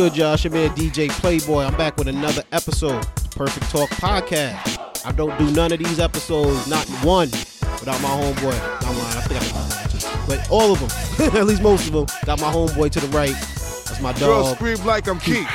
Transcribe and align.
What's 0.00 0.14
good, 0.14 0.18
y'all? 0.18 0.32
It's 0.32 0.44
your 0.44 0.52
man 0.54 0.70
DJ 0.70 1.10
Playboy. 1.10 1.62
I'm 1.62 1.76
back 1.76 1.98
with 1.98 2.08
another 2.08 2.42
episode, 2.52 3.06
Perfect 3.36 3.70
Talk 3.70 3.90
Podcast. 3.90 5.04
I 5.04 5.12
don't 5.12 5.38
do 5.38 5.50
none 5.50 5.72
of 5.72 5.78
these 5.78 6.00
episodes, 6.00 6.66
not 6.68 6.86
one, 7.04 7.28
without 7.28 8.00
my 8.00 8.08
homeboy. 8.08 8.58
Not 8.80 8.94
mine. 8.94 9.16
I 9.18 9.20
think 9.28 9.42
I 9.42 9.44
did 9.44 9.52
one, 9.52 10.00
too. 10.00 10.26
But 10.26 10.50
all 10.50 10.72
of 10.72 10.80
them, 10.80 11.36
at 11.36 11.44
least 11.46 11.60
most 11.60 11.86
of 11.88 11.92
them, 11.92 12.06
got 12.24 12.40
my 12.40 12.50
homeboy 12.50 12.90
to 12.92 13.00
the 13.00 13.08
right. 13.08 13.34
That's 13.34 14.00
my 14.00 14.12
dog. 14.12 14.20
Girl 14.20 14.54
scream 14.54 14.86
like 14.86 15.06
I'm 15.06 15.20
Keith. 15.20 15.46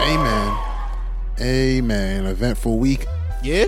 Amen. 0.00 0.58
Amen. 1.38 2.24
Eventful 2.24 2.78
week. 2.78 3.04
Yeah? 3.42 3.66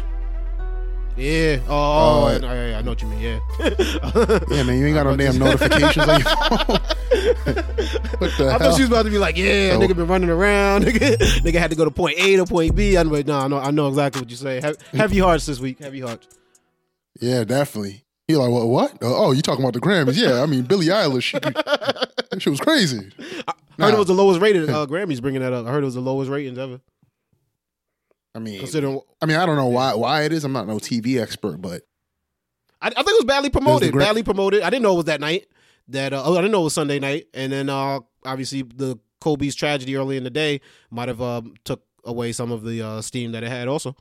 Yeah. 1.19 1.59
Oh, 1.69 2.29
Uh, 2.29 2.39
yeah, 2.41 2.69
yeah, 2.71 2.79
I 2.79 2.83
know 2.83 2.93
what 2.93 3.03
you 3.03 3.09
mean. 3.09 3.21
Yeah. 3.21 3.41
Yeah, 4.51 4.63
man, 4.63 4.79
you 4.79 4.87
ain't 4.87 4.95
got 4.95 5.05
no 5.05 5.17
damn 5.19 5.39
notifications 5.39 6.09
on 6.09 6.21
your 6.21 6.31
phone. 6.31 6.79
what 8.19 8.31
the 8.39 8.47
I 8.47 8.51
hell? 8.51 8.59
thought 8.59 8.77
she 8.77 8.83
was 8.83 8.91
about 8.91 9.05
to 9.05 9.11
be 9.11 9.19
like, 9.19 9.37
yeah, 9.37 9.73
Oh. 9.75 9.79
nigga 9.81 9.95
been 9.97 10.07
running 10.07 10.31
around. 10.31 10.85
Nigga, 10.87 11.17
nigga 11.43 11.55
had 11.59 11.71
to 11.71 11.77
go 11.77 11.85
to 11.85 11.91
point 11.91 12.19
A 12.19 12.37
to 12.37 12.47
point 12.47 12.75
B. 12.75 12.97
I'm 12.97 13.11
like, 13.11 13.27
no, 13.27 13.39
I 13.39 13.49
know, 13.49 13.59
I 13.59 13.71
know 13.71 13.89
exactly 13.89 14.23
what 14.23 14.31
you 14.31 14.37
say. 14.37 14.61
Heavy, 14.61 14.79
heavy 14.93 15.19
hearts 15.19 15.47
this 15.47 15.61
week. 15.61 15.79
Heavy 15.79 16.01
hearts. 16.01 16.27
yeah, 17.21 17.45
definitely. 17.45 18.05
You're 18.29 18.43
like, 18.43 18.51
what? 18.51 18.67
What? 18.69 18.99
Oh, 19.03 19.33
you 19.33 19.41
talking 19.43 19.65
about 19.65 19.73
the 19.75 19.81
Grammys? 19.81 20.17
Yeah, 20.21 20.43
I 20.43 20.47
mean 20.47 20.63
Billie 20.65 20.87
Eilish. 20.87 21.23
She, 21.23 21.39
that 21.41 22.43
was 22.47 22.61
crazy. 22.61 23.11
I 23.47 23.85
heard 23.85 23.95
it 23.95 23.99
was 23.99 24.07
the 24.07 24.13
lowest 24.15 24.41
rated. 24.41 24.69
Uh, 24.69 24.87
Grammys 24.87 25.21
bringing 25.23 25.41
that 25.41 25.53
up. 25.53 25.67
I 25.67 25.71
heard 25.71 25.83
it 25.83 25.87
was 25.87 25.95
the 25.95 26.01
lowest 26.03 26.31
ratings 26.31 26.59
ever. 26.59 26.81
I 28.35 28.39
mean, 28.41 28.59
Considering, 28.59 29.01
I 29.23 29.27
mean, 29.27 29.37
I 29.39 29.47
don't 29.47 29.57
know 29.57 29.67
why 29.69 29.95
why 29.95 30.23
it 30.25 30.33
is. 30.33 30.45
I'm 30.45 30.53
not 30.53 30.67
no 30.69 30.77
TV 30.77 31.21
expert, 31.21 31.61
but 31.63 31.83
I, 32.83 32.89
I 32.89 32.91
think 32.91 33.09
it 33.09 33.13
was 33.15 33.25
badly 33.25 33.51
promoted. 33.51 33.93
Gra- 33.93 34.05
badly 34.05 34.23
promoted. 34.23 34.63
I 34.63 34.71
didn't 34.71 34.83
know 34.83 34.93
it 34.93 34.97
was 34.97 35.05
that 35.07 35.21
night. 35.21 35.47
That 35.89 36.13
uh, 36.13 36.23
oh, 36.25 36.35
I 36.35 36.37
didn't 36.37 36.53
know 36.53 36.61
it 36.61 36.65
was 36.65 36.75
Sunday 36.75 36.99
night. 36.99 37.27
And 37.35 37.53
then 37.53 37.69
uh, 37.71 38.01
obviously 38.25 38.63
the 38.63 38.99
Kobe's 39.21 39.55
tragedy 39.55 39.97
early 39.97 40.17
in 40.17 40.25
the 40.25 40.31
day 40.31 40.61
might 40.91 41.09
have 41.09 41.21
um, 41.23 41.55
took 41.65 41.83
away 42.05 42.33
some 42.33 42.53
of 42.53 42.65
the 42.65 42.83
uh, 42.83 43.01
steam 43.01 43.33
that 43.33 43.43
it 43.43 43.49
had. 43.49 43.69
Also, 43.69 43.97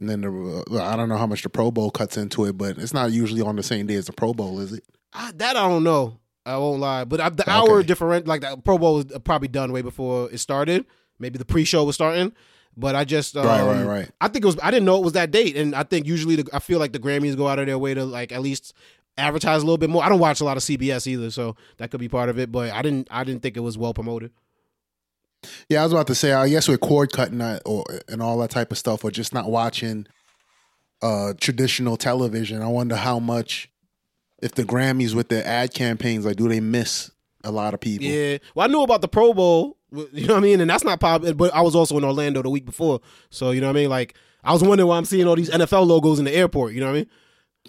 and 0.00 0.08
then 0.08 0.20
the, 0.22 0.64
uh, 0.70 0.82
I 0.82 0.96
don't 0.96 1.08
know 1.08 1.16
how 1.16 1.26
much 1.26 1.42
the 1.42 1.48
Pro 1.48 1.70
Bowl 1.70 1.90
cuts 1.90 2.16
into 2.16 2.44
it, 2.46 2.58
but 2.58 2.78
it's 2.78 2.94
not 2.94 3.12
usually 3.12 3.40
on 3.42 3.56
the 3.56 3.62
same 3.62 3.86
day 3.86 3.94
as 3.94 4.06
the 4.06 4.12
Pro 4.12 4.34
Bowl, 4.34 4.58
is 4.58 4.72
it? 4.72 4.84
I, 5.12 5.32
that 5.36 5.56
I 5.56 5.68
don't 5.68 5.84
know. 5.84 6.18
I 6.44 6.56
won't 6.56 6.80
lie, 6.80 7.04
but 7.04 7.20
I, 7.20 7.28
the 7.28 7.48
hour 7.48 7.84
different, 7.84 8.26
like 8.26 8.40
the 8.40 8.56
Pro 8.56 8.78
Bowl 8.78 8.96
was 8.96 9.04
probably 9.22 9.46
done 9.46 9.70
way 9.70 9.82
before 9.82 10.28
it 10.32 10.38
started. 10.38 10.86
Maybe 11.20 11.38
the 11.38 11.44
pre-show 11.44 11.84
was 11.84 11.94
starting, 11.94 12.32
but 12.76 12.96
I 12.96 13.04
just 13.04 13.36
um, 13.36 13.46
Right, 13.46 13.62
right, 13.62 13.84
right. 13.84 14.10
I 14.20 14.26
think 14.26 14.44
it 14.44 14.46
was. 14.46 14.58
I 14.60 14.72
didn't 14.72 14.86
know 14.86 14.96
it 14.96 15.04
was 15.04 15.12
that 15.12 15.30
date, 15.30 15.56
and 15.56 15.72
I 15.72 15.84
think 15.84 16.04
usually 16.04 16.36
the, 16.36 16.48
I 16.52 16.58
feel 16.58 16.80
like 16.80 16.92
the 16.92 16.98
Grammys 16.98 17.36
go 17.36 17.46
out 17.46 17.60
of 17.60 17.66
their 17.66 17.78
way 17.78 17.94
to 17.94 18.04
like 18.04 18.32
at 18.32 18.42
least 18.42 18.74
advertise 19.16 19.62
a 19.62 19.64
little 19.64 19.78
bit 19.78 19.90
more. 19.90 20.02
I 20.02 20.08
don't 20.08 20.18
watch 20.18 20.40
a 20.40 20.44
lot 20.44 20.56
of 20.56 20.62
CBS 20.62 21.06
either, 21.06 21.30
so 21.30 21.56
that 21.78 21.90
could 21.90 22.00
be 22.00 22.08
part 22.08 22.28
of 22.28 22.38
it. 22.38 22.50
But 22.50 22.72
I 22.72 22.82
didn't. 22.82 23.08
I 23.10 23.24
didn't 23.24 23.42
think 23.42 23.56
it 23.56 23.60
was 23.60 23.76
well 23.78 23.94
promoted. 23.94 24.32
Yeah, 25.68 25.80
I 25.80 25.84
was 25.84 25.92
about 25.92 26.06
to 26.08 26.14
say. 26.14 26.32
I 26.32 26.48
guess 26.48 26.68
with 26.68 26.80
cord 26.80 27.12
cutting 27.12 27.42
or 27.64 27.84
and 28.08 28.22
all 28.22 28.38
that 28.38 28.50
type 28.50 28.72
of 28.72 28.78
stuff, 28.78 29.04
or 29.04 29.10
just 29.10 29.34
not 29.34 29.50
watching 29.50 30.06
uh 31.02 31.34
traditional 31.40 31.96
television. 31.96 32.62
I 32.62 32.68
wonder 32.68 32.96
how 32.96 33.18
much 33.18 33.68
if 34.40 34.52
the 34.52 34.64
Grammys 34.64 35.14
with 35.14 35.28
their 35.28 35.46
ad 35.46 35.72
campaigns, 35.72 36.24
like, 36.26 36.36
do 36.36 36.48
they 36.48 36.60
miss 36.60 37.10
a 37.44 37.50
lot 37.50 37.74
of 37.74 37.80
people? 37.80 38.06
Yeah. 38.06 38.38
Well, 38.54 38.68
I 38.68 38.70
knew 38.70 38.82
about 38.82 39.00
the 39.00 39.08
Pro 39.08 39.32
Bowl. 39.32 39.78
You 39.90 40.26
know 40.26 40.34
what 40.34 40.40
I 40.40 40.42
mean? 40.42 40.60
And 40.60 40.70
that's 40.70 40.84
not 40.84 41.00
pop. 41.00 41.22
But 41.36 41.54
I 41.54 41.60
was 41.60 41.74
also 41.74 41.98
in 41.98 42.04
Orlando 42.04 42.42
the 42.42 42.48
week 42.48 42.64
before, 42.64 43.00
so 43.30 43.50
you 43.50 43.60
know 43.60 43.66
what 43.66 43.76
I 43.76 43.80
mean. 43.80 43.90
Like 43.90 44.14
I 44.42 44.52
was 44.52 44.62
wondering 44.62 44.88
why 44.88 44.96
I'm 44.96 45.04
seeing 45.04 45.26
all 45.26 45.36
these 45.36 45.50
NFL 45.50 45.86
logos 45.86 46.18
in 46.18 46.24
the 46.24 46.34
airport. 46.34 46.72
You 46.72 46.80
know 46.80 46.86
what 46.86 46.92
I 46.92 46.98
mean? 47.00 47.10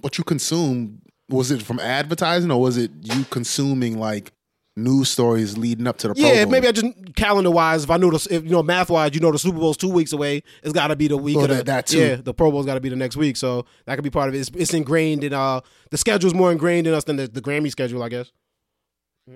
What 0.01 0.17
you 0.17 0.23
consume 0.23 1.01
was 1.29 1.51
it 1.51 1.61
from 1.61 1.79
advertising 1.79 2.51
or 2.51 2.59
was 2.61 2.77
it 2.77 2.91
you 3.01 3.23
consuming 3.25 3.97
like 3.97 4.31
news 4.75 5.07
stories 5.09 5.55
leading 5.57 5.85
up 5.87 5.97
to 5.99 6.07
the 6.09 6.15
Pro 6.15 6.23
Yeah, 6.23 6.43
Bowl? 6.45 6.51
maybe 6.51 6.67
I 6.67 6.71
just 6.71 7.15
calendar 7.15 7.51
wise, 7.51 7.83
if 7.83 7.91
I 7.91 7.97
know 7.97 8.09
the, 8.11 8.27
if 8.31 8.43
you 8.43 8.49
know 8.49 8.63
math 8.63 8.89
wise, 8.89 9.11
you 9.13 9.19
know 9.21 9.31
the 9.31 9.37
Super 9.39 9.59
Bowl's 9.59 9.77
two 9.77 9.89
weeks 9.91 10.13
away. 10.13 10.41
It's 10.63 10.73
got 10.73 10.87
to 10.87 10.95
be 10.95 11.07
the 11.07 11.17
week. 11.17 11.37
Oh, 11.37 11.41
of 11.43 11.49
the, 11.49 11.55
that- 11.55 11.65
that 11.67 11.87
too. 11.87 11.99
Yeah, 11.99 12.15
the 12.15 12.33
Pro 12.33 12.51
Bowl's 12.51 12.65
got 12.65 12.73
to 12.75 12.81
be 12.81 12.89
the 12.89 12.95
next 12.95 13.15
week, 13.15 13.37
so 13.37 13.65
that 13.85 13.95
could 13.95 14.03
be 14.03 14.09
part 14.09 14.29
of 14.29 14.35
it. 14.35 14.39
It's, 14.39 14.49
it's 14.55 14.73
ingrained 14.73 15.23
in 15.23 15.33
uh 15.33 15.61
the 15.91 15.97
schedule's 15.97 16.33
more 16.33 16.51
ingrained 16.51 16.87
in 16.87 16.93
us 16.93 17.03
than 17.03 17.17
the, 17.17 17.27
the 17.27 17.41
Grammy 17.41 17.69
schedule, 17.71 18.01
I 18.03 18.09
guess. 18.09 18.31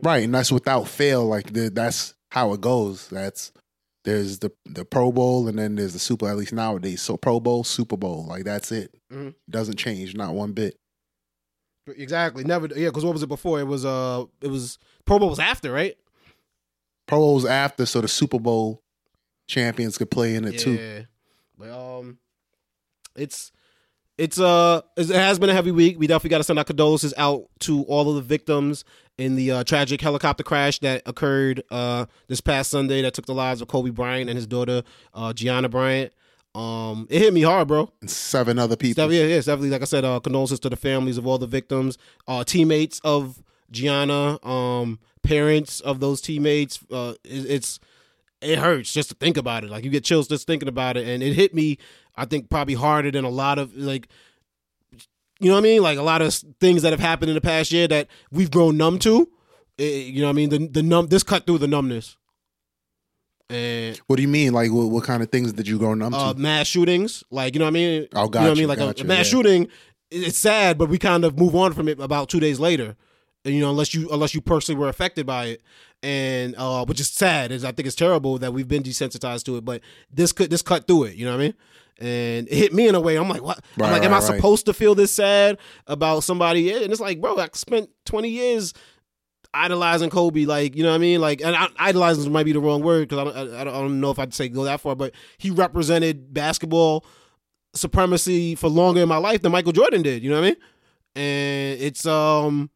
right, 0.03 0.23
and 0.23 0.33
that's 0.33 0.51
without 0.51 0.87
fail. 0.87 1.25
Like 1.25 1.53
the, 1.53 1.69
that's 1.69 2.13
how 2.31 2.53
it 2.53 2.61
goes. 2.61 3.07
That's 3.09 3.51
there's 4.03 4.39
the 4.39 4.51
the 4.65 4.85
Pro 4.85 5.11
Bowl 5.11 5.47
and 5.47 5.57
then 5.59 5.75
there's 5.75 5.93
the 5.93 5.99
Super. 5.99 6.27
At 6.29 6.37
least 6.37 6.53
nowadays, 6.53 7.01
so 7.01 7.15
Pro 7.15 7.39
Bowl, 7.39 7.63
Super 7.63 7.95
Bowl, 7.97 8.25
like 8.27 8.43
that's 8.43 8.71
it. 8.71 8.93
Mhm. 9.13 9.35
Doesn't 9.49 9.77
change, 9.77 10.15
not 10.15 10.33
one 10.33 10.51
bit. 10.53 10.77
Exactly. 11.95 12.43
Never. 12.43 12.67
Yeah, 12.67 12.87
because 12.87 13.05
what 13.05 13.13
was 13.13 13.23
it 13.23 13.27
before? 13.27 13.59
It 13.59 13.67
was 13.67 13.85
uh, 13.85 14.25
it 14.41 14.47
was 14.47 14.79
Pro 15.05 15.19
Bowl 15.19 15.29
was 15.29 15.39
after, 15.39 15.71
right? 15.71 15.95
Pro 17.07 17.19
Bowl 17.19 17.35
was 17.35 17.45
after, 17.45 17.85
so 17.85 18.01
the 18.01 18.07
Super 18.07 18.39
Bowl 18.39 18.83
champions 19.47 19.97
could 19.97 20.11
play 20.11 20.35
in 20.35 20.45
it 20.45 20.59
too. 20.59 20.73
Yeah. 20.73 21.01
But 21.57 21.69
um, 21.71 22.17
it's 23.15 23.51
it's 24.17 24.39
uh 24.39 24.81
it 24.95 25.09
has 25.09 25.39
been 25.39 25.49
a 25.49 25.53
heavy 25.53 25.71
week. 25.71 25.97
We 25.99 26.07
definitely 26.07 26.31
got 26.31 26.37
to 26.39 26.43
send 26.43 26.59
our 26.59 26.65
condolences 26.65 27.13
out 27.17 27.45
to 27.61 27.83
all 27.83 28.09
of 28.09 28.15
the 28.15 28.21
victims 28.21 28.83
in 29.17 29.35
the 29.35 29.51
uh, 29.51 29.63
tragic 29.63 30.01
helicopter 30.01 30.43
crash 30.43 30.79
that 30.79 31.01
occurred 31.05 31.63
uh 31.71 32.05
this 32.27 32.41
past 32.41 32.69
Sunday 32.71 33.01
that 33.01 33.13
took 33.13 33.25
the 33.25 33.33
lives 33.33 33.61
of 33.61 33.67
Kobe 33.67 33.89
Bryant 33.89 34.29
and 34.29 34.35
his 34.37 34.47
daughter 34.47 34.83
uh 35.13 35.33
Gianna 35.33 35.69
Bryant. 35.69 36.11
Um, 36.57 37.05
it 37.11 37.21
hit 37.21 37.33
me 37.33 37.43
hard, 37.43 37.67
bro. 37.67 37.91
And 38.01 38.09
seven 38.09 38.57
other 38.57 38.75
people. 38.75 39.03
Definitely, 39.03 39.29
yeah, 39.29 39.35
yeah, 39.35 39.41
definitely 39.41 39.69
like 39.69 39.83
I 39.83 39.85
said, 39.85 40.03
uh, 40.03 40.19
condolences 40.19 40.59
to 40.61 40.69
the 40.69 40.75
families 40.75 41.19
of 41.19 41.27
all 41.27 41.37
the 41.37 41.45
victims, 41.45 41.99
uh, 42.27 42.43
teammates 42.43 42.99
of 43.03 43.43
Gianna, 43.69 44.43
um, 44.43 44.97
parents 45.21 45.81
of 45.81 45.99
those 45.99 46.19
teammates. 46.19 46.79
Uh, 46.91 47.13
it, 47.23 47.45
it's 47.45 47.79
it 48.41 48.57
hurts 48.57 48.91
just 48.91 49.09
to 49.09 49.15
think 49.15 49.37
about 49.37 49.65
it. 49.65 49.69
Like 49.69 49.83
you 49.83 49.91
get 49.91 50.03
chills 50.03 50.27
just 50.27 50.47
thinking 50.47 50.67
about 50.67 50.97
it, 50.97 51.07
and 51.07 51.21
it 51.21 51.33
hit 51.33 51.53
me. 51.53 51.77
I 52.15 52.25
think 52.25 52.49
probably 52.49 52.73
harder 52.73 53.11
than 53.11 53.23
a 53.23 53.29
lot 53.29 53.59
of 53.59 53.75
like, 53.75 54.07
you 55.39 55.49
know 55.49 55.53
what 55.53 55.59
I 55.59 55.61
mean? 55.61 55.83
Like 55.83 55.99
a 55.99 56.03
lot 56.03 56.23
of 56.23 56.33
things 56.59 56.81
that 56.81 56.91
have 56.91 56.99
happened 56.99 57.29
in 57.29 57.35
the 57.35 57.41
past 57.41 57.71
year 57.71 57.87
that 57.87 58.07
we've 58.31 58.49
grown 58.49 58.77
numb 58.77 58.97
to. 58.99 59.29
Eh, 59.77 59.83
you 59.83 60.21
know 60.21 60.27
what 60.27 60.31
I 60.31 60.33
mean? 60.33 60.49
The 60.49 60.67
the 60.67 60.81
numb 60.81 61.07
this 61.07 61.21
cut 61.21 61.45
through 61.45 61.59
the 61.59 61.67
numbness. 61.67 62.17
And 63.49 63.97
What 64.07 64.17
do 64.17 64.21
you 64.21 64.27
mean? 64.27 64.53
Like, 64.53 64.71
what, 64.71 64.89
what 64.89 65.03
kind 65.03 65.23
of 65.23 65.29
things 65.31 65.53
did 65.53 65.67
you 65.67 65.79
go 65.79 65.93
numb 65.93 66.11
to? 66.11 66.17
uh, 66.17 66.33
mass 66.35 66.67
shootings. 66.67 67.23
Like 67.31 67.53
you 67.53 67.59
know 67.59 67.65
what 67.65 67.69
I 67.69 67.73
mean? 67.73 68.07
Oh, 68.13 68.25
You 68.25 68.29
know 68.31 68.41
what 68.41 68.51
I 68.51 68.53
mean? 68.55 68.67
Like 68.67 68.79
a- 68.79 68.87
gotcha, 68.87 69.03
a, 69.03 69.07
mass 69.07 69.17
yeah. 69.19 69.23
shooting, 69.23 69.67
it's 70.11 70.37
sad, 70.37 70.77
but 70.77 70.89
we 70.89 70.97
kind 70.97 71.23
of 71.25 71.37
move 71.37 71.55
on 71.55 71.73
from 71.73 71.87
it 71.87 71.99
about 71.99 72.29
two 72.29 72.39
days 72.39 72.59
later. 72.59 72.95
And, 73.45 73.53
you 73.53 73.61
know, 73.61 73.69
unless 73.69 73.93
you 73.93 74.09
unless 74.11 74.33
you 74.35 74.41
personally 74.41 74.79
were 74.79 74.89
affected 74.89 75.25
by 75.25 75.45
it, 75.45 75.61
and 76.03 76.55
uh, 76.57 76.85
which 76.85 76.99
is 76.99 77.09
sad. 77.09 77.51
Is 77.51 77.63
I 77.63 77.71
think 77.71 77.87
it's 77.87 77.95
terrible 77.95 78.37
that 78.39 78.53
we've 78.53 78.67
been 78.67 78.83
desensitized 78.83 79.43
to 79.45 79.57
it. 79.57 79.63
But 79.65 79.81
this 80.11 80.31
could 80.33 80.49
this 80.49 80.61
cut 80.61 80.85
through 80.87 81.05
it. 81.05 81.15
You 81.15 81.25
know 81.25 81.31
what 81.31 81.41
I 81.41 81.43
mean? 81.43 81.53
And 81.99 82.47
it 82.47 82.53
hit 82.53 82.73
me 82.73 82.87
in 82.87 82.95
a 82.95 82.99
way. 82.99 83.15
I'm 83.15 83.27
like, 83.29 83.41
what? 83.41 83.59
I'm 83.81 83.91
like, 83.91 84.03
am 84.03 84.13
I 84.13 84.19
right, 84.19 84.29
right. 84.29 84.35
supposed 84.35 84.65
to 84.67 84.73
feel 84.73 84.93
this 84.93 85.11
sad 85.11 85.57
about 85.87 86.23
somebody? 86.23 86.71
And 86.71 86.91
it's 86.91 87.01
like, 87.01 87.19
bro, 87.19 87.37
I 87.37 87.49
spent 87.53 87.89
20 88.05 88.29
years 88.29 88.73
idolizing 89.57 90.09
Kobe, 90.09 90.45
like 90.45 90.75
you 90.75 90.83
know 90.83 90.89
what 90.89 90.95
I 90.95 90.99
mean, 90.99 91.21
like 91.21 91.41
and 91.41 91.55
idolizing 91.77 92.31
might 92.31 92.45
be 92.45 92.53
the 92.53 92.59
wrong 92.59 92.81
word 92.81 93.09
because 93.09 93.35
I 93.35 93.43
don't, 93.43 93.53
I 93.55 93.63
don't 93.63 93.99
know 93.99 94.11
if 94.11 94.19
I'd 94.19 94.33
say 94.33 94.49
go 94.49 94.63
that 94.63 94.81
far, 94.81 94.95
but 94.95 95.13
he 95.37 95.49
represented 95.49 96.33
basketball 96.33 97.05
supremacy 97.73 98.55
for 98.55 98.69
longer 98.69 99.01
in 99.01 99.09
my 99.09 99.17
life 99.17 99.41
than 99.41 99.51
Michael 99.51 99.71
Jordan 99.71 100.01
did. 100.01 100.23
You 100.23 100.29
know 100.29 100.41
what 100.41 100.45
I 100.45 100.49
mean? 100.49 100.57
And 101.15 101.81
it's 101.81 102.05
um, 102.05 102.69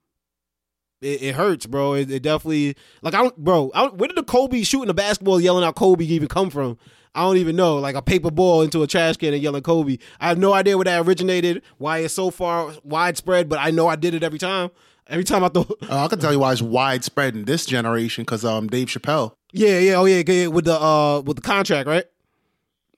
it, 1.01 1.21
it 1.21 1.35
hurts, 1.35 1.65
bro. 1.65 1.93
It, 1.93 2.11
it 2.11 2.23
definitely 2.23 2.75
like 3.01 3.13
I 3.13 3.23
don't, 3.23 3.37
bro. 3.37 3.71
I 3.73 3.83
don't, 3.83 3.97
where 3.97 4.07
did 4.07 4.17
the 4.17 4.23
Kobe 4.23 4.63
shooting 4.63 4.87
the 4.87 4.93
basketball 4.93 5.39
yelling 5.39 5.63
out 5.63 5.75
Kobe 5.75 6.05
even 6.05 6.27
come 6.27 6.49
from? 6.49 6.77
I 7.13 7.23
don't 7.23 7.37
even 7.37 7.55
know. 7.55 7.77
Like 7.77 7.95
a 7.95 8.01
paper 8.01 8.31
ball 8.31 8.61
into 8.61 8.83
a 8.83 8.87
trash 8.87 9.17
can 9.17 9.33
and 9.33 9.43
yelling 9.43 9.63
Kobe. 9.63 9.97
I 10.19 10.29
have 10.29 10.37
no 10.37 10.53
idea 10.53 10.77
where 10.77 10.85
that 10.85 11.05
originated, 11.05 11.61
why 11.77 11.99
it's 11.99 12.13
so 12.13 12.31
far 12.31 12.71
widespread, 12.83 13.49
but 13.49 13.59
I 13.59 13.71
know 13.71 13.87
I 13.87 13.97
did 13.97 14.13
it 14.13 14.23
every 14.23 14.39
time. 14.39 14.69
Every 15.07 15.23
time 15.23 15.43
I 15.43 15.49
thought, 15.49 15.77
Uh, 15.89 16.05
I 16.05 16.07
can 16.07 16.19
tell 16.19 16.31
you 16.31 16.39
why 16.39 16.53
it's 16.53 16.61
widespread 16.61 17.35
in 17.35 17.45
this 17.45 17.65
generation 17.65 18.23
because 18.23 18.45
um, 18.45 18.67
Dave 18.67 18.87
Chappelle. 18.87 19.33
Yeah, 19.51 19.79
yeah, 19.79 19.95
oh 19.95 20.05
yeah, 20.05 20.23
yeah, 20.25 20.47
with 20.47 20.65
the 20.65 20.79
uh 20.79 21.21
with 21.21 21.35
the 21.35 21.41
contract, 21.41 21.87
right? 21.87 22.05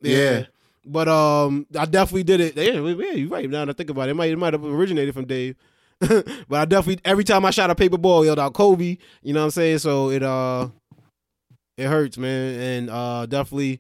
Yeah. 0.01 0.45
But 0.85 1.07
um 1.07 1.65
I 1.77 1.85
definitely 1.85 2.23
did 2.23 2.41
it. 2.41 2.55
Yeah, 2.57 2.79
yeah, 2.79 3.11
you're 3.13 3.29
right. 3.29 3.49
Now 3.49 3.65
that 3.65 3.71
I 3.71 3.73
think 3.73 3.89
about 3.89 4.07
it, 4.09 4.11
it 4.11 4.15
might 4.15 4.29
it 4.31 4.37
might 4.37 4.53
have 4.53 4.63
originated 4.63 5.13
from 5.13 5.25
Dave. 5.25 5.55
but 5.99 6.25
I 6.51 6.65
definitely 6.65 7.01
every 7.05 7.23
time 7.23 7.45
I 7.45 7.51
shot 7.51 7.69
a 7.71 7.75
paper 7.75 7.97
ball, 7.97 8.25
yelled 8.25 8.37
out 8.39 8.53
Kobe. 8.53 8.97
You 9.23 9.33
know 9.33 9.39
what 9.39 9.45
I'm 9.45 9.51
saying? 9.51 9.79
So 9.79 10.09
it 10.11 10.21
uh 10.21 10.69
it 11.77 11.87
hurts, 11.87 12.17
man, 12.17 12.59
and 12.59 12.89
uh 12.89 13.25
definitely 13.25 13.79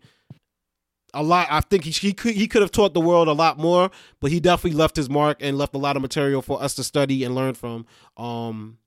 a 1.13 1.23
lot. 1.23 1.47
I 1.49 1.61
think 1.61 1.83
he 1.83 1.91
he 1.91 2.13
could 2.13 2.35
he 2.35 2.47
could 2.47 2.61
have 2.61 2.71
taught 2.71 2.93
the 2.93 3.01
world 3.01 3.27
a 3.27 3.33
lot 3.33 3.57
more, 3.57 3.91
but 4.19 4.31
he 4.31 4.39
definitely 4.39 4.77
left 4.77 4.95
his 4.95 5.09
mark 5.09 5.37
and 5.41 5.57
left 5.57 5.75
a 5.75 5.77
lot 5.77 5.95
of 5.95 6.01
material 6.01 6.41
for 6.41 6.61
us 6.61 6.75
to 6.75 6.83
study 6.83 7.23
and 7.23 7.35
learn 7.35 7.53
from. 7.53 7.85
Um, 8.17 8.77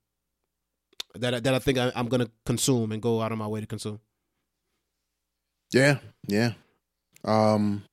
that 1.14 1.44
that 1.44 1.54
I 1.54 1.58
think 1.58 1.78
I, 1.78 1.92
I'm 1.94 2.08
gonna 2.08 2.30
consume 2.44 2.92
and 2.92 3.00
go 3.00 3.22
out 3.22 3.32
of 3.32 3.38
my 3.38 3.46
way 3.46 3.60
to 3.60 3.66
consume. 3.66 4.00
Yeah, 5.72 5.98
yeah, 6.26 6.52
um, 7.24 7.84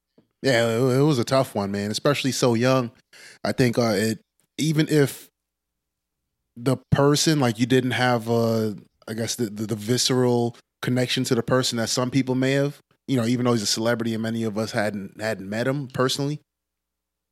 yeah. 0.42 0.68
It, 0.68 1.00
it 1.00 1.02
was 1.02 1.20
a 1.20 1.24
tough 1.24 1.56
one, 1.56 1.72
man. 1.72 1.92
Especially 1.92 2.32
so 2.32 2.54
young. 2.54 2.92
I 3.44 3.52
think 3.52 3.78
uh, 3.78 3.94
it 3.96 4.20
even 4.58 4.88
if 4.90 5.30
the 6.56 6.78
person 6.92 7.40
like 7.40 7.60
you 7.60 7.66
didn't 7.66 7.92
have 7.92 8.30
a 8.30 8.76
I 9.08 9.14
guess 9.14 9.36
the, 9.36 9.46
the 9.46 9.68
the 9.68 9.76
visceral 9.76 10.56
connection 10.82 11.24
to 11.24 11.36
the 11.36 11.44
person 11.44 11.78
that 11.78 11.90
some 11.90 12.12
people 12.12 12.36
may 12.36 12.52
have. 12.54 12.80
You 13.08 13.18
know, 13.18 13.26
even 13.26 13.46
though 13.46 13.54
he's 13.54 13.62
a 13.62 13.68
celebrity 13.68 14.14
and 14.14 14.24
many 14.24 14.44
of 14.44 14.58
us 14.58 14.72
hadn't 14.72 15.20
hadn't 15.22 15.50
met 15.50 15.68
him 15.68 15.88
personally, 15.88 16.40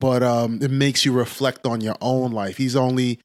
but 0.00 0.22
um, 0.22 0.58
it 0.62 0.70
makes 0.70 1.04
you 1.04 1.12
reflect 1.12 1.66
on 1.66 1.80
your 1.80 1.96
own 2.00 2.32
life. 2.32 2.56
He's 2.58 2.76
only 2.76 3.20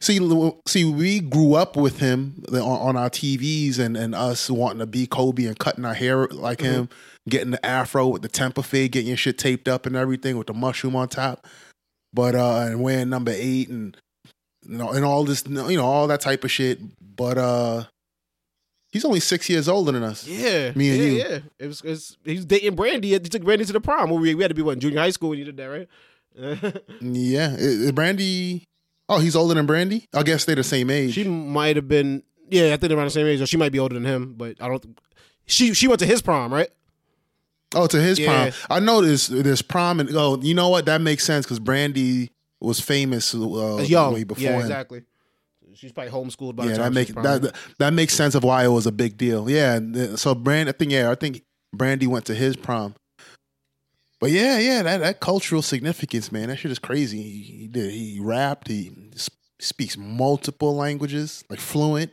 see 0.00 0.18
see 0.66 0.84
we 0.84 1.20
grew 1.20 1.54
up 1.54 1.76
with 1.76 1.98
him 1.98 2.44
on, 2.52 2.60
on 2.60 2.96
our 2.96 3.10
TVs 3.10 3.78
and 3.78 3.96
and 3.96 4.14
us 4.14 4.50
wanting 4.50 4.80
to 4.80 4.86
be 4.86 5.06
Kobe 5.06 5.44
and 5.44 5.58
cutting 5.58 5.84
our 5.84 5.94
hair 5.94 6.26
like 6.28 6.58
Mm-hmm. 6.58 6.72
him, 6.72 6.88
getting 7.28 7.50
the 7.52 7.64
afro 7.64 8.06
with 8.08 8.22
the 8.22 8.28
temper 8.28 8.62
fade, 8.62 8.92
getting 8.92 9.08
your 9.08 9.16
shit 9.16 9.38
taped 9.38 9.66
up 9.68 9.86
and 9.86 9.96
everything 9.96 10.36
with 10.36 10.46
the 10.48 10.54
mushroom 10.54 10.94
on 10.94 11.08
top. 11.08 11.46
But 12.12 12.34
uh, 12.34 12.66
and 12.68 12.82
wearing 12.82 13.08
number 13.10 13.32
eight 13.34 13.68
and 13.70 13.96
you 14.66 14.76
know 14.78 14.90
and 14.90 15.04
all 15.04 15.24
this 15.24 15.44
you 15.46 15.76
know 15.76 15.84
all 15.84 16.06
that 16.08 16.20
type 16.20 16.44
of 16.44 16.50
shit. 16.50 16.80
But 17.16 17.38
uh, 17.38 17.84
he's 18.90 19.04
only 19.04 19.20
six 19.20 19.48
years 19.48 19.68
older 19.68 19.92
than 19.92 20.02
us. 20.02 20.26
Yeah, 20.26 20.72
Me 20.74 20.90
and 20.90 20.98
yeah, 20.98 21.04
you. 21.04 21.12
Yeah, 21.18 21.38
it 21.58 21.66
was. 21.66 21.82
It's, 21.84 22.16
he 22.24 22.34
was 22.36 22.44
dating 22.44 22.74
Brandy. 22.76 23.08
He 23.10 23.18
took 23.20 23.42
Brandy 23.44 23.64
to 23.64 23.72
the 23.72 23.80
prom. 23.80 24.10
We, 24.10 24.34
we 24.34 24.42
had 24.42 24.48
to 24.48 24.54
be 24.54 24.62
what 24.62 24.72
in 24.72 24.80
junior 24.80 25.00
high 25.00 25.10
school 25.10 25.30
when 25.30 25.38
you 25.38 25.44
did 25.44 25.56
that, 25.56 25.66
right? 25.66 25.88
Yeah, 27.00 27.56
I- 27.58 27.88
I- 27.88 27.90
Brandy. 27.92 28.64
Oh, 29.08 29.18
he's 29.20 29.34
older 29.34 29.54
than 29.54 29.64
Brandy. 29.66 30.06
I 30.12 30.22
guess 30.22 30.44
they're 30.44 30.54
the 30.56 30.62
same 30.64 30.90
age. 30.90 31.14
she 31.14 31.24
might 31.24 31.76
have 31.76 31.88
been. 31.88 32.22
Yeah, 32.50 32.66
I 32.66 32.76
think 32.76 32.82
they're 32.88 32.96
around 32.96 33.06
the 33.06 33.10
same 33.10 33.26
age, 33.26 33.40
or 33.40 33.46
she 33.46 33.56
might 33.56 33.72
be 33.72 33.78
older 33.78 33.94
than 33.94 34.04
him. 34.04 34.34
But 34.36 34.56
I 34.60 34.68
don't. 34.68 34.98
She 35.46 35.72
she 35.74 35.88
went 35.88 36.00
to 36.00 36.06
his 36.06 36.20
prom, 36.22 36.52
right? 36.52 36.68
Oh, 37.74 37.86
to 37.86 38.00
his 38.00 38.18
Yeah. 38.18 38.50
prom. 38.50 38.52
I 38.70 38.80
know 38.80 39.00
there's 39.00 39.28
there's 39.28 39.62
prom 39.62 40.00
and 40.00 40.10
oh, 40.14 40.38
you 40.42 40.54
know 40.54 40.68
what? 40.68 40.84
That 40.86 41.00
makes 41.00 41.24
sense 41.24 41.44
because 41.46 41.58
Brandy 41.58 42.30
was 42.60 42.80
famous 42.80 43.34
uh, 43.34 43.78
young, 43.86 44.12
way 44.14 44.24
before 44.24 44.42
yeah, 44.42 44.52
him. 44.56 44.60
exactly. 44.60 45.02
She's 45.78 45.92
probably 45.92 46.10
homeschooled 46.12 46.56
by 46.56 46.64
Yeah, 46.64 46.70
the 46.70 46.76
that 46.78 46.82
time 46.82 46.94
make 46.94 47.06
that, 47.08 47.14
prom. 47.14 47.40
that 47.42 47.54
that 47.78 47.92
makes 47.92 48.12
sense 48.12 48.34
of 48.34 48.42
why 48.42 48.64
it 48.64 48.68
was 48.68 48.86
a 48.86 48.92
big 48.92 49.16
deal. 49.16 49.48
Yeah, 49.48 49.78
so 50.16 50.34
Brand, 50.34 50.68
I 50.68 50.72
think 50.72 50.90
yeah, 50.90 51.08
I 51.10 51.14
think 51.14 51.42
Brandy 51.72 52.08
went 52.08 52.24
to 52.26 52.34
his 52.34 52.56
prom. 52.56 52.94
But 54.20 54.32
yeah, 54.32 54.58
yeah, 54.58 54.82
that, 54.82 54.98
that 54.98 55.20
cultural 55.20 55.62
significance, 55.62 56.32
man, 56.32 56.48
that 56.48 56.56
shit 56.56 56.72
is 56.72 56.80
crazy. 56.80 57.22
He, 57.22 57.42
he 57.42 57.68
did, 57.68 57.92
he 57.92 58.18
rapped, 58.20 58.66
he 58.66 58.90
sp- 59.14 59.38
speaks 59.60 59.96
multiple 59.96 60.74
languages, 60.74 61.44
like 61.48 61.60
fluent. 61.60 62.10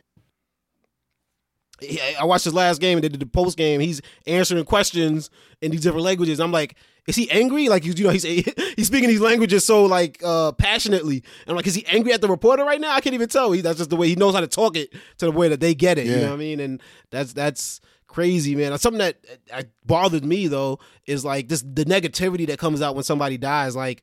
He- 1.80 2.00
I 2.14 2.24
watched 2.24 2.44
his 2.44 2.54
last 2.54 2.80
game 2.80 2.98
and 2.98 3.02
they 3.04 3.08
did 3.08 3.18
the 3.20 3.26
post 3.26 3.58
game. 3.58 3.80
He's 3.80 4.00
answering 4.26 4.64
questions 4.64 5.30
in 5.60 5.72
these 5.72 5.80
different 5.80 6.04
languages. 6.04 6.38
I'm 6.38 6.52
like, 6.52 6.76
is 7.06 7.16
he 7.16 7.30
angry? 7.30 7.68
Like, 7.68 7.84
you 7.84 7.94
know, 8.04 8.10
he's 8.10 8.22
he's 8.76 8.86
speaking 8.86 9.08
these 9.08 9.20
languages 9.20 9.64
so 9.64 9.84
like 9.84 10.20
uh 10.24 10.52
passionately. 10.52 11.16
And 11.42 11.50
I'm 11.50 11.56
like, 11.56 11.66
is 11.66 11.74
he 11.74 11.86
angry 11.86 12.12
at 12.12 12.20
the 12.20 12.28
reporter 12.28 12.64
right 12.64 12.80
now? 12.80 12.92
I 12.92 13.00
can't 13.00 13.14
even 13.14 13.28
tell. 13.28 13.52
He, 13.52 13.60
that's 13.60 13.78
just 13.78 13.90
the 13.90 13.96
way 13.96 14.08
he 14.08 14.16
knows 14.16 14.34
how 14.34 14.40
to 14.40 14.46
talk 14.46 14.76
it 14.76 14.92
to 15.18 15.26
the 15.26 15.32
way 15.32 15.48
that 15.48 15.60
they 15.60 15.74
get 15.74 15.98
it. 15.98 16.06
You 16.06 16.16
know 16.16 16.28
what 16.28 16.32
I 16.32 16.36
mean? 16.36 16.60
And 16.60 16.82
that's 17.10 17.32
that's 17.32 17.80
crazy, 18.06 18.54
man. 18.56 18.76
Something 18.78 18.98
that 18.98 19.16
uh, 19.52 19.62
bothered 19.84 20.24
me 20.24 20.46
though 20.48 20.78
is 21.06 21.24
like 21.24 21.48
this 21.48 21.62
the 21.62 21.84
negativity 21.84 22.46
that 22.48 22.58
comes 22.58 22.80
out 22.82 22.94
when 22.94 23.04
somebody 23.04 23.36
dies. 23.38 23.76
Like 23.76 24.02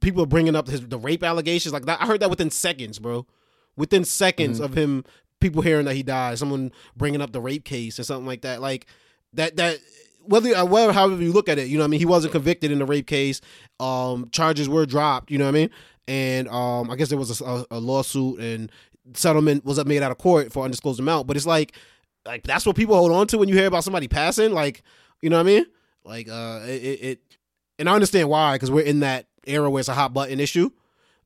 people 0.00 0.22
are 0.22 0.26
bringing 0.26 0.56
up 0.56 0.68
his 0.68 0.80
the 0.86 0.98
rape 0.98 1.22
allegations. 1.22 1.72
Like 1.72 1.86
that, 1.86 2.00
I 2.02 2.06
heard 2.06 2.20
that 2.20 2.30
within 2.30 2.50
seconds, 2.50 2.98
bro. 2.98 3.26
Within 3.76 4.04
seconds 4.04 4.58
Mm-hmm. 4.58 4.64
of 4.64 4.74
him, 4.74 5.04
people 5.40 5.62
hearing 5.62 5.86
that 5.86 5.94
he 5.94 6.02
died, 6.02 6.38
someone 6.38 6.70
bringing 6.96 7.22
up 7.22 7.32
the 7.32 7.40
rape 7.40 7.64
case 7.64 7.98
or 7.98 8.02
something 8.04 8.26
like 8.26 8.42
that. 8.42 8.60
Like 8.60 8.86
that 9.34 9.56
that 9.56 9.78
whether 10.30 10.54
uh, 10.54 10.64
whether 10.64 10.92
however 10.92 11.20
you 11.20 11.32
look 11.32 11.48
at 11.48 11.58
it, 11.58 11.66
you 11.66 11.76
know 11.76 11.82
what 11.82 11.88
I 11.88 11.90
mean. 11.90 12.00
He 12.00 12.06
wasn't 12.06 12.32
convicted 12.32 12.70
in 12.70 12.78
the 12.78 12.86
rape 12.86 13.08
case. 13.08 13.40
Um, 13.80 14.28
charges 14.30 14.68
were 14.68 14.86
dropped. 14.86 15.30
You 15.30 15.38
know 15.38 15.46
what 15.46 15.56
I 15.56 15.58
mean. 15.58 15.70
And 16.06 16.48
um, 16.48 16.88
I 16.88 16.96
guess 16.96 17.08
there 17.08 17.18
was 17.18 17.40
a, 17.40 17.66
a, 17.70 17.78
lawsuit 17.78 18.40
and 18.40 18.72
settlement 19.14 19.64
was 19.64 19.84
made 19.84 20.02
out 20.02 20.10
of 20.10 20.18
court 20.18 20.52
for 20.52 20.64
undisclosed 20.64 21.00
amount. 21.00 21.26
But 21.26 21.36
it's 21.36 21.46
like 21.46 21.74
like 22.24 22.44
that's 22.44 22.64
what 22.64 22.76
people 22.76 22.94
hold 22.94 23.10
on 23.10 23.26
to 23.28 23.38
when 23.38 23.48
you 23.48 23.56
hear 23.56 23.66
about 23.66 23.82
somebody 23.82 24.06
passing. 24.06 24.52
Like 24.52 24.82
you 25.20 25.30
know 25.30 25.36
what 25.36 25.46
I 25.48 25.52
mean. 25.52 25.66
Like 26.04 26.28
uh, 26.28 26.60
it, 26.64 26.70
it 26.70 27.38
and 27.80 27.88
I 27.90 27.94
understand 27.94 28.28
why 28.28 28.54
because 28.54 28.70
we're 28.70 28.84
in 28.84 29.00
that 29.00 29.26
era 29.48 29.68
where 29.68 29.80
it's 29.80 29.88
a 29.88 29.94
hot 29.94 30.14
button 30.14 30.38
issue. 30.38 30.70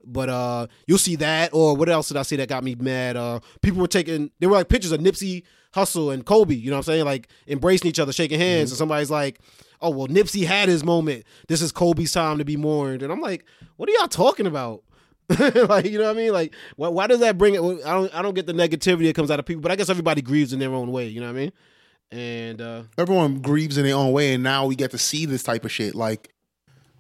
But 0.07 0.29
uh, 0.29 0.67
you'll 0.87 0.99
see 0.99 1.17
that, 1.17 1.51
or 1.53 1.77
what 1.77 1.89
else 1.89 2.09
did 2.09 2.17
I 2.17 2.23
see 2.23 2.37
that 2.37 2.49
got 2.49 2.65
me 2.65 2.75
mad? 2.75 3.17
Uh, 3.17 3.41
people 3.63 3.81
were 3.81 3.89
taking, 3.89 4.31
they 4.39 4.47
were 4.47 4.55
like 4.55 4.69
pictures 4.69 4.93
of 4.93 5.01
Nipsey 5.01 5.43
Hussle 5.75 6.13
and 6.13 6.25
Kobe. 6.25 6.55
You 6.55 6.71
know 6.71 6.77
what 6.77 6.89
I'm 6.89 6.95
saying? 6.95 7.05
Like 7.05 7.29
embracing 7.49 7.89
each 7.89 7.99
other, 7.99 8.13
shaking 8.13 8.39
hands, 8.39 8.71
and 8.71 8.79
somebody's 8.79 9.11
like, 9.11 9.41
"Oh 9.81 9.91
well, 9.91 10.09
Nipsey 10.09 10.47
had 10.47 10.69
his 10.69 10.85
moment. 10.85 11.25
This 11.49 11.61
is 11.61 11.73
Kobe's 11.73 12.13
time 12.13 12.39
to 12.39 12.45
be 12.45 12.57
mourned." 12.57 13.03
And 13.03 13.13
I'm 13.13 13.21
like, 13.21 13.45
"What 13.77 13.89
are 13.89 13.93
y'all 13.93 14.09
talking 14.09 14.47
about?" 14.47 14.83
like 15.39 15.87
you 15.87 15.99
know 15.99 16.05
what 16.05 16.11
I 16.11 16.21
mean? 16.21 16.33
Like 16.33 16.55
why, 16.77 16.89
why 16.89 17.07
does 17.07 17.21
that 17.21 17.39
bring 17.39 17.55
it? 17.55 17.61
I 17.61 17.95
don't 17.95 18.15
I 18.15 18.23
don't 18.23 18.35
get 18.35 18.47
the 18.47 18.53
negativity 18.53 19.07
that 19.07 19.17
comes 19.17 19.31
out 19.31 19.39
of 19.39 19.47
people, 19.47 19.63
but 19.63 19.73
I 19.73 19.77
guess 19.77 19.89
everybody 19.89 20.23
grieves 20.23 20.53
in 20.53 20.59
their 20.59 20.73
own 20.73 20.93
way. 20.93 21.09
You 21.09 21.21
know 21.21 21.27
what 21.27 21.37
I 21.37 21.41
mean? 21.41 21.53
And 22.11 22.61
uh, 22.61 22.83
everyone 22.99 23.41
grieves 23.41 23.79
in 23.79 23.85
their 23.85 23.97
own 23.97 24.13
way, 24.13 24.35
and 24.35 24.45
now 24.45 24.67
we 24.67 24.77
get 24.77 24.91
to 24.93 24.99
see 24.99 25.27
this 25.27 25.43
type 25.43 25.65
of 25.65 25.73
shit. 25.73 25.95
Like, 25.95 26.33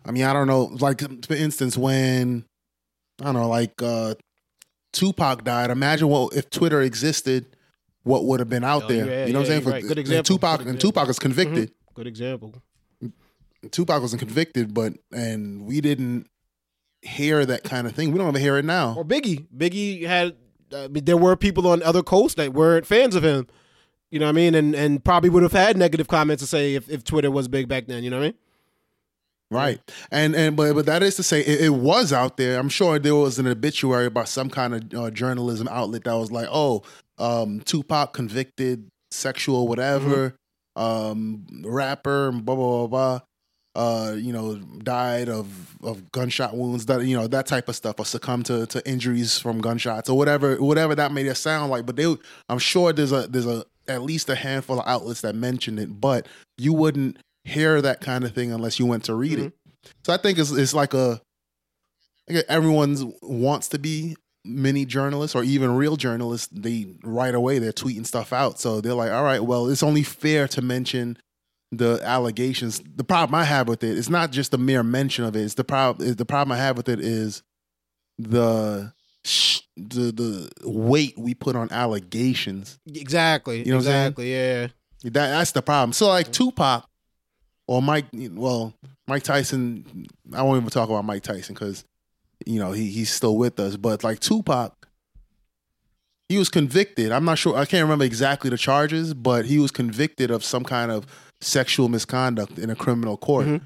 I 0.04 0.10
mean, 0.10 0.24
I 0.24 0.32
don't 0.32 0.46
know. 0.48 0.64
Like, 0.80 1.00
for 1.24 1.34
instance, 1.34 1.76
when 1.76 2.46
I 3.20 3.24
don't 3.24 3.34
know, 3.34 3.48
like 3.48 3.80
uh 3.82 4.14
Tupac 4.92 5.44
died. 5.44 5.70
Imagine 5.70 6.08
what 6.08 6.34
if 6.36 6.50
Twitter 6.50 6.80
existed. 6.82 7.46
What 8.04 8.24
would 8.26 8.38
have 8.40 8.50
been 8.50 8.64
out 8.64 8.84
Oh, 8.84 8.88
there? 8.88 9.06
yeah, 9.06 9.26
you 9.26 9.32
know 9.32 9.38
what 9.40 9.46
I'm 9.46 9.50
saying? 9.50 9.62
you're 9.62 9.72
right. 9.72 9.82
Good 9.82 9.90
and 9.92 9.98
example. 10.00 10.36
Tupac 10.36 10.58
Good 10.58 10.66
and 10.68 10.76
example. 10.76 10.90
Tupac 10.92 11.08
is 11.08 11.18
convicted. 11.18 11.72
good 11.94 12.06
example. 12.06 12.62
Tupac 13.70 14.02
wasn't 14.02 14.20
convicted, 14.20 14.74
but 14.74 14.92
and 15.10 15.64
we 15.64 15.80
didn't 15.80 16.28
hear 17.00 17.46
that 17.46 17.64
kind 17.64 17.86
of 17.86 17.94
thing. 17.94 18.12
We 18.12 18.18
don't 18.18 18.28
even 18.28 18.40
hear 18.42 18.58
it 18.58 18.64
now. 18.64 18.94
Or 18.96 19.04
Biggie. 19.04 19.46
Biggie 19.56 20.04
had 20.06 20.36
uh, 20.72 20.88
there 20.90 21.16
were 21.16 21.34
people 21.36 21.66
on 21.68 21.82
other 21.82 22.02
coasts 22.02 22.34
that 22.36 22.52
weren't 22.52 22.84
fans 22.86 23.14
of 23.14 23.22
him. 23.24 23.46
You 24.10 24.18
know 24.18 24.26
what 24.26 24.30
I 24.30 24.32
mean? 24.32 24.54
And 24.54 24.74
and 24.74 25.02
probably 25.02 25.30
would 25.30 25.42
have 25.42 25.52
had 25.52 25.76
negative 25.78 26.08
comments 26.08 26.42
to 26.42 26.46
say 26.46 26.74
if, 26.74 26.90
if 26.90 27.04
Twitter 27.04 27.30
was 27.30 27.48
big 27.48 27.68
back 27.68 27.86
then. 27.86 28.04
You 28.04 28.10
know 28.10 28.18
what 28.18 28.24
I 28.24 28.28
mean? 28.28 28.34
Right. 29.54 29.80
And 30.10 30.34
and 30.34 30.56
but 30.56 30.74
but 30.74 30.86
that 30.86 31.02
is 31.02 31.16
to 31.16 31.22
say 31.22 31.40
it, 31.40 31.60
it 31.62 31.70
was 31.70 32.12
out 32.12 32.36
there. 32.36 32.58
I'm 32.58 32.68
sure 32.68 32.98
there 32.98 33.14
was 33.14 33.38
an 33.38 33.46
obituary 33.46 34.06
about 34.06 34.28
some 34.28 34.50
kind 34.50 34.74
of 34.74 34.94
uh, 34.94 35.10
journalism 35.10 35.68
outlet 35.70 36.04
that 36.04 36.14
was 36.14 36.30
like, 36.32 36.48
"Oh, 36.50 36.82
um 37.18 37.60
Tupac 37.60 38.12
convicted 38.12 38.90
sexual 39.10 39.68
whatever 39.68 40.34
um 40.76 41.46
rapper 41.64 42.28
and 42.30 42.44
blah 42.44 42.56
blah 42.56 42.86
blah 42.86 43.20
blah 43.76 43.80
uh 43.80 44.12
you 44.14 44.32
know 44.32 44.56
died 44.82 45.28
of 45.28 45.76
of 45.84 46.10
gunshot 46.10 46.56
wounds 46.56 46.86
that 46.86 47.04
you 47.04 47.16
know 47.16 47.28
that 47.28 47.46
type 47.46 47.68
of 47.68 47.76
stuff 47.76 47.94
or 47.98 48.04
succumbed 48.04 48.46
to 48.46 48.66
to 48.66 48.84
injuries 48.88 49.38
from 49.38 49.60
gunshots 49.60 50.08
or 50.08 50.18
whatever 50.18 50.56
whatever 50.56 50.94
that 50.94 51.12
made 51.12 51.26
it 51.26 51.34
sound 51.36 51.70
like 51.70 51.86
but 51.86 51.94
they 51.94 52.16
I'm 52.48 52.58
sure 52.58 52.92
there's 52.92 53.12
a 53.12 53.28
there's 53.28 53.46
a 53.46 53.64
at 53.86 54.02
least 54.02 54.28
a 54.28 54.34
handful 54.34 54.80
of 54.80 54.86
outlets 54.88 55.20
that 55.20 55.36
mentioned 55.36 55.78
it 55.78 56.00
but 56.00 56.26
you 56.58 56.72
wouldn't 56.72 57.18
hear 57.44 57.80
that 57.80 58.00
kind 58.00 58.24
of 58.24 58.32
thing 58.32 58.52
unless 58.52 58.78
you 58.78 58.86
went 58.86 59.04
to 59.04 59.14
read 59.14 59.38
it 59.38 59.52
mm-hmm. 59.52 59.90
so 60.04 60.12
I 60.12 60.16
think 60.16 60.38
it's 60.38 60.50
it's 60.50 60.74
like 60.74 60.94
a 60.94 61.20
like 62.28 62.44
everyone 62.48 63.14
wants 63.22 63.68
to 63.68 63.78
be 63.78 64.16
mini 64.44 64.84
journalists 64.84 65.34
or 65.34 65.42
even 65.42 65.74
real 65.74 65.96
journalists. 65.96 66.48
They 66.52 66.86
right 67.02 67.34
away 67.34 67.58
they're 67.58 67.72
tweeting 67.72 68.06
stuff 68.06 68.32
out. 68.32 68.60
So 68.60 68.80
they're 68.80 68.94
like, 68.94 69.10
all 69.10 69.24
right, 69.24 69.40
well, 69.40 69.68
it's 69.68 69.82
only 69.82 70.02
fair 70.02 70.46
to 70.48 70.62
mention 70.62 71.18
the 71.72 72.00
allegations. 72.02 72.80
The 72.96 73.04
problem 73.04 73.34
I 73.34 73.44
have 73.44 73.68
with 73.68 73.82
it 73.82 73.90
it 73.90 73.98
is 73.98 74.10
not 74.10 74.30
just 74.30 74.50
the 74.50 74.58
mere 74.58 74.82
mention 74.82 75.24
of 75.24 75.36
it. 75.36 75.42
It's 75.42 75.54
the 75.54 75.64
problem. 75.64 76.14
The 76.14 76.26
problem 76.26 76.52
I 76.52 76.58
have 76.58 76.76
with 76.76 76.88
it 76.88 77.00
is 77.00 77.42
the 78.18 78.92
sh- 79.24 79.60
the 79.76 80.12
the 80.12 80.50
weight 80.62 81.18
we 81.18 81.34
put 81.34 81.56
on 81.56 81.70
allegations. 81.72 82.78
Exactly. 82.86 83.64
You 83.64 83.72
know 83.72 83.78
exactly. 83.78 84.32
Yeah. 84.32 84.68
That 85.02 85.12
that's 85.12 85.52
the 85.52 85.62
problem. 85.62 85.92
So 85.92 86.08
like 86.08 86.32
Tupac 86.32 86.88
or 87.66 87.80
Mike, 87.82 88.06
well, 88.32 88.74
Mike 89.06 89.22
Tyson. 89.22 90.06
I 90.32 90.42
won't 90.42 90.58
even 90.58 90.70
talk 90.70 90.88
about 90.88 91.04
Mike 91.04 91.22
Tyson 91.22 91.54
because 91.54 91.84
you 92.46 92.58
know 92.58 92.72
he 92.72 92.88
he's 92.90 93.10
still 93.10 93.36
with 93.36 93.58
us. 93.60 93.76
But 93.76 94.04
like 94.04 94.20
Tupac, 94.20 94.86
he 96.28 96.38
was 96.38 96.48
convicted. 96.48 97.12
I'm 97.12 97.24
not 97.24 97.38
sure. 97.38 97.56
I 97.56 97.64
can't 97.64 97.82
remember 97.82 98.04
exactly 98.04 98.50
the 98.50 98.58
charges, 98.58 99.14
but 99.14 99.44
he 99.46 99.58
was 99.58 99.70
convicted 99.70 100.30
of 100.30 100.44
some 100.44 100.64
kind 100.64 100.90
of 100.90 101.06
sexual 101.40 101.88
misconduct 101.88 102.58
in 102.58 102.70
a 102.70 102.74
criminal 102.76 103.16
court. 103.16 103.46
Mhm. 103.46 103.60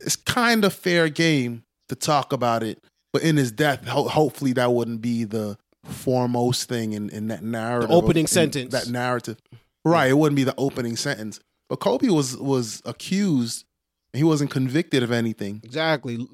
It's 0.00 0.16
kind 0.16 0.64
of 0.64 0.72
fair 0.72 1.08
game 1.08 1.62
to 1.88 1.94
talk 1.94 2.32
about 2.32 2.62
it, 2.62 2.82
but 3.12 3.22
in 3.22 3.36
his 3.36 3.52
death, 3.52 3.86
ho- 3.86 4.08
hopefully 4.08 4.52
that 4.54 4.72
wouldn't 4.72 5.00
be 5.00 5.24
the 5.24 5.56
foremost 5.84 6.68
thing 6.68 6.92
in, 6.92 7.10
in 7.10 7.28
that 7.28 7.42
narrative. 7.42 7.90
of- 7.90 8.04
opening 8.04 8.24
in 8.24 8.28
sentence. 8.28 8.72
That 8.72 8.88
narrative. 8.88 9.38
Right. 9.84 10.10
It 10.10 10.14
wouldn't 10.14 10.36
be 10.36 10.44
the 10.44 10.54
opening 10.56 10.96
sentence. 10.96 11.38
But 11.70 11.78
Kobe 11.78 12.08
was 12.08 12.36
was 12.36 12.82
accused 12.84 13.64
and 14.12 14.18
he 14.18 14.24
wasn't 14.24 14.50
convicted 14.50 15.04
of 15.04 15.12
anything. 15.12 15.60
Exactly. 15.64 16.26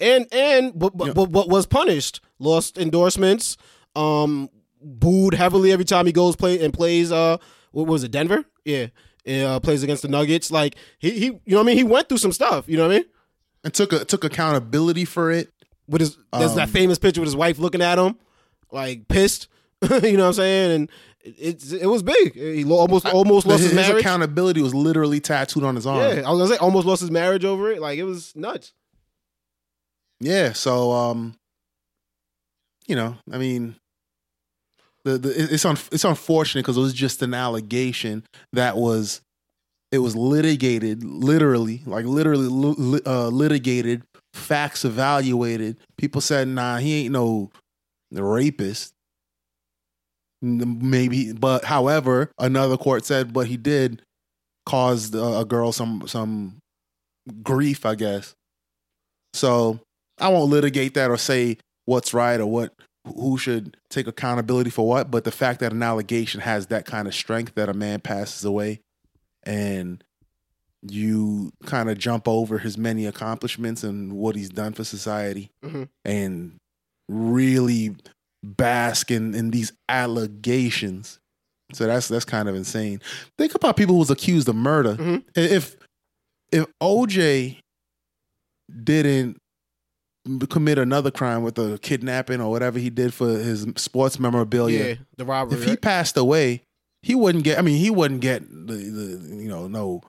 And 0.00 0.26
and 0.32 0.76
but 0.76 0.96
but, 0.98 1.14
but 1.14 1.30
but 1.30 1.48
was 1.48 1.64
punished. 1.64 2.20
Lost 2.40 2.76
endorsements. 2.76 3.56
Um, 3.94 4.50
booed 4.82 5.34
heavily 5.34 5.70
every 5.70 5.84
time 5.84 6.06
he 6.06 6.12
goes 6.12 6.34
play 6.34 6.62
and 6.62 6.74
plays. 6.74 7.12
Uh, 7.12 7.36
what 7.70 7.86
was 7.86 8.02
it? 8.02 8.10
Denver. 8.10 8.44
Yeah. 8.64 8.88
Uh, 9.28 9.60
plays 9.60 9.84
against 9.84 10.02
the 10.02 10.08
Nuggets. 10.08 10.50
Like 10.50 10.74
he 10.98 11.10
he, 11.12 11.24
you 11.26 11.40
know 11.46 11.58
what 11.58 11.62
I 11.62 11.66
mean. 11.66 11.76
He 11.76 11.84
went 11.84 12.08
through 12.08 12.18
some 12.18 12.32
stuff. 12.32 12.68
You 12.68 12.76
know 12.76 12.88
what 12.88 12.94
I 12.96 12.98
mean. 12.98 13.04
And 13.62 13.72
took 13.72 13.92
a, 13.92 14.04
took 14.04 14.24
accountability 14.24 15.04
for 15.04 15.30
it. 15.30 15.52
With 15.86 16.00
his 16.00 16.16
there's 16.32 16.54
that 16.54 16.64
Um, 16.64 16.70
famous 16.70 16.98
picture 16.98 17.20
with 17.20 17.28
his 17.28 17.36
wife 17.36 17.60
looking 17.60 17.82
at 17.82 17.96
him, 17.96 18.16
like 18.72 19.06
pissed. 19.06 19.46
you 19.82 20.16
know 20.16 20.24
what 20.24 20.26
I'm 20.28 20.32
saying? 20.34 20.72
And 20.72 20.90
it, 21.22 21.72
it 21.72 21.86
was 21.86 22.02
big. 22.02 22.34
He 22.34 22.64
almost 22.64 23.06
almost 23.06 23.46
lost 23.46 23.62
his, 23.62 23.72
his 23.72 23.74
marriage. 23.88 24.00
accountability 24.00 24.62
was 24.62 24.74
literally 24.74 25.20
tattooed 25.20 25.64
on 25.64 25.74
his 25.74 25.86
arm. 25.86 26.00
yeah, 26.00 26.22
I 26.26 26.30
was 26.30 26.38
gonna 26.40 26.48
say 26.48 26.56
almost 26.56 26.86
lost 26.86 27.00
his 27.00 27.10
marriage 27.10 27.44
over 27.44 27.70
it. 27.70 27.80
Like 27.80 27.98
it 27.98 28.04
was 28.04 28.34
nuts. 28.34 28.72
Yeah, 30.20 30.52
so 30.52 30.92
um, 30.92 31.34
you 32.86 32.96
know, 32.96 33.16
I 33.30 33.38
mean, 33.38 33.76
the, 35.04 35.18
the 35.18 35.54
it's 35.54 35.64
un, 35.64 35.76
it's 35.92 36.04
unfortunate 36.04 36.62
because 36.62 36.76
it 36.76 36.80
was 36.80 36.94
just 36.94 37.22
an 37.22 37.34
allegation 37.34 38.24
that 38.52 38.76
was 38.76 39.20
it 39.92 39.98
was 39.98 40.14
litigated, 40.16 41.02
literally, 41.02 41.82
like 41.86 42.04
literally 42.04 42.46
li- 42.48 42.74
li- 42.78 43.00
uh, 43.06 43.28
litigated, 43.28 44.02
facts 44.34 44.84
evaluated. 44.84 45.76
People 45.98 46.20
said, 46.20 46.48
"Nah, 46.48 46.78
he 46.78 47.04
ain't 47.04 47.12
no 47.12 47.50
rapist." 48.12 48.94
Maybe, 50.42 51.32
but 51.32 51.64
however, 51.64 52.30
another 52.38 52.76
court 52.76 53.04
said, 53.04 53.32
"But 53.32 53.46
he 53.46 53.56
did 53.56 54.02
cause 54.66 55.14
a, 55.14 55.40
a 55.40 55.44
girl 55.44 55.72
some 55.72 56.04
some 56.06 56.58
grief, 57.42 57.84
I 57.84 57.94
guess." 57.94 58.34
So 59.34 59.80
I 60.18 60.28
won't 60.28 60.50
litigate 60.50 60.94
that 60.94 61.10
or 61.10 61.18
say 61.18 61.58
what's 61.84 62.14
right 62.14 62.40
or 62.40 62.46
what 62.46 62.72
who 63.06 63.38
should 63.38 63.76
take 63.88 64.06
accountability 64.06 64.70
for 64.70 64.86
what, 64.86 65.10
but 65.10 65.24
the 65.24 65.30
fact 65.30 65.60
that 65.60 65.72
an 65.72 65.82
allegation 65.82 66.40
has 66.40 66.66
that 66.68 66.84
kind 66.84 67.08
of 67.08 67.14
strength 67.14 67.54
that 67.54 67.68
a 67.68 67.74
man 67.74 68.00
passes 68.00 68.44
away 68.44 68.80
and 69.44 70.04
you 70.82 71.50
kind 71.64 71.88
of 71.90 71.96
jump 71.98 72.28
over 72.28 72.58
his 72.58 72.76
many 72.78 73.06
accomplishments 73.06 73.82
and 73.84 74.12
what 74.12 74.36
he's 74.36 74.50
done 74.50 74.72
for 74.74 74.84
society 74.84 75.50
Mhm. 75.64 75.88
and 76.04 76.56
really 77.08 77.96
bask 78.42 79.10
in, 79.10 79.34
in 79.34 79.50
these 79.50 79.72
allegations. 79.88 81.18
So 81.72 81.86
that's 81.86 82.08
that's 82.08 82.24
kind 82.24 82.48
of 82.48 82.54
insane. 82.54 83.00
Think 83.38 83.54
about 83.54 83.76
people 83.76 83.94
who 83.94 84.00
was 84.00 84.10
accused 84.10 84.48
of 84.48 84.56
murder. 84.56 84.96
Mhm. 84.96 85.24
If 85.36 85.76
if 86.52 86.66
OJ 86.82 87.58
didn't 88.84 89.36
commit 90.48 90.78
another 90.78 91.10
crime 91.10 91.42
with 91.42 91.58
a 91.58 91.78
kidnapping 91.78 92.40
or 92.40 92.50
whatever 92.50 92.78
he 92.78 92.90
did 92.90 93.14
for 93.14 93.28
his 93.28 93.66
sports 93.76 94.18
memorabilia, 94.18 94.84
Yeah, 94.88 94.94
the 95.16 95.24
robbery. 95.24 95.58
if 95.58 95.64
he 95.64 95.70
right? 95.70 95.80
passed 95.80 96.16
away, 96.16 96.62
he 97.02 97.14
wouldn't 97.14 97.44
get. 97.44 97.58
I 97.58 97.62
mean, 97.62 97.76
he 97.78 97.90
wouldn't 97.90 98.20
get 98.20 98.42
the, 98.50 98.74
the 98.74 99.36
you 99.36 99.48
know 99.48 99.68
no 99.68 100.02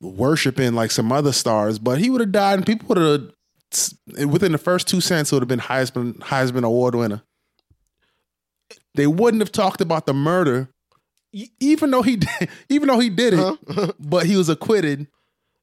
worshiping 0.00 0.74
like 0.74 0.90
some 0.90 1.10
other 1.12 1.32
stars, 1.32 1.78
but 1.78 1.98
he 1.98 2.10
would 2.10 2.20
have 2.20 2.32
died, 2.32 2.54
and 2.58 2.66
people 2.66 2.88
would 2.88 2.98
have 2.98 4.28
within 4.30 4.52
the 4.52 4.58
first 4.58 4.88
two 4.88 5.00
cents 5.00 5.32
would 5.32 5.40
have 5.42 5.48
been 5.48 5.58
Heisman 5.60 6.18
Heisman 6.18 6.64
Award 6.64 6.94
winner. 6.94 7.22
They 8.94 9.06
wouldn't 9.06 9.40
have 9.40 9.52
talked 9.52 9.80
about 9.80 10.06
the 10.06 10.14
murder, 10.14 10.68
even 11.60 11.90
though 11.90 12.02
he 12.02 12.16
did, 12.26 12.48
even 12.68 12.88
though 12.88 12.98
he 12.98 13.10
did 13.10 13.34
it, 13.34 13.38
Huh? 13.38 13.92
but 14.00 14.26
he 14.26 14.36
was 14.36 14.48
acquitted. 14.48 15.06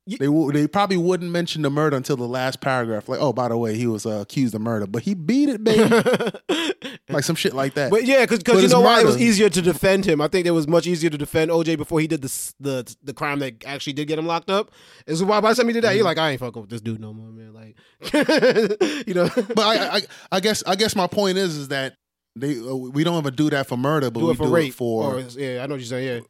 They 0.07 0.25
they 0.53 0.65
probably 0.67 0.97
wouldn't 0.97 1.29
mention 1.29 1.61
the 1.61 1.69
murder 1.69 1.95
until 1.95 2.17
the 2.17 2.27
last 2.27 2.61
paragraph. 2.61 3.07
Like, 3.07 3.19
oh, 3.21 3.31
by 3.31 3.47
the 3.47 3.55
way, 3.59 3.75
he 3.77 3.85
was 3.85 4.07
uh, 4.07 4.21
accused 4.21 4.55
of 4.55 4.61
murder, 4.61 4.87
but 4.87 5.03
he 5.03 5.13
beat 5.13 5.49
it, 5.49 5.63
baby, 5.63 5.83
like 7.09 7.23
some 7.23 7.35
shit 7.35 7.53
like 7.53 7.75
that. 7.75 7.91
But 7.91 8.05
yeah, 8.05 8.21
because 8.21 8.41
But 8.41 8.63
you 8.63 8.67
know 8.69 8.81
why 8.81 9.01
it 9.01 9.05
was 9.05 9.21
easier 9.21 9.49
to 9.51 9.61
defend 9.61 10.05
him. 10.05 10.19
I 10.19 10.27
think 10.27 10.47
it 10.47 10.51
was 10.51 10.67
much 10.67 10.87
easier 10.87 11.11
to 11.11 11.17
defend 11.17 11.51
OJ 11.51 11.77
before 11.77 11.99
he 11.99 12.07
did 12.07 12.23
the 12.23 12.53
the 12.59 12.95
the 13.03 13.13
crime 13.13 13.37
that 13.39 13.63
actually 13.67 13.93
did 13.93 14.07
get 14.07 14.17
him 14.17 14.25
locked 14.25 14.49
up. 14.49 14.71
Is 15.05 15.23
why 15.23 15.41
by 15.41 15.51
the 15.53 15.55
time 15.61 15.67
he 15.67 15.73
did 15.73 15.83
that, 15.83 15.89
Mm-hmm. 15.89 15.97
you're 15.97 16.05
like, 16.05 16.17
I 16.17 16.31
ain't 16.31 16.39
fucking 16.39 16.59
with 16.59 16.71
this 16.71 16.81
dude 16.81 16.99
no 16.99 17.13
more, 17.13 17.31
man. 17.31 17.53
Like, 17.53 17.75
you 19.07 19.13
know, 19.13 19.29
but 19.35 19.59
I, 19.59 19.97
I, 19.97 20.01
I 20.31 20.39
guess 20.39 20.63
I 20.65 20.75
guess 20.75 20.95
my 20.95 21.05
point 21.05 21.37
is 21.37 21.55
is 21.55 21.67
that 21.67 21.93
they 22.35 22.59
uh, 22.59 22.75
we 22.75 23.03
don't 23.03 23.17
ever 23.17 23.31
do 23.31 23.49
that 23.49 23.67
for 23.67 23.77
murder, 23.77 24.09
but 24.11 24.19
do 24.19 24.27
we 24.27 24.35
for 24.35 24.45
do 24.45 24.53
rape 24.53 24.69
it 24.69 24.75
for 24.75 25.15
or 25.15 25.19
yeah, 25.19 25.63
I 25.63 25.67
know 25.67 25.75
what 25.75 25.81
you're 25.81 25.87
saying. 25.87 26.07
Yeah, 26.07 26.27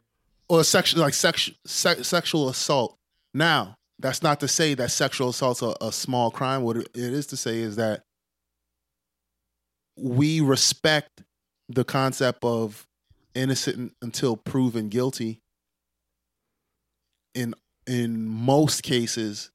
or 0.47 0.63
sexual 0.63 1.01
like 1.01 1.13
sex, 1.13 1.51
se- 1.65 2.03
sexual 2.03 2.49
assault. 2.49 2.97
Now, 3.33 3.77
that's 3.99 4.23
not 4.23 4.39
to 4.39 4.47
say 4.47 4.73
that 4.73 4.91
sexual 4.91 5.29
assault's 5.29 5.61
a, 5.61 5.75
a 5.81 5.91
small 5.91 6.31
crime. 6.31 6.63
What 6.63 6.77
it 6.77 6.89
is 6.95 7.27
to 7.27 7.37
say 7.37 7.59
is 7.59 7.75
that 7.75 8.03
we 9.97 10.41
respect 10.41 11.23
the 11.67 11.83
concept 11.83 12.43
of 12.43 12.87
innocent 13.35 13.93
until 14.01 14.35
proven 14.35 14.89
guilty 14.89 15.39
in 17.35 17.53
in 17.85 18.25
most 18.25 18.83
cases, 18.83 19.51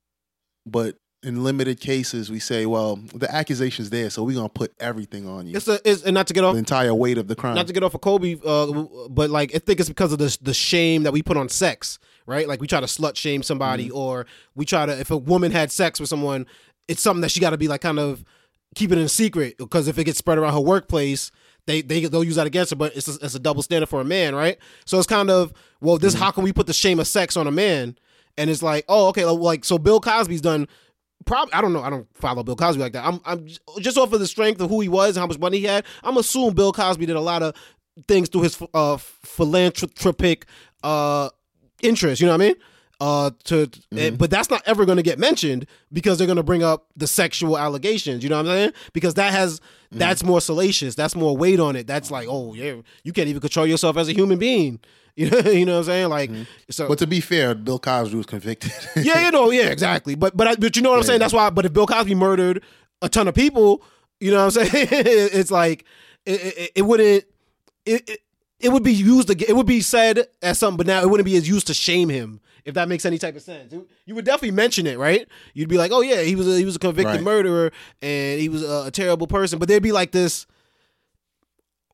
but 0.67 0.97
in 1.25 1.43
limited 1.43 1.81
cases 1.81 2.31
we 2.31 2.39
say, 2.39 2.67
well, 2.67 2.97
the 3.15 3.33
accusation's 3.35 3.91
there, 3.91 4.11
so 4.11 4.23
we're 4.23 4.37
gonna 4.37 4.49
put 4.49 4.73
everything 4.79 5.27
on 5.29 5.47
you. 5.47 5.57
it's 5.57 5.67
a 5.69 5.81
it's 5.89 6.03
and 6.03 6.15
not 6.15 6.27
to 6.29 6.35
get 6.35 6.45
off 6.45 6.53
The 6.55 6.59
entire 6.59 6.95
weight 6.95 7.19
of 7.19 7.27
the 7.29 7.35
crime. 7.35 7.55
not 7.55 7.67
to 7.67 7.73
get 7.73 7.83
off 7.83 7.95
of 7.95 8.01
Kobe, 8.01 8.37
uh, 8.45 8.67
but 9.11 9.31
like 9.31 9.55
I 9.55 9.59
think 9.59 9.81
it's 9.81 9.89
because 9.89 10.13
of 10.13 10.19
the 10.19 10.37
the 10.43 10.55
shame 10.55 11.03
that 11.05 11.13
we 11.13 11.23
put 11.23 11.37
on 11.37 11.49
sex, 11.49 11.99
right? 12.27 12.47
Like 12.47 12.61
we 12.61 12.67
try 12.67 12.81
to 12.81 12.87
slut 12.87 13.17
shame 13.17 13.43
somebody, 13.43 13.87
Mm-hmm. 13.89 13.97
or 13.97 14.27
we 14.55 14.65
try 14.65 14.87
to 14.87 14.99
if 15.01 15.11
a 15.11 15.17
woman 15.17 15.51
had 15.53 15.73
sex 15.73 15.99
with 15.99 16.09
someone, 16.09 16.47
it's 16.89 17.03
something 17.03 17.23
that 17.23 17.31
she 17.31 17.41
got 17.41 17.51
to 17.51 17.59
be 17.59 17.69
like 17.69 17.81
kind 17.81 17.99
of 17.99 18.25
keep 18.75 18.91
it 18.93 18.99
in 18.99 19.09
secret 19.09 19.57
because 19.59 19.89
if 19.89 19.99
it 19.99 20.05
gets 20.05 20.19
spread 20.19 20.39
around 20.39 20.53
her 20.53 20.61
workplace. 20.61 21.31
They, 21.67 21.81
they 21.81 22.05
they'll 22.05 22.23
use 22.23 22.37
that 22.37 22.47
against 22.47 22.73
her, 22.73 22.77
but 22.77 22.95
it's 22.95 23.09
a, 23.09 23.25
it's 23.25 23.35
a 23.35 23.39
double 23.39 23.63
standard 23.63 23.87
for 23.89 23.99
a 23.99 24.05
man, 24.05 24.35
right? 24.35 24.59
So 24.85 24.99
it's 24.99 25.07
kind 25.07 25.31
of 25.31 25.51
well, 25.81 25.97
this 25.97 26.13
Mm-hmm. 26.15 26.23
how 26.23 26.31
can 26.31 26.45
we 26.45 26.53
put 26.53 26.67
the 26.67 26.75
shame 26.75 27.01
of 27.01 27.07
sex 27.07 27.39
on 27.39 27.47
a 27.47 27.51
man? 27.51 27.97
And 28.37 28.51
it's 28.51 28.63
like, 28.63 28.85
oh, 28.87 29.09
okay, 29.09 29.25
like 29.25 29.65
so 29.65 29.79
Bill 29.79 29.99
Cosby's 29.99 30.43
done 30.43 30.69
probably 31.25 31.53
I 31.55 31.61
don't 31.61 31.73
know. 31.73 31.83
I 31.83 31.91
don't 31.91 32.07
follow 32.17 32.43
Bill 32.43 32.57
Cosby 32.57 32.81
like 32.81 32.93
that. 32.93 33.05
I'm 33.07 33.21
I'm 33.25 33.47
just 33.81 33.97
off 33.99 34.13
of 34.13 34.21
the 34.21 34.27
strength 34.27 34.61
of 34.61 34.71
who 34.71 34.81
he 34.81 34.89
was 34.89 35.17
and 35.17 35.23
how 35.23 35.27
much 35.27 35.39
money 35.39 35.59
he 35.59 35.65
had. 35.65 35.85
I'm 36.03 36.17
assuming 36.17 36.55
Bill 36.55 36.73
Cosby 36.73 37.07
did 37.07 37.17
a 37.17 37.21
lot 37.21 37.43
of 37.43 37.55
things 38.09 38.29
through 38.29 38.43
his 38.43 38.61
uh 38.75 38.97
philanthropic 38.97 40.47
uh 40.83 41.31
interest. 41.83 42.21
You 42.21 42.27
know 42.27 42.33
what 42.35 42.43
I 42.43 42.47
mean? 42.47 42.55
Uh, 43.01 43.31
to 43.45 43.69
and- 43.97 44.17
but 44.17 44.31
that's 44.31 44.49
not 44.51 44.63
ever 44.67 44.85
going 44.87 44.97
to 44.97 45.03
get 45.03 45.19
mentioned 45.19 45.67
because 45.93 46.17
they're 46.17 46.29
going 46.29 46.37
to 46.37 46.43
bring 46.45 46.63
up 46.63 46.87
the 46.97 47.07
sexual 47.09 47.59
allegations. 47.59 48.23
You 48.23 48.31
know 48.31 48.37
what 48.37 48.47
I'm 48.47 48.53
saying? 48.57 48.73
Because 48.93 49.15
that 49.15 49.33
has 49.33 49.61
that's 49.91 50.25
more 50.25 50.41
salacious. 50.41 50.95
That's 50.95 51.15
more 51.15 51.37
weight 51.37 51.61
on 51.61 51.77
it. 51.77 51.87
That's 51.87 52.11
like, 52.11 52.27
oh 52.31 52.55
yeah, 52.55 52.77
you 53.03 53.13
can't 53.13 53.29
even 53.29 53.41
control 53.41 53.67
yourself 53.67 53.97
as 53.97 54.09
a 54.09 54.13
human 54.13 54.39
being. 54.39 54.81
You 55.17 55.31
know, 55.31 55.39
you 55.39 55.65
know 55.65 55.75
what 55.75 55.79
I'm 55.79 55.85
saying? 55.85 56.09
Like, 56.09 56.31
so 56.71 56.89
but 56.89 56.99
to 56.99 57.07
be 57.07 57.21
fair, 57.21 57.55
Bill 57.55 57.79
Cosby 57.79 58.17
was 58.17 58.27
convicted. 58.27 58.73
yeah, 58.97 59.25
you 59.27 59.31
know, 59.31 59.51
yeah, 59.51 59.67
exactly. 59.69 60.17
But 60.17 60.37
but 60.37 60.49
I, 60.49 60.55
but 60.57 60.75
you 60.75 60.83
know 60.83 60.91
what 60.91 60.97
I'm 60.99 61.05
saying? 61.05 61.21
That's 61.21 61.33
why. 61.33 61.51
But 61.51 61.67
if 61.67 61.73
Bill 61.73 61.87
Cosby 61.87 62.17
murdered 62.17 62.65
a 63.01 63.09
ton 63.09 63.29
of 63.29 63.35
people, 63.37 63.83
you 64.19 64.33
know 64.33 64.45
what 64.45 64.57
I'm 64.57 64.65
saying? 64.71 64.89
it's 64.91 65.53
like 65.53 65.85
it, 66.27 66.41
it, 66.59 66.73
it 66.77 66.83
wouldn't. 66.83 67.25
It, 67.87 68.11
it 68.11 68.21
it 68.59 68.71
would 68.71 68.83
be 68.83 68.93
used 68.93 69.31
again. 69.31 69.47
It 69.51 69.55
would 69.55 69.67
be 69.67 69.83
said 69.83 70.27
as 70.43 70.59
something, 70.59 70.79
but 70.79 70.87
now 70.89 71.01
it 71.01 71.09
wouldn't 71.09 71.27
be 71.27 71.37
as 71.37 71.49
used 71.49 71.69
to 71.69 71.75
shame 71.75 72.09
him. 72.09 72.41
If 72.65 72.75
that 72.75 72.89
makes 72.89 73.05
any 73.05 73.19
type 73.19 73.37
of 73.37 73.43
sense, 73.43 73.73
you 74.07 74.15
would 74.17 74.25
definitely 74.25 74.51
mention 74.53 74.87
it, 74.89 74.99
right? 74.99 75.29
You'd 75.53 75.69
be 75.69 75.77
like, 75.79 75.93
"Oh 75.93 76.01
yeah, 76.01 76.23
he 76.23 76.35
was 76.35 76.49
a, 76.49 76.59
he 76.59 76.65
was 76.65 76.75
a 76.75 76.79
convicted 76.81 77.15
Right. 77.17 77.23
murderer, 77.23 77.71
and 78.03 78.41
he 78.41 78.49
was 78.49 78.65
a, 78.65 78.87
a 78.87 78.91
terrible 78.91 79.29
person." 79.29 79.61
But 79.61 79.69
there'd 79.69 79.81
be 79.83 79.93
like 79.93 80.11
this 80.11 80.47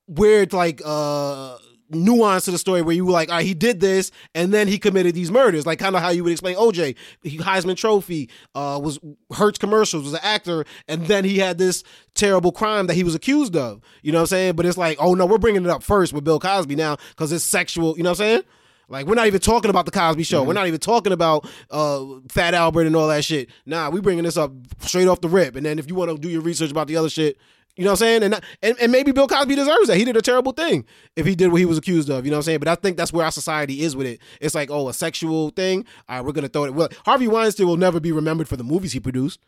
weird, 0.07 0.53
like 0.55 0.81
uh 0.85 1.59
nuance 1.91 2.45
to 2.45 2.51
the 2.51 2.59
story 2.59 2.83
where 2.83 2.95
you 2.95 3.05
were 3.05 3.13
like, 3.13 3.29
all 3.29 3.37
right, 3.37 3.47
he 3.47 3.55
did 3.55 3.81
this 3.81 4.11
and 4.35 4.53
then 4.53 4.69
he 4.69 4.79
committed 4.79 5.15
these 5.15 5.31
murders, 5.31 5.67
like 5.67 5.79
kind 5.79 5.95
of 5.95 6.03
how 6.03 6.11
you 6.11 6.25
would 6.25 6.33
explain 6.33 6.57
OJ. 6.57 6.97
He 7.23 7.39
Heisman 7.39 7.77
Trophy, 7.77 8.31
uh, 8.55 8.81
was 8.83 8.99
Hertz 9.33 9.59
commercials, 9.59 10.05
was 10.05 10.13
an 10.13 10.21
actor, 10.23 10.65
and 10.89 11.07
then 11.07 11.25
he 11.25 11.39
had 11.39 11.59
this 11.59 11.83
terrible 12.15 12.53
crime 12.53 12.87
that 12.87 12.95
he 12.95 13.05
was 13.05 13.15
accused 13.15 13.57
of. 13.57 13.81
You 14.03 14.13
know 14.13 14.19
what 14.19 14.23
I'm 14.23 14.27
saying? 14.29 14.57
But 14.57 14.67
it's 14.67 14.79
like, 14.79 14.99
oh 15.01 15.15
no, 15.15 15.27
we're 15.27 15.39
bringing 15.39 15.65
it 15.65 15.71
up 15.71 15.83
first 15.83 16.13
with 16.13 16.25
Bill 16.25 16.41
Cosby 16.41 16.77
now 16.77 16.97
because 17.11 17.33
it's 17.33 17.45
sexual. 17.45 17.97
You 17.97 18.03
know 18.03 18.11
what 18.11 18.21
I'm 18.21 18.27
saying? 18.27 18.43
Like 18.91 19.07
we're 19.07 19.15
not 19.15 19.29
even 19.29 19.41
talking 19.41 19.71
about 19.71 19.87
the 19.87 19.93
Cosby 19.93 20.25
Show. 20.25 20.43
We're 20.43 20.53
not 20.53 20.67
even 20.67 20.81
talking 20.81 21.13
about 21.13 21.49
uh, 21.71 22.05
Fat 22.29 22.55
Albert 22.55 22.87
and 22.89 22.97
all 22.97 23.07
that 23.09 23.25
shit. 23.25 23.49
Nah, 23.65 23.89
we 23.89 24.01
bringing 24.01 24.25
this 24.25 24.37
up 24.37 24.53
straight 24.81 25.07
off 25.07 25.21
the 25.21 25.29
rip. 25.29 25.55
And 25.55 25.65
then 25.65 25.79
if 25.79 25.89
you 25.89 25.95
want 25.95 26.11
to 26.11 26.19
do 26.19 26.29
your 26.29 26.43
research 26.43 26.73
about 26.73 26.89
the 26.89 26.97
other 26.97 27.09
shit, 27.09 27.39
you 27.81 27.85
know 27.87 27.93
what 27.93 28.03
I'm 28.03 28.21
saying? 28.21 28.23
And, 28.23 28.41
and 28.63 28.79
and 28.79 28.93
maybe 28.93 29.11
Bill 29.11 29.27
Cosby 29.27 29.55
deserves 29.55 29.89
that. 29.89 29.97
He 29.97 30.05
did 30.05 30.17
a 30.17 30.23
terrible 30.23 30.53
thing 30.53 30.85
if 31.17 31.25
he 31.27 31.35
did 31.35 31.51
what 31.51 31.59
he 31.61 31.65
was 31.65 31.79
accused 31.79 32.11
of. 32.11 32.25
You 32.27 32.31
know 32.31 32.37
what 32.37 32.41
I'm 32.41 32.45
saying? 32.45 32.59
But 32.61 32.69
I 32.69 32.75
think 32.75 32.97
that's 32.99 33.13
where 33.13 33.25
our 33.25 33.33
society 33.33 33.81
is 33.83 33.97
with 33.97 34.07
it. 34.07 34.21
It's 34.41 34.55
like, 34.55 34.71
oh, 34.71 34.89
a 34.89 34.93
sexual 34.95 35.51
thing. 35.51 35.87
All 36.09 36.17
right, 36.17 36.25
we're 36.25 36.33
gonna 36.33 36.49
throw 36.49 36.65
it. 36.65 36.75
Well, 36.75 36.89
Harvey 37.07 37.27
Weinstein 37.27 37.67
will 37.67 37.77
never 37.79 37.99
be 37.99 38.13
remembered 38.13 38.47
for 38.49 38.57
the 38.57 38.65
movies 38.65 38.93
he 38.93 39.01
produced. 39.01 39.41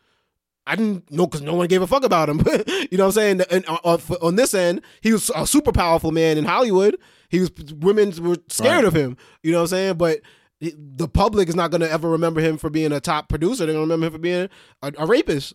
I 0.66 0.76
didn't 0.76 1.10
know 1.10 1.26
because 1.26 1.42
no 1.42 1.54
one 1.54 1.66
gave 1.66 1.82
a 1.82 1.86
fuck 1.86 2.04
about 2.04 2.28
him. 2.28 2.38
you 2.90 2.96
know 2.96 3.04
what 3.06 3.06
I'm 3.06 3.10
saying? 3.12 3.40
And 3.50 3.68
uh, 3.68 3.74
uh, 3.84 3.94
on, 3.94 4.00
on- 4.08 4.16
on 4.28 4.36
this 4.36 4.54
end, 4.54 4.80
he 5.02 5.12
was 5.12 5.30
a 5.34 5.46
super 5.46 5.72
powerful 5.72 6.10
man 6.12 6.38
in 6.38 6.44
Hollywood. 6.44 6.96
He 7.28 7.40
was 7.40 7.50
women 7.80 8.12
were 8.22 8.36
scared 8.48 8.76
Right. 8.76 8.84
of 8.84 8.94
him. 8.94 9.16
You 9.42 9.52
know 9.52 9.58
what 9.58 9.62
I'm 9.64 9.68
saying? 9.68 9.94
But 9.98 10.20
the 10.60 11.08
public 11.08 11.48
is 11.48 11.56
not 11.56 11.72
going 11.72 11.80
to 11.80 11.90
ever 11.90 12.08
remember 12.08 12.40
him 12.40 12.56
for 12.56 12.70
being 12.70 12.92
a 12.92 13.00
top 13.00 13.28
producer. 13.28 13.66
They're 13.66 13.74
going 13.74 13.88
to 13.88 13.92
remember 13.92 14.06
him 14.06 14.12
for 14.12 14.18
being 14.20 14.48
a, 14.82 14.92
a 14.98 15.06
rapist. 15.06 15.54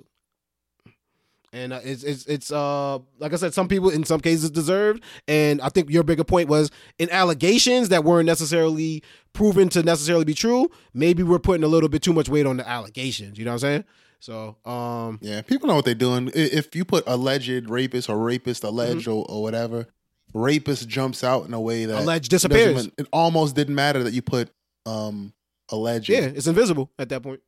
And 1.54 1.72
uh, 1.72 1.80
it's 1.84 2.04
it's 2.04 2.26
it's 2.26 2.52
uh 2.52 3.00
like 3.20 3.32
I 3.32 3.38
said, 3.38 3.54
some 3.54 3.68
people 3.70 3.90
in 3.90 4.04
some 4.04 4.20
cases 4.20 4.50
deserved, 4.52 5.02
and 5.28 5.62
I 5.62 5.70
think 5.70 5.90
your 5.90 6.04
bigger 6.04 6.26
point 6.26 6.50
was 6.50 6.70
in 7.00 7.10
allegations 7.10 7.90
that 7.90 8.04
weren't 8.04 8.26
necessarily 8.26 9.02
proven 9.32 9.70
to 9.70 9.82
necessarily 9.82 10.26
be 10.26 10.34
true. 10.34 10.70
Maybe 10.94 11.24
we're 11.24 11.40
putting 11.40 11.64
a 11.64 11.68
little 11.68 11.88
bit 11.90 12.02
too 12.02 12.12
much 12.14 12.28
weight 12.28 12.46
on 12.46 12.58
the 12.58 12.68
allegations. 12.68 13.38
You 13.40 13.46
know 13.46 13.52
what 13.52 13.64
I'm 13.64 13.84
saying? 13.84 13.84
So 14.20 14.58
um 14.70 15.20
Yeah, 15.22 15.42
people 15.42 15.68
know 15.70 15.76
what 15.76 15.86
they're 15.86 15.96
doing. 15.96 16.32
If 16.36 16.76
you 16.76 16.84
put 16.84 17.06
alleged 17.08 17.70
rapist 17.70 18.10
or 18.10 18.18
rapist 18.18 18.64
alleged 18.66 19.08
Mm-hmm. 19.08 19.12
or, 19.12 19.26
or 19.30 19.42
whatever, 19.44 19.88
rapist 20.34 20.90
jumps 20.90 21.24
out 21.24 21.46
in 21.48 21.54
a 21.54 21.62
way 21.62 21.86
that 21.86 21.98
Alleged 22.02 22.30
disappears. 22.30 22.88
It 22.98 23.08
almost 23.14 23.56
didn't 23.56 23.76
matter 23.76 24.04
that 24.04 24.14
you 24.14 24.22
put 24.22 24.50
um 24.86 25.34
alleged. 25.70 26.10
Yeah, 26.10 26.22
it's 26.22 26.48
invisible 26.48 26.92
at 27.00 27.10
that 27.10 27.24
point. 27.24 27.42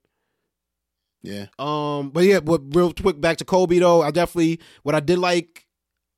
Yeah. 1.21 1.47
Um, 1.57 2.09
but 2.09 2.23
yeah, 2.23 2.39
but 2.39 2.61
real 2.75 2.93
quick 2.93 3.19
back 3.19 3.37
to 3.37 3.45
Kobe 3.45 3.79
though. 3.79 4.01
I 4.01 4.11
definitely 4.11 4.59
what 4.83 4.95
I 4.95 4.99
did 4.99 5.19
like. 5.19 5.65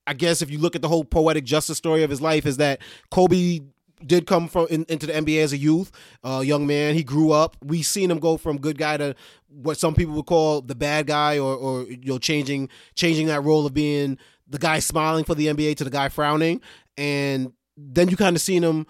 I 0.08 0.13
guess 0.13 0.41
if 0.41 0.50
you 0.50 0.58
look 0.58 0.75
at 0.75 0.81
the 0.81 0.88
whole 0.88 1.03
poetic 1.03 1.46
justice 1.46 1.77
story 1.77 2.03
of 2.03 2.10
his 2.10 2.22
life, 2.22 2.46
is 2.46 2.58
that 2.58 2.81
Kobe 3.12 3.60
did 4.05 4.25
come 4.25 4.48
from 4.48 4.67
in, 4.70 4.86
into 4.89 5.05
the 5.05 5.13
NBA 5.13 5.43
as 5.43 5.53
a 5.53 5.58
youth, 5.58 5.91
uh, 6.24 6.41
young 6.43 6.65
man. 6.65 6.96
He 6.96 7.03
grew 7.03 7.31
up. 7.31 7.55
We 7.63 7.81
seen 7.84 8.10
him 8.10 8.20
go 8.20 8.38
from 8.38 8.58
good 8.58 8.77
guy 8.77 8.98
to 8.98 9.15
what 9.48 9.77
some 9.77 9.93
people 9.93 10.15
would 10.15 10.25
call 10.25 10.62
the 10.62 10.75
bad 10.75 11.08
guy, 11.08 11.39
or 11.39 11.55
or 11.55 11.84
you 11.84 12.00
know 12.05 12.17
changing 12.17 12.70
changing 12.96 13.27
that 13.27 13.43
role 13.43 13.65
of 13.65 13.74
being 13.74 14.17
the 14.48 14.60
guy 14.60 14.79
smiling 14.79 15.24
for 15.24 15.36
the 15.36 15.48
NBA 15.48 15.77
to 15.77 15.84
the 15.84 15.89
guy 15.89 16.10
frowning, 16.10 16.62
and 16.98 17.53
then 17.77 18.10
you 18.10 18.17
kind 18.17 18.36
of 18.36 18.41
seen 18.41 18.63
him 18.63 18.86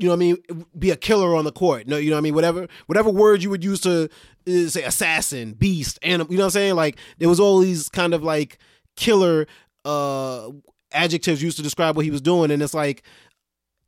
you 0.00 0.08
know 0.08 0.12
what 0.12 0.16
I 0.16 0.54
mean, 0.54 0.66
be 0.78 0.90
a 0.90 0.96
killer 0.96 1.34
on 1.36 1.44
the 1.44 1.52
court. 1.52 1.86
No, 1.86 1.96
you 1.96 2.10
know 2.10 2.16
what 2.16 2.20
I 2.20 2.22
mean, 2.22 2.34
whatever 2.34 2.68
whatever 2.86 3.10
word 3.10 3.42
you 3.42 3.50
would 3.50 3.62
use 3.62 3.80
to 3.82 4.08
uh, 4.48 4.68
say 4.68 4.82
assassin, 4.82 5.52
beast, 5.52 5.98
animal, 6.02 6.32
you 6.32 6.38
know 6.38 6.44
what 6.44 6.48
I'm 6.48 6.52
saying? 6.52 6.74
Like 6.74 6.96
there 7.18 7.28
was 7.28 7.40
all 7.40 7.58
these 7.58 7.88
kind 7.88 8.14
of 8.14 8.22
like 8.22 8.58
killer 8.96 9.46
uh 9.84 10.50
adjectives 10.92 11.42
used 11.42 11.56
to 11.56 11.62
describe 11.62 11.96
what 11.96 12.04
he 12.04 12.10
was 12.10 12.20
doing 12.20 12.50
and 12.50 12.62
it's 12.62 12.74
like 12.74 13.02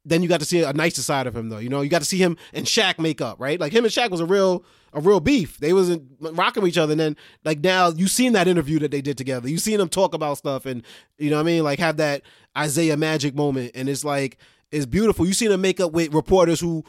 then 0.05 0.23
you 0.23 0.29
got 0.29 0.41
to 0.41 0.47
see 0.47 0.63
a 0.63 0.73
nicer 0.73 1.03
side 1.03 1.27
of 1.27 1.37
him 1.37 1.49
though. 1.49 1.59
You 1.59 1.69
know, 1.69 1.81
you 1.81 1.89
got 1.89 2.01
to 2.01 2.07
see 2.07 2.19
him 2.19 2.37
and 2.53 2.67
Shaq 2.67 2.99
make 2.99 3.21
up, 3.21 3.39
right? 3.41 3.61
Like 3.61 3.73
him 3.73 3.85
and 3.85 3.93
Shaq 3.93 4.11
was 4.11 4.21
a 4.21 4.27
real 4.27 4.65
a 4.93 5.01
real 5.01 5.21
beef. 5.21 5.59
They 5.59 5.73
wasn't 5.73 6.05
rocking 6.21 6.63
with 6.63 6.71
each 6.71 6.79
other 6.79 6.93
and 6.93 7.01
then 7.01 7.17
like 7.45 7.61
now 7.61 7.91
you 7.91 8.09
seen 8.09 8.33
that 8.33 8.49
interview 8.49 8.79
that 8.81 8.91
they 8.91 9.01
did 9.01 9.17
together. 9.17 9.49
You 9.49 9.59
seen 9.59 9.79
them 9.79 9.89
talk 9.89 10.15
about 10.15 10.39
stuff 10.39 10.67
and 10.67 10.83
you 11.19 11.31
know 11.31 11.37
what 11.37 11.43
I 11.43 11.47
mean? 11.47 11.65
Like 11.65 11.79
have 11.79 11.99
that 11.99 12.23
Isiah 12.61 12.97
Magic 12.97 13.35
moment 13.35 13.73
and 13.75 13.89
it's 13.89 14.05
like 14.05 14.39
it's 14.73 14.87
beautiful. 14.87 15.27
You 15.27 15.33
seen 15.35 15.53
him 15.53 15.61
make 15.61 15.79
up 15.81 15.93
with 15.93 16.13
reporters 16.15 16.59
who 16.61 16.85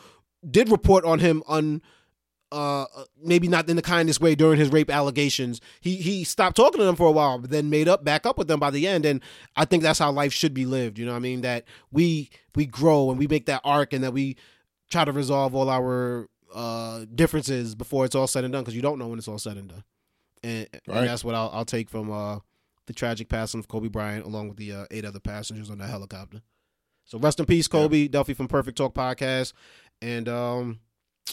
did 0.50 0.70
report 0.70 1.06
on 1.06 1.20
him 1.20 1.44
on 1.48 1.82
uh 2.52 2.86
maybe 3.22 3.48
not 3.48 3.68
in 3.68 3.76
the 3.76 3.82
kindest 3.82 4.22
way 4.22 4.36
during 4.36 4.60
his 4.60 4.72
rape 4.72 4.90
allegations. 4.92 5.60
He 5.82 5.96
he 5.96 6.24
stopped 6.24 6.56
talking 6.56 6.80
to 6.80 6.86
them 6.86 6.96
for 6.96 7.08
a 7.08 7.12
while, 7.12 7.40
but 7.40 7.50
then 7.50 7.70
made 7.70 7.88
up 7.88 8.04
back 8.04 8.26
up 8.26 8.38
with 8.38 8.48
them 8.48 8.60
by 8.60 8.70
the 8.70 8.88
end. 8.88 9.06
And 9.06 9.22
I 9.56 9.66
think 9.66 9.82
that's 9.84 10.00
how 10.00 10.12
life 10.12 10.32
should 10.34 10.54
be 10.54 10.66
lived. 10.66 11.00
You 11.00 11.06
know 11.06 11.12
what 11.14 11.18
I 11.18 11.22
mean? 11.22 11.42
That 11.42 11.66
we 11.92 12.30
we 12.56 12.66
grow 12.66 13.10
and 13.10 13.18
we 13.20 13.28
make 13.28 13.48
that 13.48 13.62
arc 13.64 13.92
and 13.94 14.04
that 14.04 14.14
we 14.14 14.38
try 14.92 15.04
to 15.06 15.12
resolve 15.12 15.56
all 15.56 15.70
our 15.70 16.28
uh 16.54 17.06
differences 17.16 17.74
before 17.74 18.06
it's 18.06 18.14
all 18.14 18.28
said 18.28 18.44
and 18.44 18.54
done 18.54 18.62
because 18.62 18.76
you 18.76 18.82
don't 18.84 19.00
know 19.00 19.08
when 19.08 19.18
it's 19.18 19.28
all 19.28 19.40
said 19.40 19.58
and 19.58 19.70
done. 19.70 19.84
And, 20.44 20.68
Right. 20.88 20.98
and 21.00 21.08
that's 21.08 21.24
what 21.24 21.34
I'll, 21.34 21.50
I'll 21.52 21.66
take 21.66 21.90
from 21.90 22.12
uh 22.12 22.40
the 22.86 22.94
tragic 22.94 23.30
passing 23.30 23.60
of 23.62 23.68
Kobe 23.68 23.88
Bryant 23.88 24.26
along 24.26 24.50
with 24.50 24.58
the 24.58 24.74
uh, 24.74 24.86
eight 24.92 25.06
other 25.06 25.20
passengers 25.22 25.72
on 25.72 25.78
that 25.80 25.90
helicopter. 25.90 26.42
So 27.06 27.20
rest 27.20 27.40
in 27.40 27.46
peace, 27.46 27.68
Kobe. 27.68 28.08
Delphi 28.08 28.34
from 28.34 28.48
Perfect 28.48 28.78
Talk 28.78 28.94
Podcast. 28.94 29.54
And 30.02 30.28
um 30.28 30.80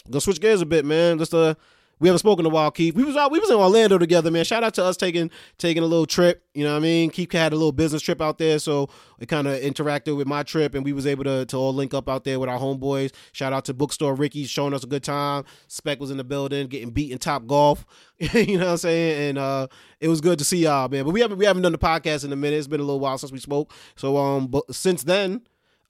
go 0.09 0.19
switch 0.19 0.39
gears 0.39 0.61
a 0.61 0.65
bit, 0.65 0.85
man. 0.85 1.17
Just 1.17 1.33
uh 1.33 1.55
we 2.01 2.07
haven't 2.07 2.19
spoken 2.19 2.47
in 2.47 2.51
a 2.51 2.53
while, 2.53 2.71
Keith. 2.71 2.95
We 2.95 3.03
was 3.03 3.15
out 3.15 3.31
we 3.31 3.37
was 3.37 3.51
in 3.51 3.57
Orlando 3.57 3.99
together, 3.99 4.31
man. 4.31 4.43
Shout 4.43 4.63
out 4.63 4.73
to 4.73 4.83
us 4.83 4.97
taking 4.97 5.29
taking 5.59 5.83
a 5.83 5.85
little 5.85 6.07
trip. 6.07 6.43
You 6.55 6.63
know 6.63 6.71
what 6.71 6.77
I 6.77 6.81
mean? 6.81 7.11
Keith 7.11 7.31
had 7.31 7.53
a 7.53 7.55
little 7.55 7.71
business 7.71 8.01
trip 8.01 8.19
out 8.19 8.39
there, 8.39 8.57
so 8.57 8.89
it 9.19 9.27
kind 9.27 9.47
of 9.47 9.61
interacted 9.61 10.17
with 10.17 10.25
my 10.25 10.41
trip 10.41 10.73
and 10.73 10.83
we 10.83 10.93
was 10.93 11.05
able 11.05 11.23
to 11.25 11.45
to 11.45 11.57
all 11.57 11.71
link 11.73 11.93
up 11.93 12.09
out 12.09 12.23
there 12.23 12.39
with 12.39 12.49
our 12.49 12.57
homeboys. 12.57 13.13
Shout 13.33 13.53
out 13.53 13.65
to 13.65 13.75
Bookstore 13.75 14.15
Ricky 14.15 14.45
showing 14.45 14.73
us 14.73 14.83
a 14.83 14.87
good 14.87 15.03
time. 15.03 15.43
Spec 15.67 15.99
was 15.99 16.09
in 16.09 16.17
the 16.17 16.23
building, 16.23 16.65
getting 16.67 16.89
beat 16.89 17.11
in 17.11 17.19
Topgolf. 17.19 17.85
you 18.17 18.57
know 18.57 18.65
what 18.65 18.71
I'm 18.71 18.77
saying? 18.77 19.29
And 19.29 19.37
uh 19.37 19.67
it 19.99 20.07
was 20.07 20.21
good 20.21 20.39
to 20.39 20.45
see 20.45 20.63
y'all, 20.63 20.89
man. 20.89 21.05
But 21.05 21.11
we 21.11 21.21
haven't 21.21 21.37
we 21.37 21.45
haven't 21.45 21.61
done 21.61 21.71
the 21.71 21.77
podcast 21.77 22.25
in 22.25 22.33
a 22.33 22.35
minute. 22.35 22.57
It's 22.57 22.67
been 22.67 22.79
a 22.79 22.83
little 22.83 22.99
while 22.99 23.19
since 23.19 23.31
we 23.31 23.39
spoke. 23.39 23.71
So 23.95 24.17
um 24.17 24.47
but 24.47 24.73
since 24.73 25.03
then, 25.03 25.41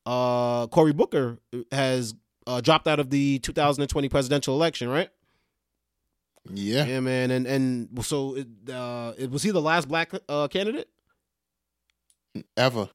uh 0.05 0.67
Cory 0.67 0.93
Booker 0.93 1.37
has 1.71 2.13
uh, 2.47 2.61
dropped 2.61 2.87
out 2.87 2.99
of 2.99 3.09
the 3.09 3.39
2020 3.39 4.09
presidential 4.09 4.55
election, 4.55 4.89
right? 4.89 5.09
Yeah. 6.49 6.85
Yeah, 6.85 6.99
man. 6.99 7.31
And 7.31 7.45
and 7.45 8.03
so 8.03 8.35
it, 8.35 8.47
uh, 8.69 9.13
it 9.17 9.29
was 9.29 9.43
he 9.43 9.51
the 9.51 9.61
last 9.61 9.87
black 9.87 10.11
uh, 10.27 10.47
candidate? 10.47 10.89
Ever. 12.57 12.89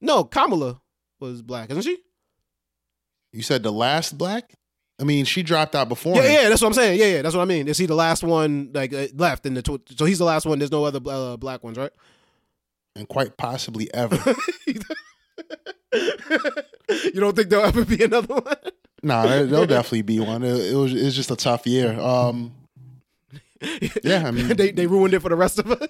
No, 0.00 0.24
Kamala 0.24 0.80
was 1.18 1.42
black, 1.42 1.70
isn't 1.70 1.82
she? 1.82 1.98
You 3.32 3.42
said 3.42 3.62
the 3.62 3.72
last 3.72 4.16
black? 4.16 4.54
I 5.00 5.04
mean, 5.04 5.24
she 5.24 5.42
dropped 5.42 5.74
out 5.74 5.88
before. 5.88 6.16
Yeah, 6.16 6.22
him. 6.22 6.32
yeah, 6.42 6.48
that's 6.50 6.62
what 6.62 6.68
I'm 6.68 6.74
saying. 6.74 7.00
Yeah, 7.00 7.06
yeah, 7.06 7.22
that's 7.22 7.34
what 7.34 7.42
I 7.42 7.46
mean. 7.46 7.66
Is 7.66 7.78
he 7.78 7.86
the 7.86 7.96
last 7.96 8.22
one 8.22 8.70
like 8.72 8.92
uh, 8.92 9.08
left 9.14 9.44
in 9.44 9.54
the? 9.54 9.62
Tw- 9.62 9.98
so 9.98 10.04
he's 10.04 10.18
the 10.18 10.24
last 10.24 10.46
one. 10.46 10.58
There's 10.58 10.70
no 10.70 10.84
other 10.84 11.00
uh, 11.04 11.36
black 11.36 11.64
ones, 11.64 11.76
right? 11.76 11.90
And 12.94 13.08
quite 13.08 13.36
possibly 13.36 13.92
ever. 13.92 14.16
you 17.12 17.20
don't 17.20 17.36
think 17.36 17.48
there'll 17.48 17.64
ever 17.66 17.84
be 17.84 18.02
another 18.02 18.34
one? 18.34 18.56
no, 19.02 19.28
there, 19.28 19.46
there'll 19.46 19.66
definitely 19.66 20.02
be 20.02 20.20
one. 20.20 20.42
It, 20.42 20.72
it 20.72 20.76
was 20.76 20.92
it's 20.94 21.14
just 21.16 21.30
a 21.30 21.36
tough 21.36 21.66
year. 21.66 21.98
Um 21.98 22.52
Yeah, 24.02 24.26
I 24.26 24.30
mean- 24.30 24.48
they 24.56 24.70
they 24.72 24.86
ruined 24.86 25.14
it 25.14 25.20
for 25.20 25.28
the 25.28 25.36
rest 25.36 25.58
of 25.58 25.70
us. 25.70 25.88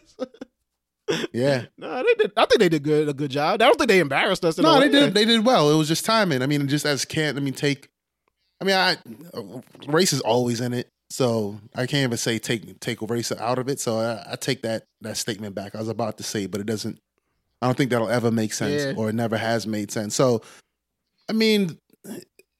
yeah. 1.33 1.67
no, 1.77 2.03
they 2.03 2.15
did. 2.15 2.33
I 2.37 2.47
think 2.47 2.61
they 2.61 2.69
did 2.69 2.83
good 2.83 3.09
a 3.09 3.13
good 3.13 3.31
job. 3.31 3.55
I 3.61 3.67
don't 3.67 3.77
think 3.77 3.89
they 3.89 3.99
embarrassed 4.01 4.45
us. 4.45 4.59
No, 4.59 4.81
they 4.81 4.89
did 4.89 5.15
they 5.15 5.25
did 5.25 5.45
well. 5.45 5.71
It 5.71 5.77
was 5.77 5.89
just 5.89 6.05
timing. 6.05 6.43
I 6.43 6.47
mean, 6.47 6.67
just 6.69 6.87
as 6.87 7.05
can't 7.05 7.37
I 7.37 7.41
mean 7.41 7.55
take 7.55 7.89
I 8.61 8.65
mean 8.65 8.75
I 8.77 8.97
race 9.89 10.13
is 10.13 10.21
always 10.21 10.61
in 10.61 10.73
it. 10.75 10.89
So 11.11 11.61
I 11.77 11.87
can't 11.87 12.05
even 12.05 12.17
say 12.17 12.39
take 12.39 12.81
take 12.81 13.01
race 13.03 13.31
out 13.31 13.59
of 13.59 13.69
it. 13.69 13.79
So 13.81 13.99
I, 13.99 14.33
I 14.33 14.37
take 14.37 14.63
that 14.63 14.85
that 15.03 15.17
statement 15.17 15.55
back. 15.55 15.75
I 15.75 15.79
was 15.79 15.89
about 15.89 16.17
to 16.19 16.23
say, 16.25 16.47
but 16.47 16.61
it 16.61 16.67
doesn't 16.67 16.99
I 17.65 17.67
don't 17.69 17.77
think 17.77 17.91
that'll 17.91 18.11
ever 18.11 18.31
make 18.31 18.53
sense 18.53 18.83
Yeah. 18.85 18.93
or 18.97 19.09
it 19.09 19.15
never 19.15 19.39
has 19.39 19.67
made 19.67 19.91
sense. 19.91 20.15
So 20.15 20.43
I 21.29 21.33
mean 21.33 21.79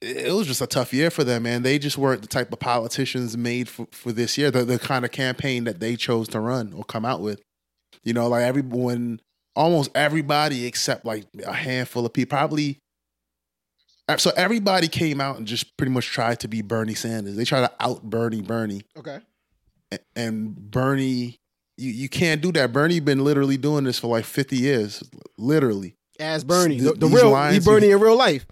it 0.01 0.33
was 0.33 0.47
just 0.47 0.61
a 0.61 0.67
tough 0.67 0.93
year 0.93 1.09
for 1.09 1.23
them, 1.23 1.43
man. 1.43 1.61
They 1.63 1.79
just 1.79 1.97
weren't 1.97 2.21
the 2.21 2.27
type 2.27 2.51
of 2.51 2.59
politicians 2.59 3.37
made 3.37 3.69
for, 3.69 3.87
for 3.91 4.11
this 4.11 4.37
year. 4.37 4.51
The 4.51 4.63
the 4.65 4.79
kind 4.79 5.05
of 5.05 5.11
campaign 5.11 5.63
that 5.65 5.79
they 5.79 5.95
chose 5.95 6.27
to 6.29 6.39
run 6.39 6.73
or 6.73 6.83
come 6.83 7.05
out 7.05 7.21
with. 7.21 7.41
You 8.03 8.13
know, 8.13 8.27
like 8.27 8.43
everyone, 8.43 9.19
almost 9.55 9.91
everybody 9.95 10.65
except 10.65 11.05
like 11.05 11.25
a 11.45 11.53
handful 11.53 12.05
of 12.05 12.13
people, 12.13 12.37
probably. 12.37 12.77
uh, 14.07 14.17
So 14.17 14.31
everybody 14.35 14.87
came 14.87 15.19
out 15.21 15.37
and 15.37 15.47
just 15.47 15.75
pretty 15.77 15.91
much 15.91 16.07
tried 16.07 16.39
to 16.41 16.47
be 16.47 16.61
Bernie 16.61 16.93
Sanders. 16.93 17.35
They 17.35 17.45
tried 17.45 17.61
to 17.67 17.71
out 17.79 18.03
Bernie 18.03 18.41
Bernie, 18.41 18.81
Okay. 18.97 19.19
And 20.15 20.55
Bernie, 20.55 21.37
you 21.77 21.91
you 21.91 22.09
can't 22.09 22.41
do 22.41 22.51
that. 22.53 22.71
Bernie 22.71 22.99
been 22.99 23.23
literally 23.23 23.57
doing 23.57 23.83
this 23.83 23.99
for 23.99 24.07
like 24.07 24.25
fifty 24.25 24.57
years, 24.57 25.03
literally. 25.37 25.95
As 26.19 26.43
Bernie, 26.43 26.79
the, 26.79 26.91
Th- 26.91 26.99
the 26.99 27.07
real 27.07 27.35
he 27.49 27.59
Bernie 27.59 27.91
in 27.91 27.99
real 27.99 28.17
life. 28.17 28.45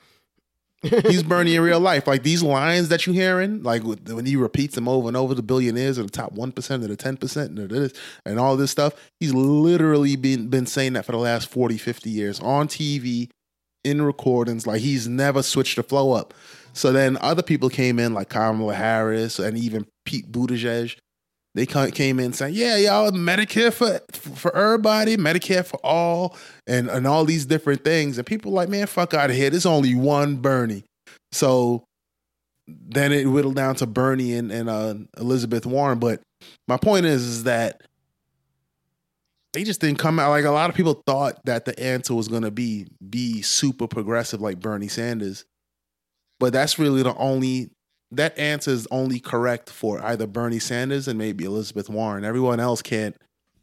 He's 0.81 1.23
Bernie 1.23 1.55
in 1.55 1.61
real 1.61 1.79
life. 1.79 2.07
Like 2.07 2.23
these 2.23 2.43
lines 2.43 2.89
that 2.89 3.07
you're 3.07 3.15
hearing, 3.15 3.63
like 3.63 3.83
when 3.83 4.25
he 4.25 4.35
repeats 4.35 4.75
them 4.75 4.89
over 4.89 5.07
and 5.07 5.15
over, 5.15 5.33
the 5.33 5.41
billionaires 5.41 5.97
are 5.97 6.03
the 6.03 6.09
top 6.09 6.33
one 6.33 6.51
percent 6.51 6.83
or 6.83 6.87
the 6.87 6.97
ten 6.97 7.15
percent 7.15 7.57
and 7.57 7.69
this 7.69 7.93
and 8.25 8.37
all 8.37 8.57
this 8.57 8.71
stuff. 8.71 8.93
He's 9.21 9.33
literally 9.33 10.17
been 10.17 10.49
been 10.49 10.65
saying 10.65 10.93
that 10.93 11.05
for 11.05 11.13
the 11.13 11.19
last 11.19 11.49
40, 11.49 11.77
50 11.77 12.09
years 12.09 12.39
on 12.41 12.67
TV, 12.67 13.29
in 13.83 14.01
recordings. 14.01 14.65
Like 14.65 14.81
he's 14.81 15.07
never 15.07 15.43
switched 15.43 15.75
the 15.75 15.83
flow 15.83 16.11
up. 16.11 16.33
So 16.73 16.91
then 16.91 17.17
other 17.21 17.43
people 17.43 17.69
came 17.69 17.99
in 17.99 18.13
like 18.13 18.29
Kamala 18.29 18.73
Harris 18.73 19.39
and 19.39 19.57
even 19.57 19.85
Pete 20.05 20.31
Buttigieg. 20.31 20.97
They 21.55 21.67
came 21.67 22.19
in 22.19 22.33
saying, 22.33 22.55
"Yeah, 22.55 22.77
y'all, 22.77 23.11
Medicare 23.11 23.71
for 23.71 23.99
for 24.11 24.55
everybody, 24.55 25.17
Medicare 25.17 25.65
for 25.65 25.79
all, 25.83 26.35
and 26.65 26.89
and 26.89 27.05
all 27.05 27.25
these 27.25 27.45
different 27.45 27.83
things." 27.83 28.17
And 28.17 28.25
people 28.25 28.51
like, 28.51 28.69
"Man, 28.69 28.87
fuck 28.87 29.13
out 29.13 29.29
of 29.29 29.35
here. 29.35 29.51
There's 29.51 29.65
only 29.65 29.93
one 29.93 30.37
Bernie." 30.37 30.83
So 31.31 31.85
then 32.67 33.11
it 33.11 33.27
whittled 33.27 33.55
down 33.55 33.75
to 33.75 33.85
Bernie 33.85 34.33
and, 34.33 34.51
and 34.51 34.69
uh, 34.69 34.95
Elizabeth 35.17 35.65
Warren. 35.65 35.99
But 35.99 36.21
my 36.67 36.77
point 36.77 37.05
is, 37.05 37.21
is 37.23 37.43
that 37.43 37.81
they 39.53 39.63
just 39.63 39.81
didn't 39.81 39.99
come 39.99 40.19
out. 40.19 40.29
Like 40.29 40.45
a 40.45 40.51
lot 40.51 40.69
of 40.69 40.75
people 40.75 41.01
thought 41.05 41.43
that 41.45 41.65
the 41.65 41.79
answer 41.79 42.13
was 42.13 42.27
going 42.27 42.43
to 42.43 42.51
be 42.51 42.87
be 43.07 43.41
super 43.41 43.87
progressive 43.87 44.41
like 44.41 44.59
Bernie 44.59 44.87
Sanders, 44.87 45.45
but 46.39 46.53
that's 46.53 46.79
really 46.79 47.03
the 47.03 47.15
only 47.15 47.69
that 48.15 48.37
answer 48.37 48.71
is 48.71 48.87
only 48.91 49.19
correct 49.19 49.69
for 49.69 50.01
either 50.03 50.27
Bernie 50.27 50.59
Sanders 50.59 51.07
and 51.07 51.17
maybe 51.17 51.45
Elizabeth 51.45 51.89
Warren. 51.89 52.23
Everyone 52.25 52.59
else 52.59 52.81
can't 52.81 53.15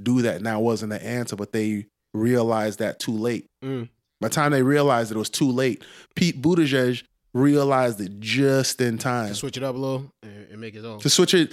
do 0.02 0.22
that. 0.22 0.42
Now 0.42 0.60
wasn't 0.60 0.90
the 0.90 1.02
answer, 1.04 1.36
but 1.36 1.52
they 1.52 1.86
realized 2.14 2.78
that 2.78 2.98
too 2.98 3.12
late. 3.12 3.46
Mm. 3.64 3.88
By 4.20 4.28
the 4.28 4.34
time 4.34 4.52
they 4.52 4.62
realized 4.62 5.10
it 5.12 5.16
was 5.16 5.30
too 5.30 5.50
late, 5.50 5.82
Pete 6.14 6.40
Buttigieg 6.42 7.02
realized 7.32 8.00
it 8.00 8.18
just 8.20 8.80
in 8.80 8.98
time 8.98 9.28
To 9.28 9.34
switch 9.34 9.56
it 9.56 9.62
up 9.62 9.74
a 9.74 9.78
little 9.78 10.12
and, 10.22 10.48
and 10.50 10.60
make 10.60 10.74
it 10.74 10.84
all. 10.84 10.98
to 10.98 11.08
switch 11.08 11.32
it 11.32 11.52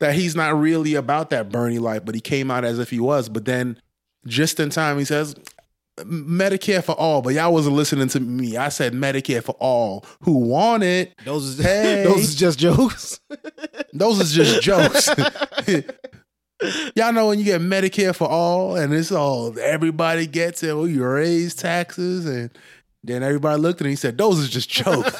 that 0.00 0.14
he's 0.14 0.36
not 0.36 0.58
really 0.58 0.94
about 0.94 1.30
that 1.30 1.48
Bernie 1.48 1.78
life, 1.78 2.04
but 2.04 2.14
he 2.14 2.20
came 2.20 2.50
out 2.50 2.64
as 2.64 2.78
if 2.78 2.90
he 2.90 3.00
was. 3.00 3.28
But 3.28 3.44
then 3.46 3.80
just 4.26 4.60
in 4.60 4.70
time, 4.70 4.98
he 4.98 5.04
says, 5.04 5.34
Medicare 5.98 6.82
for 6.82 6.92
all, 6.92 7.22
but 7.22 7.34
y'all 7.34 7.52
wasn't 7.52 7.76
listening 7.76 8.08
to 8.08 8.20
me. 8.20 8.56
I 8.56 8.68
said 8.68 8.92
Medicare 8.94 9.42
for 9.42 9.54
all. 9.60 10.04
Who 10.22 10.38
want 10.38 10.82
it? 10.82 11.14
Those 11.24 11.44
is 11.44 11.64
Hey. 11.64 12.02
those 12.08 12.24
is 12.30 12.34
just 12.34 12.58
jokes. 12.58 13.20
Those 13.92 14.20
is 14.20 14.32
just 14.32 14.60
jokes. 14.60 15.08
Y'all 16.96 17.12
know 17.12 17.28
when 17.28 17.38
you 17.38 17.44
get 17.44 17.60
Medicare 17.60 18.14
for 18.14 18.28
all, 18.28 18.74
and 18.76 18.92
it's 18.92 19.12
all 19.12 19.56
everybody 19.58 20.26
gets 20.26 20.62
it. 20.64 20.74
Well, 20.74 20.88
you 20.88 21.04
raise 21.04 21.54
taxes, 21.54 22.26
and 22.26 22.50
then 23.04 23.22
everybody 23.22 23.60
looked 23.60 23.80
at 23.80 23.84
and 23.84 23.90
he 23.90 23.96
said, 23.96 24.18
"Those 24.18 24.44
are 24.44 24.48
just 24.48 24.68
jokes." 24.70 25.14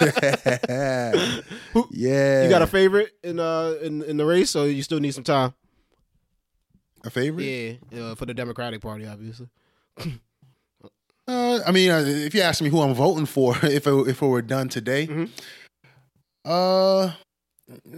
yeah, 1.91 2.45
You 2.45 2.49
got 2.49 2.63
a 2.63 2.67
favorite 2.67 3.13
in 3.23 3.39
uh 3.39 3.75
in, 3.83 4.03
in 4.03 4.17
the 4.17 4.25
race, 4.25 4.57
or 4.57 4.69
you 4.69 4.83
still 4.83 5.01
need 5.01 5.15
some 5.15 5.25
time? 5.25 5.55
a 7.05 7.11
favorite? 7.11 7.45
Yeah, 7.93 8.01
uh, 8.01 8.15
for 8.15 8.27
the 8.27 8.35
Democratic 8.35 8.81
Party, 8.81 9.07
obviously. 9.07 9.49
Uh, 11.27 11.61
I 11.67 11.73
mean, 11.73 11.91
uh, 11.91 12.03
if 12.07 12.35
you 12.35 12.43
ask 12.43 12.61
me 12.61 12.69
who 12.69 12.81
I'm 12.83 12.95
voting 12.95 13.27
for, 13.27 13.55
if 13.63 13.87
it, 13.87 14.09
if 14.09 14.21
it 14.23 14.27
were 14.27 14.43
done 14.43 14.69
today, 14.69 15.07
Mhm. 15.07 15.31
uh, 16.45 17.13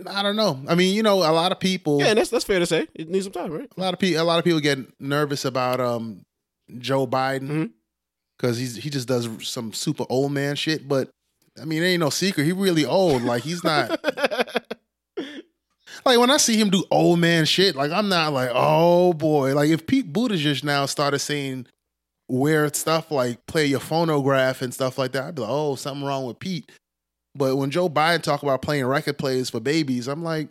I 0.09 0.23
don't 0.23 0.37
know. 0.37 0.63
I 0.69 0.75
mean, 0.77 0.95
you 0.95 1.03
know, 1.03 1.17
a 1.19 1.33
lot 1.33 1.51
of 1.51 1.59
people, 1.59 1.99
Yeah, 2.01 2.09
and 2.09 2.19
that's 2.19 2.31
that's 2.31 2.45
fair 2.45 2.61
to 2.61 2.67
say. 2.67 2.87
It 2.95 3.09
needs 3.09 3.25
some 3.25 3.33
time, 3.33 3.51
right? 3.53 3.69
a 3.77 3.81
lot 3.81 3.95
of 3.95 3.99
people, 4.01 4.23
a 4.23 4.25
lot 4.25 4.39
of 4.39 4.45
people 4.45 4.61
get 4.61 4.79
nervous 5.01 5.45
about 5.45 5.81
um 5.81 6.25
Joe 6.79 7.07
Biden 7.07 7.71
because 8.39 8.59
he's 8.59 8.77
he 8.77 8.91
just 8.91 9.09
does 9.09 9.29
some 9.49 9.73
super 9.73 10.05
old 10.09 10.31
man 10.33 10.55
shit. 10.55 10.87
But 10.87 11.09
I 11.61 11.65
mean, 11.65 11.83
it 11.83 11.87
ain't 11.87 12.01
no 12.01 12.11
secret. 12.11 12.45
He 12.45 12.53
really 12.53 12.85
old. 12.85 13.23
Like 13.23 13.43
he's 13.43 13.65
not. 13.65 13.91
like 16.05 16.19
when 16.19 16.31
I 16.31 16.37
see 16.37 16.57
him 16.61 16.71
do 16.71 16.85
old 16.91 17.19
man 17.19 17.45
shit, 17.45 17.75
like 17.75 17.91
I'm 17.91 18.09
not 18.09 18.33
like, 18.33 18.51
oh 18.53 19.13
boy. 19.15 19.55
Like 19.55 19.71
if 19.71 19.85
Pete 19.87 20.13
Buttigieg 20.13 20.63
now 20.63 20.87
started 20.87 21.19
saying 21.19 21.67
weird 22.29 22.75
stuff 22.77 23.11
like 23.11 23.45
play 23.47 23.67
your 23.67 23.81
phonograph 23.81 24.63
and 24.63 24.73
stuff 24.75 24.99
like 24.99 25.13
that, 25.13 25.25
I'd 25.25 25.35
be 25.35 25.43
like, 25.43 25.51
oh, 25.51 25.75
something 25.75 26.07
wrong 26.07 26.27
with 26.27 26.39
Pete. 26.39 26.71
But 27.35 27.57
when 27.57 27.71
Joe 27.71 27.89
Biden 27.89 28.23
talk 28.23 28.43
about 28.43 28.63
playing 28.63 28.87
record 28.87 29.19
players 29.19 29.51
for 29.51 29.61
babies, 29.61 30.09
I'm 30.09 30.23
like, 30.23 30.49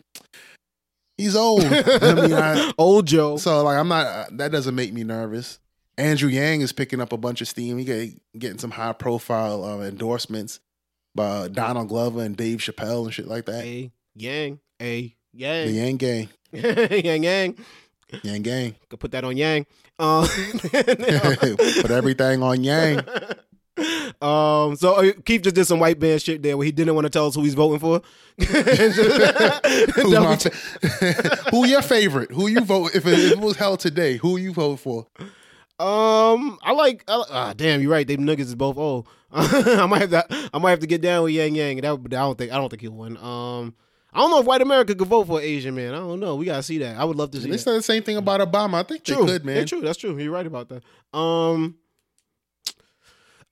he's 1.18 1.34
old. 1.34 1.64
I 1.64 2.14
mean, 2.14 2.32
I, 2.32 2.72
Old 2.78 3.06
Joe. 3.06 3.36
so 3.36 3.62
like 3.64 3.76
I'm 3.78 3.88
not. 3.88 4.06
Uh, 4.06 4.26
that 4.32 4.52
doesn't 4.52 4.74
make 4.74 4.92
me 4.92 5.02
nervous. 5.04 5.58
Andrew 5.98 6.28
Yang 6.28 6.60
is 6.60 6.72
picking 6.72 7.00
up 7.00 7.12
a 7.12 7.16
bunch 7.16 7.40
of 7.40 7.48
steam. 7.48 7.78
He 7.78 7.84
get, 7.84 8.10
getting 8.38 8.58
some 8.58 8.70
high 8.72 8.92
profile 8.92 9.64
uh, 9.64 9.80
endorsements 9.80 10.60
by 11.14 11.48
Donald 11.48 11.88
Glover 11.88 12.20
and 12.22 12.36
Dave 12.36 12.58
Chappelle 12.58 13.04
and 13.04 13.14
shit 13.14 13.26
like 13.26 13.46
that. 13.46 13.64
A 13.64 13.90
Yang. 14.14 14.60
A 14.80 15.14
The 15.32 15.38
Yang. 15.38 15.68
Yang 15.74 15.96
gang, 15.96 16.28
yang 17.04 17.22
Yang. 17.24 17.56
Yang 18.22 18.42
gang. 18.42 18.74
Could 18.88 19.00
put 19.00 19.10
that 19.12 19.24
on 19.24 19.36
Yang. 19.36 19.66
Um, 19.98 20.26
Put 20.72 21.90
everything 21.90 22.42
on 22.42 22.62
Yang. 22.62 22.98
um, 24.22 24.76
so 24.76 24.94
uh, 24.96 25.12
Keith 25.24 25.42
just 25.42 25.56
did 25.56 25.66
some 25.66 25.80
white 25.80 25.98
band 25.98 26.22
shit 26.22 26.42
there 26.42 26.56
where 26.56 26.64
he 26.64 26.72
didn't 26.72 26.94
want 26.94 27.06
to 27.06 27.10
tell 27.10 27.26
us 27.26 27.34
who 27.34 27.42
he's 27.42 27.54
voting 27.54 27.78
for. 27.78 28.02
My 28.38 28.46
fa- 30.36 30.50
who 31.50 31.66
your 31.66 31.82
favorite? 31.82 32.30
Who 32.30 32.48
you 32.48 32.60
vote 32.60 32.94
if 32.94 33.06
it, 33.06 33.18
if 33.18 33.32
it 33.32 33.40
was 33.40 33.56
held 33.56 33.80
today? 33.80 34.16
Who 34.18 34.36
you 34.36 34.52
vote 34.52 34.80
for? 34.80 35.06
Um, 35.78 36.58
I 36.62 36.72
like. 36.72 37.04
I, 37.08 37.24
ah, 37.30 37.54
damn, 37.54 37.80
you're 37.82 37.90
right. 37.90 38.06
They 38.06 38.16
niggas 38.16 38.40
is 38.40 38.54
both 38.54 38.76
old. 38.78 39.06
I 39.32 39.86
might 39.86 40.02
have 40.02 40.10
to. 40.10 40.50
I 40.52 40.58
might 40.58 40.70
have 40.70 40.80
to 40.80 40.86
get 40.86 41.02
down 41.02 41.24
with 41.24 41.32
Yang 41.32 41.56
Yang. 41.56 41.78
And 41.78 41.84
that, 41.84 42.02
but 42.02 42.14
I 42.14 42.20
don't 42.20 42.38
think. 42.38 42.52
I 42.52 42.56
don't 42.56 42.68
think 42.70 42.82
he'll 42.82 42.92
win. 42.92 43.16
Um, 43.18 43.74
I 44.16 44.20
don't 44.20 44.30
know 44.30 44.40
if 44.40 44.46
white 44.46 44.62
America 44.62 44.94
could 44.94 45.08
vote 45.08 45.26
for 45.26 45.40
an 45.40 45.44
Asian 45.44 45.74
man. 45.74 45.92
I 45.92 45.98
don't 45.98 46.18
know. 46.20 46.36
We 46.36 46.46
gotta 46.46 46.62
see 46.62 46.78
that. 46.78 46.96
I 46.96 47.04
would 47.04 47.16
love 47.18 47.32
to 47.32 47.38
see. 47.38 47.44
They 47.44 47.50
that. 47.50 47.58
said 47.58 47.74
the 47.74 47.82
same 47.82 48.02
thing 48.02 48.16
about 48.16 48.40
Obama. 48.40 48.76
I 48.76 48.82
think 48.82 49.04
True, 49.04 49.16
they 49.16 49.24
could, 49.26 49.44
man. 49.44 49.56
Yeah, 49.58 49.64
true. 49.64 49.80
That's 49.82 49.98
true. 49.98 50.18
You're 50.18 50.32
right 50.32 50.46
about 50.46 50.70
that. 50.70 50.82
Um, 51.16 51.76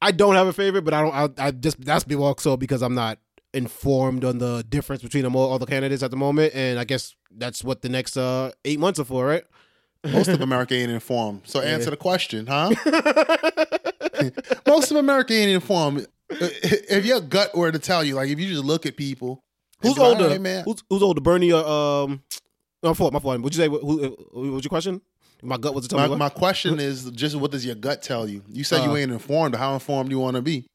I 0.00 0.10
don't 0.10 0.34
have 0.34 0.46
a 0.46 0.54
favorite, 0.54 0.82
but 0.82 0.94
I 0.94 1.02
don't. 1.02 1.38
I, 1.38 1.46
I 1.48 1.50
just 1.50 1.84
that's 1.84 2.04
be 2.04 2.14
also 2.14 2.56
because 2.56 2.80
I'm 2.80 2.94
not 2.94 3.18
informed 3.52 4.24
on 4.24 4.38
the 4.38 4.64
difference 4.66 5.02
between 5.02 5.22
them 5.22 5.36
all, 5.36 5.50
all 5.50 5.58
the 5.58 5.66
candidates 5.66 6.02
at 6.02 6.10
the 6.10 6.16
moment, 6.16 6.54
and 6.54 6.78
I 6.78 6.84
guess 6.84 7.14
that's 7.30 7.62
what 7.62 7.82
the 7.82 7.90
next 7.90 8.16
uh 8.16 8.50
eight 8.64 8.80
months 8.80 8.98
are 8.98 9.04
for, 9.04 9.26
right? 9.26 9.44
Most 10.02 10.28
of 10.28 10.40
America 10.40 10.74
ain't 10.74 10.90
informed. 10.90 11.42
So 11.44 11.60
Yeah. 11.60 11.68
answer 11.68 11.90
the 11.90 11.96
question, 11.98 12.46
huh? 12.46 12.70
Most 14.66 14.90
of 14.90 14.96
America 14.96 15.34
ain't 15.34 15.50
informed. 15.50 16.06
If 16.30 17.04
your 17.04 17.20
gut 17.20 17.54
were 17.54 17.70
to 17.70 17.78
tell 17.78 18.02
you, 18.02 18.14
like 18.14 18.30
if 18.30 18.40
you 18.40 18.48
just 18.48 18.64
look 18.64 18.86
at 18.86 18.96
people, 18.96 19.32
and 19.34 19.43
Who's 19.88 19.98
like, 19.98 20.08
older? 20.08 20.24
"All 20.24 20.30
right, 20.30 20.40
man? 20.40 20.64
Who's, 20.64 20.82
who's 20.88 21.02
older, 21.02 21.20
Bernie 21.20 21.52
or 21.52 21.64
um? 21.66 22.22
No, 22.82 22.90
my 22.90 22.94
fault. 22.94 23.12
My 23.12 23.18
fault. 23.18 23.40
Would 23.40 23.54
you 23.54 23.62
say 23.62 23.68
who? 23.68 24.16
who 24.32 24.52
what's 24.52 24.64
your 24.64 24.68
question? 24.70 25.00
My 25.42 25.58
gut 25.58 25.74
was 25.74 25.90
My, 25.92 26.08
me 26.08 26.16
my 26.16 26.30
question 26.30 26.80
is 26.80 27.10
just 27.10 27.36
what 27.36 27.50
does 27.50 27.66
your 27.66 27.74
gut 27.74 28.02
tell 28.02 28.26
you? 28.28 28.42
You 28.48 28.64
said 28.64 28.80
Uh. 28.80 28.84
you 28.84 28.96
ain't 28.96 29.12
informed. 29.12 29.54
How 29.54 29.74
informed 29.74 30.08
do 30.10 30.16
you 30.16 30.20
want 30.20 30.36
to 30.36 30.42
be? 30.42 30.66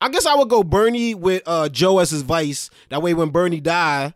I 0.00 0.08
guess 0.08 0.26
I 0.26 0.34
would 0.34 0.48
go 0.48 0.62
Bernie 0.64 1.14
with 1.14 1.42
uh, 1.46 1.68
Joe 1.68 1.98
as 1.98 2.10
his 2.10 2.22
vice. 2.22 2.70
That 2.88 3.02
way, 3.02 3.14
when 3.14 3.30
Bernie 3.30 3.60
die, 3.60 4.14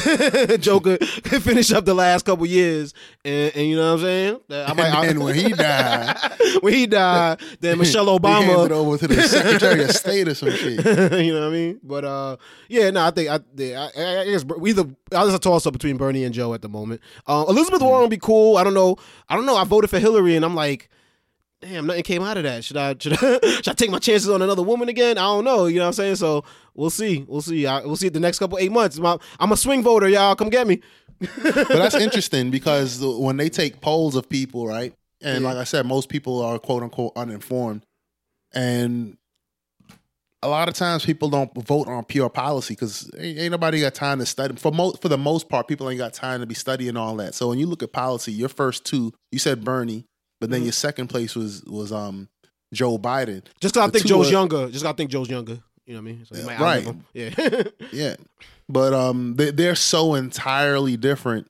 Could, 0.00 1.00
could 1.24 1.42
finish 1.42 1.72
up 1.72 1.84
the 1.84 1.94
last 1.94 2.24
couple 2.24 2.46
years, 2.46 2.94
and, 3.24 3.54
and 3.56 3.66
you 3.66 3.76
know 3.76 3.92
what 3.94 4.00
I'm 4.00 4.04
saying. 4.06 4.40
I 4.50 4.72
might, 4.74 4.92
I- 4.94 5.06
And 5.06 5.22
when 5.22 5.34
he 5.34 5.48
died, 5.52 6.16
when 6.60 6.72
he 6.72 6.86
died, 6.86 7.40
then 7.60 7.78
Michelle 7.78 8.06
Obama. 8.06 8.70
over 8.70 8.98
to 8.98 9.06
the 9.08 9.22
Secretary 9.22 9.84
of 9.84 9.90
State 9.96 10.28
or 10.28 10.34
some 10.34 10.50
shit. 10.50 10.84
you 11.24 11.32
know 11.34 11.40
what 11.40 11.48
I 11.48 11.50
mean? 11.50 11.80
But 11.82 12.04
uh, 12.04 12.36
yeah, 12.68 12.90
no, 12.90 13.04
I 13.04 13.10
think 13.10 13.28
I, 13.30 13.34
I, 13.34 14.20
I 14.20 14.24
guess 14.26 14.44
we 14.44 14.70
either 14.70 14.84
I 15.12 15.24
was 15.24 15.34
a 15.34 15.38
toss 15.38 15.66
up 15.66 15.72
between 15.72 15.96
Bernie 15.96 16.24
and 16.24 16.34
Joe 16.34 16.54
at 16.54 16.62
the 16.62 16.68
moment. 16.68 17.00
Uh, 17.26 17.44
Elizabeth 17.48 17.82
Warren 17.82 18.02
would 18.02 18.10
be 18.10 18.18
cool. 18.18 18.56
I 18.56 18.64
don't 18.64 18.74
know. 18.74 18.96
I 19.28 19.36
don't 19.36 19.46
know. 19.46 19.56
I 19.56 19.64
voted 19.64 19.90
for 19.90 19.98
Hillary, 19.98 20.36
and 20.36 20.44
I'm 20.44 20.54
like, 20.54 20.88
damn, 21.60 21.86
nothing 21.86 22.02
came 22.02 22.22
out 22.22 22.36
of 22.36 22.42
that. 22.44 22.64
Should 22.64 22.76
I 22.76 22.94
should 22.98 23.12
I, 23.14 23.16
should 23.40 23.68
I 23.68 23.72
take 23.72 23.90
my 23.90 23.98
chances 23.98 24.28
on 24.28 24.42
another 24.42 24.62
woman 24.62 24.88
again? 24.88 25.18
I 25.18 25.22
don't 25.22 25.44
know. 25.44 25.66
You 25.66 25.76
know 25.76 25.82
what 25.82 25.88
I'm 25.88 25.92
saying? 25.94 26.16
So 26.16 26.44
we'll 26.74 26.90
see. 26.90 27.24
We'll 27.28 27.42
see. 27.42 27.66
I, 27.66 27.80
we'll 27.80 27.96
see 27.96 28.08
the 28.08 28.20
next 28.20 28.38
couple 28.38 28.58
eight 28.58 28.72
months. 28.72 28.98
My, 28.98 29.16
I'm 29.40 29.52
a 29.52 29.56
swing 29.56 29.82
voter, 29.82 30.08
y'all. 30.08 30.34
Come 30.36 30.48
get 30.50 30.66
me. 30.66 30.80
But 31.42 31.68
that's 31.68 31.94
interesting 31.94 32.50
because 32.50 33.00
when 33.02 33.36
they 33.38 33.48
take 33.48 33.80
polls 33.80 34.16
of 34.16 34.28
people, 34.28 34.66
right? 34.66 34.92
And 35.22 35.42
Yeah. 35.42 35.48
like 35.48 35.56
I 35.58 35.64
said, 35.64 35.86
most 35.86 36.08
people 36.10 36.42
are 36.42 36.58
quote 36.58 36.82
unquote 36.82 37.12
uninformed. 37.16 37.84
And 38.54 39.16
a 40.42 40.48
lot 40.48 40.68
of 40.68 40.74
times 40.74 41.04
people 41.04 41.30
don't 41.30 41.50
vote 41.66 41.88
on 41.88 42.04
pure 42.04 42.28
policy 42.28 42.74
because 42.74 43.10
ain't, 43.18 43.38
ain't 43.38 43.50
nobody 43.50 43.80
got 43.80 43.94
time 43.94 44.18
to 44.18 44.26
study. 44.26 44.54
For 44.56 44.70
most, 44.70 45.00
for 45.00 45.08
the 45.08 45.18
most 45.18 45.48
part, 45.48 45.66
people 45.68 45.88
ain't 45.88 45.98
got 45.98 46.12
time 46.12 46.40
to 46.40 46.46
be 46.46 46.54
studying 46.54 46.96
all 46.96 47.16
that. 47.16 47.34
So 47.34 47.48
when 47.48 47.58
you 47.58 47.66
look 47.66 47.82
at 47.82 47.92
policy, 47.92 48.32
your 48.32 48.48
first 48.50 48.84
two, 48.84 49.12
you 49.32 49.38
said 49.38 49.64
Bernie, 49.64 50.04
but 50.40 50.50
then 50.50 50.60
Mhm. 50.60 50.64
your 50.64 50.72
second 50.72 51.08
place 51.08 51.34
was 51.34 51.62
was 51.64 51.92
um 51.92 52.28
Joe 52.74 52.98
Biden. 52.98 53.42
Just 53.60 53.74
because 53.74 53.76
I 53.76 53.86
The 53.86 53.92
think 53.92 54.06
Joe's 54.06 54.28
are- 54.28 54.32
younger. 54.32 54.66
Just 54.70 54.84
'cause 54.84 54.92
I 54.92 54.96
think 54.96 55.10
Joe's 55.10 55.28
younger. 55.30 55.62
You 55.86 55.94
know 55.94 56.02
what 56.02 56.08
I 56.10 56.12
mean? 56.12 56.26
So 56.26 56.36
Yeah, 56.36 56.44
might 56.46 56.60
right. 56.60 56.96
Yeah. 57.14 57.62
Yeah, 57.92 58.16
but 58.68 58.92
um, 58.92 59.36
they, 59.36 59.52
they're 59.52 59.76
so 59.76 60.14
entirely 60.14 60.96
different. 60.96 61.46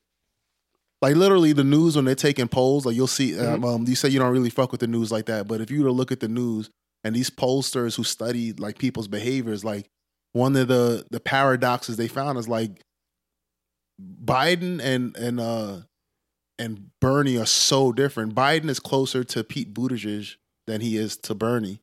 Like 1.01 1.16
literally, 1.16 1.53
the 1.55 1.64
news 1.64 1.96
when 1.96 2.05
they're 2.05 2.14
taking 2.14 2.49
polls, 2.49 2.85
like 2.85 2.94
you'll 2.96 3.07
see. 3.07 3.38
Um, 3.38 3.64
um, 3.64 3.85
you 3.87 3.94
say 3.96 4.09
you 4.11 4.18
don't 4.18 4.33
really 4.33 4.51
fuck 4.51 4.72
with 4.72 4.81
the 4.81 4.87
news 4.87 5.11
like 5.11 5.27
that, 5.27 5.46
but 5.49 5.61
if 5.62 5.70
you 5.70 5.81
were 5.83 5.88
to 5.88 5.92
look 5.92 6.12
at 6.12 6.20
the 6.20 6.29
news 6.29 6.68
and 7.05 7.14
these 7.16 7.31
pollsters 7.31 7.96
who 7.96 8.05
study 8.05 8.53
like 8.53 8.79
people's 8.79 9.09
behaviors, 9.09 9.64
like 9.64 9.88
one 10.33 10.55
of 10.57 10.68
the 10.68 11.07
the 11.11 11.20
paradoxes 11.20 11.96
they 11.96 12.09
found 12.09 12.38
is 12.38 12.49
like 12.49 12.83
Biden 14.25 14.81
and 14.83 15.16
and 15.16 15.40
uh 15.40 15.79
and 16.59 16.90
Bernie 17.01 17.37
are 17.38 17.47
so 17.47 17.92
different. 17.92 18.35
Biden 18.35 18.69
is 18.69 18.81
closer 18.81 19.23
to 19.25 19.45
Pete 19.45 19.73
Buttigieg 19.75 20.37
than 20.66 20.81
he 20.81 20.97
is 20.97 21.16
to 21.19 21.35
Bernie. 21.35 21.81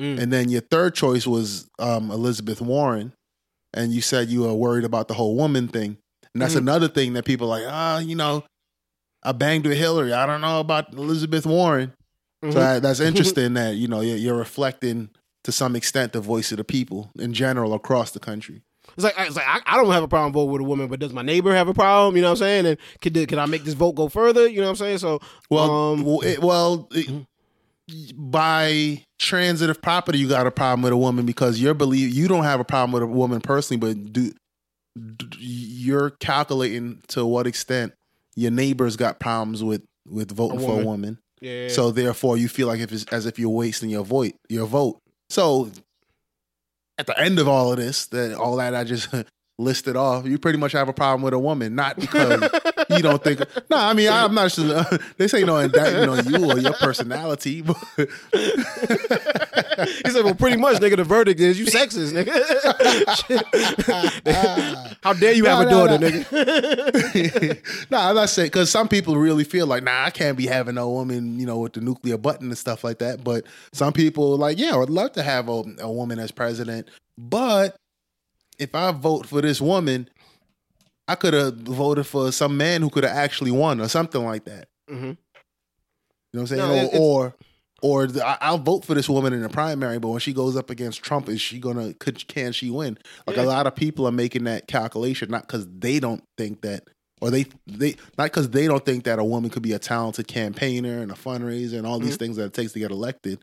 Mm. 0.00 0.20
And 0.20 0.32
then 0.32 0.48
your 0.50 0.60
third 0.60 0.94
choice 0.94 1.26
was 1.26 1.68
um, 1.78 2.10
Elizabeth 2.10 2.60
Warren, 2.60 3.12
and 3.72 3.92
you 3.92 4.00
said 4.02 4.28
you 4.28 4.42
were 4.42 4.54
worried 4.54 4.84
about 4.84 5.08
the 5.08 5.14
whole 5.14 5.36
woman 5.36 5.68
thing. 5.68 5.96
And 6.34 6.42
that's 6.42 6.54
Mhm. 6.54 6.58
another 6.58 6.88
thing 6.88 7.14
that 7.14 7.24
people 7.24 7.50
are 7.50 7.60
like, 7.60 7.72
ah, 7.72 7.98
you 7.98 8.14
know, 8.14 8.44
I 9.22 9.32
banged 9.32 9.66
with 9.66 9.78
Hillary. 9.78 10.12
I 10.12 10.26
don't 10.26 10.42
know 10.42 10.60
about 10.60 10.92
Elizabeth 10.92 11.46
Warren. 11.46 11.94
Mhm. 12.44 12.52
So 12.52 12.58
that, 12.58 12.82
that's 12.82 13.00
interesting 13.40 13.54
that 13.54 13.76
you 13.76 13.88
know 13.88 14.00
you're, 14.02 14.18
you're 14.18 14.36
reflecting 14.36 15.08
to 15.44 15.52
some 15.52 15.74
extent 15.76 16.12
the 16.12 16.20
voice 16.20 16.50
of 16.52 16.58
the 16.58 16.64
people 16.64 17.10
in 17.18 17.32
general 17.32 17.72
across 17.72 18.10
the 18.10 18.20
country. 18.20 18.62
It's 18.96 19.04
like 19.04 19.14
it's 19.18 19.36
like 19.36 19.46
I, 19.46 19.60
I 19.66 19.76
don't 19.76 19.92
have 19.92 20.02
a 20.02 20.08
problem 20.08 20.32
voting 20.32 20.52
with 20.52 20.60
a 20.62 20.64
woman, 20.64 20.88
but 20.88 21.00
does 21.00 21.12
my 21.12 21.22
neighbor 21.22 21.54
have 21.54 21.68
a 21.68 21.74
problem? 21.74 22.16
You 22.16 22.22
know 22.22 22.28
what 22.28 22.40
I'm 22.42 22.46
saying? 22.46 22.66
And 22.66 22.78
could 23.02 23.14
could 23.28 23.38
I 23.38 23.46
make 23.46 23.64
this 23.64 23.74
vote 23.74 23.92
go 23.92 24.08
further? 24.08 24.48
You 24.48 24.56
know 24.60 24.64
what 24.64 24.70
I'm 24.70 24.76
saying? 24.76 24.98
So 24.98 25.20
Well, 25.50 25.70
um, 25.70 26.02
well, 26.04 26.20
it, 26.22 26.40
well 26.40 26.88
it- 26.92 27.26
by 28.16 29.04
transitive 29.18 29.80
property, 29.80 30.18
you 30.18 30.28
got 30.28 30.46
a 30.46 30.50
problem 30.50 30.82
with 30.82 30.92
a 30.92 30.96
woman 30.96 31.24
because 31.24 31.60
you're 31.60 31.74
believe 31.74 32.10
you 32.12 32.26
don't 32.26 32.42
have 32.44 32.58
a 32.58 32.64
problem 32.64 32.92
with 32.92 33.02
a 33.02 33.06
woman 33.06 33.40
personally, 33.40 33.78
but 33.78 34.12
do, 34.12 34.32
do 35.16 35.26
you're 35.38 36.10
calculating 36.10 37.00
to 37.08 37.24
what 37.24 37.46
extent 37.46 37.92
your 38.34 38.50
neighbors 38.50 38.96
got 38.96 39.20
problems 39.20 39.62
with 39.62 39.82
with 40.08 40.32
voting 40.32 40.58
A 40.58 40.62
for 40.62 40.66
a 40.72 40.74
woman. 40.76 40.86
woman. 40.86 41.18
yeah. 41.40 41.68
So 41.68 41.90
therefore, 41.90 42.36
you 42.36 42.48
feel 42.48 42.66
like 42.66 42.80
if 42.80 42.92
it's 42.92 43.04
as 43.12 43.26
if 43.26 43.38
you're 43.38 43.50
wasting 43.50 43.90
your 43.90 44.04
vote, 44.04 44.32
your 44.48 44.66
vote. 44.66 44.98
So 45.30 45.70
at 46.98 47.06
the 47.06 47.18
end 47.18 47.38
of 47.38 47.48
all 47.48 47.72
of 47.72 47.78
this, 47.78 48.06
that 48.06 48.34
all 48.34 48.56
that 48.56 48.74
I 48.74 48.84
just 48.84 49.08
listed 49.58 49.96
off, 49.96 50.26
you 50.26 50.38
pretty 50.38 50.58
much 50.58 50.72
have 50.72 50.88
a 50.88 50.92
problem 50.92 51.22
with 51.22 51.32
a 51.32 51.38
woman, 51.38 51.74
not 51.74 51.96
because 51.98 52.42
you 52.90 53.00
don't 53.02 53.22
think. 53.24 53.40
No, 53.70 53.76
I 53.78 53.94
mean 53.94 54.08
I'm 54.10 54.34
not. 54.34 54.52
Sure, 54.52 54.84
they 55.16 55.28
say 55.28 55.44
no 55.44 55.56
indictment 55.58 56.10
on 56.10 56.26
you 56.32 56.50
or 56.50 56.58
your 56.58 56.74
personality. 56.74 57.62
But 59.76 59.88
he 60.04 60.10
said, 60.10 60.24
"Well, 60.24 60.34
pretty 60.34 60.56
much, 60.56 60.78
nigga. 60.78 60.96
The 60.96 61.04
verdict 61.04 61.38
is 61.38 61.58
you 61.58 61.66
sexist, 61.66 62.12
nigga. 62.14 62.32
How 65.02 65.12
dare 65.12 65.32
you 65.34 65.44
have 65.44 65.58
No, 65.60 65.66
a 65.66 65.70
daughter, 65.70 65.98
no. 65.98 66.08
nigga? 66.10 67.90
nah, 67.90 68.08
I'm 68.08 68.14
not 68.14 68.28
saying 68.30 68.46
because 68.46 68.70
some 68.70 68.88
people 68.88 69.16
really 69.16 69.44
feel 69.44 69.66
like, 69.66 69.82
nah, 69.82 70.04
I 70.04 70.10
can't 70.10 70.36
be 70.38 70.46
having 70.46 70.78
a 70.78 70.88
woman, 70.88 71.38
you 71.38 71.46
know, 71.46 71.58
with 71.58 71.74
the 71.74 71.80
nuclear 71.80 72.16
button 72.16 72.48
and 72.48 72.58
stuff 72.58 72.84
like 72.84 72.98
that. 72.98 73.22
But 73.22 73.44
some 73.72 73.92
people 73.92 74.36
like, 74.36 74.58
yeah, 74.58 74.74
I 74.74 74.76
would 74.78 74.90
love 74.90 75.12
to 75.12 75.22
have 75.22 75.48
a, 75.48 75.62
a 75.80 75.90
woman 75.90 76.18
as 76.18 76.30
president. 76.30 76.88
But 77.18 77.76
if 78.58 78.74
I 78.74 78.92
vote 78.92 79.26
for 79.26 79.40
this 79.40 79.60
woman, 79.60 80.08
I 81.08 81.14
could 81.14 81.34
have 81.34 81.54
voted 81.54 82.06
for 82.06 82.32
some 82.32 82.56
man 82.56 82.82
who 82.82 82.90
could 82.90 83.04
have 83.04 83.16
actually 83.16 83.50
won 83.52 83.80
or 83.80 83.88
something 83.88 84.24
like 84.24 84.44
that. 84.46 84.68
Mhm. 84.90 85.00
You 85.02 85.06
know 85.06 85.16
what 86.32 86.40
I'm 86.40 86.46
saying? 86.48 86.60
No, 86.68 86.74
it's- 86.74 87.00
or 87.00 87.34
or, 87.82 88.02
or 88.02 88.06
the, 88.06 88.26
I'll 88.42 88.58
vote 88.58 88.84
for 88.84 88.94
this 88.94 89.08
woman 89.08 89.32
in 89.32 89.42
the 89.42 89.48
primary, 89.48 89.98
but 89.98 90.08
when 90.08 90.20
she 90.20 90.32
goes 90.32 90.56
up 90.56 90.70
against 90.70 91.02
Trump, 91.02 91.28
is 91.28 91.40
she 91.40 91.58
gonna 91.58 91.92
could 91.94 92.26
can 92.26 92.52
she 92.52 92.70
win? 92.70 92.98
Like 93.26 93.36
Yeah. 93.36 93.42
a 93.42 93.46
lot 93.46 93.66
of 93.66 93.76
people 93.76 94.06
are 94.08 94.12
making 94.12 94.44
that 94.44 94.66
calculation, 94.66 95.30
not 95.30 95.42
because 95.46 95.66
they 95.78 96.00
don't 96.00 96.24
think 96.38 96.62
that, 96.62 96.84
or 97.20 97.30
they 97.30 97.46
they 97.66 97.96
not 98.18 98.24
because 98.24 98.50
they 98.50 98.66
don't 98.66 98.84
think 98.84 99.04
that 99.04 99.18
a 99.18 99.24
woman 99.24 99.50
could 99.50 99.62
be 99.62 99.72
a 99.72 99.78
talented 99.78 100.26
campaigner 100.26 101.00
and 101.02 101.10
a 101.12 101.14
fundraiser 101.14 101.74
and 101.78 101.86
all 101.86 101.98
these 101.98 102.16
things 102.16 102.36
that 102.36 102.44
it 102.46 102.52
takes 102.54 102.72
to 102.72 102.78
get 102.78 102.90
elected. 102.90 103.40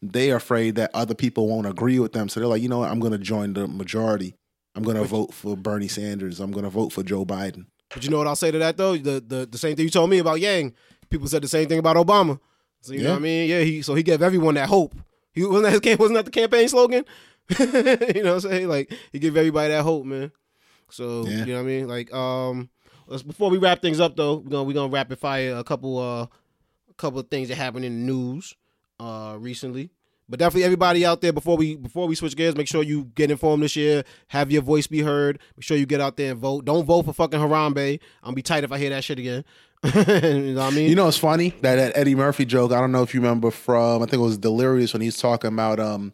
They 0.00 0.30
are 0.32 0.36
afraid 0.36 0.76
that 0.76 0.90
other 0.94 1.14
people 1.14 1.46
won't 1.48 1.66
agree 1.66 1.98
with 1.98 2.12
them, 2.12 2.28
so 2.28 2.40
they're 2.40 2.48
like, 2.48 2.62
you 2.62 2.68
know 2.68 2.78
what? 2.78 2.90
I'm 2.90 2.98
going 3.00 3.12
to 3.12 3.18
join 3.18 3.52
the 3.52 3.68
majority. 3.68 4.34
I'm 4.74 4.82
going 4.82 4.96
to 4.96 5.04
vote 5.04 5.34
for 5.34 5.56
Bernie 5.56 5.88
Sanders. 5.88 6.40
I'm 6.40 6.50
going 6.50 6.64
to 6.64 6.70
vote 6.70 6.92
for 6.92 7.02
Joe 7.02 7.24
Biden. 7.26 7.66
But 7.92 8.04
you 8.04 8.10
know 8.10 8.18
what 8.18 8.26
I'll 8.26 8.36
say 8.36 8.50
to 8.50 8.58
that 8.58 8.76
though? 8.78 8.96
The 8.96 9.20
the, 9.20 9.46
the 9.50 9.58
same 9.58 9.76
thing 9.76 9.84
you 9.84 9.90
told 9.90 10.08
me 10.08 10.18
about 10.18 10.40
Yang. 10.40 10.74
People 11.10 11.26
said 11.28 11.42
the 11.42 11.48
same 11.48 11.68
thing 11.68 11.78
about 11.78 11.96
Obama. 11.96 12.40
So 12.80 12.94
you 12.94 13.02
know 13.02 13.10
what 13.10 13.16
I 13.16 13.20
mean? 13.20 13.50
Yeah, 13.50 13.60
he 13.60 13.82
so 13.82 13.94
he 13.94 14.02
gave 14.02 14.22
everyone 14.22 14.54
that 14.54 14.68
hope. 14.68 14.94
He 15.32 15.44
wasn't 15.44 15.64
that 15.64 15.72
his 15.72 15.80
camp 15.80 16.00
wasn't 16.00 16.16
that 16.16 16.24
the 16.24 16.30
campaign 16.30 16.68
slogan? 16.68 17.04
you 17.58 18.22
know 18.22 18.34
what 18.34 18.44
I'm 18.44 18.50
saying? 18.50 18.68
Like 18.68 18.92
he 19.12 19.18
gave 19.18 19.36
everybody 19.36 19.68
that 19.74 19.82
hope, 19.82 20.06
man. 20.06 20.32
So 20.90 21.26
Yeah. 21.26 21.44
you 21.44 21.52
know 21.52 21.54
what 21.56 21.60
I 21.60 21.64
mean? 21.64 21.88
Like 21.88 22.12
um 22.14 22.70
let's 23.06 23.22
before 23.22 23.50
we 23.50 23.58
wrap 23.58 23.82
things 23.82 24.00
up 24.00 24.16
though, 24.16 24.36
we're 24.36 24.50
gonna 24.50 24.64
we're 24.64 24.72
gonna 24.74 24.92
rapid 24.92 25.18
fire 25.18 25.54
a 25.56 25.64
couple 25.64 25.98
uh 25.98 26.22
a 26.90 26.94
couple 26.96 27.20
of 27.20 27.28
things 27.28 27.48
that 27.48 27.56
happened 27.56 27.84
in 27.84 28.06
the 28.06 28.12
news 28.12 28.54
uh 29.00 29.36
recently. 29.38 29.90
But 30.28 30.38
definitely 30.38 30.64
everybody 30.64 31.04
out 31.04 31.20
there 31.20 31.32
before 31.32 31.56
we 31.56 31.76
before 31.76 32.06
we 32.06 32.14
switch 32.14 32.36
gears, 32.36 32.56
make 32.56 32.68
sure 32.68 32.82
you 32.82 33.10
get 33.14 33.30
informed 33.30 33.62
this 33.62 33.76
year, 33.76 34.04
have 34.28 34.50
your 34.50 34.62
voice 34.62 34.86
be 34.86 35.00
heard. 35.00 35.38
Make 35.56 35.64
sure 35.64 35.76
you 35.76 35.86
get 35.86 36.00
out 36.00 36.16
there 36.16 36.30
and 36.30 36.40
vote. 36.40 36.64
Don't 36.64 36.84
vote 36.84 37.04
for 37.04 37.12
fucking 37.12 37.40
Harambe. 37.40 38.00
I'm 38.22 38.34
be 38.34 38.42
tight 38.42 38.64
if 38.64 38.72
I 38.72 38.78
hear 38.78 38.90
that 38.90 39.04
shit 39.04 39.18
again. 39.18 39.44
you 39.84 40.54
know 40.54 40.64
what 40.64 40.72
I 40.72 40.76
mean? 40.76 40.88
You 40.88 40.94
know, 40.94 41.08
it's 41.08 41.18
funny 41.18 41.50
that, 41.62 41.74
that 41.74 41.96
Eddie 41.96 42.14
Murphy 42.14 42.44
joke. 42.44 42.72
I 42.72 42.80
don't 42.80 42.92
know 42.92 43.02
if 43.02 43.14
you 43.14 43.20
remember 43.20 43.50
from. 43.50 44.00
I 44.00 44.06
think 44.06 44.20
it 44.20 44.24
was 44.24 44.38
Delirious 44.38 44.92
when 44.92 45.02
he's 45.02 45.16
talking 45.16 45.48
about 45.52 45.80
um 45.80 46.12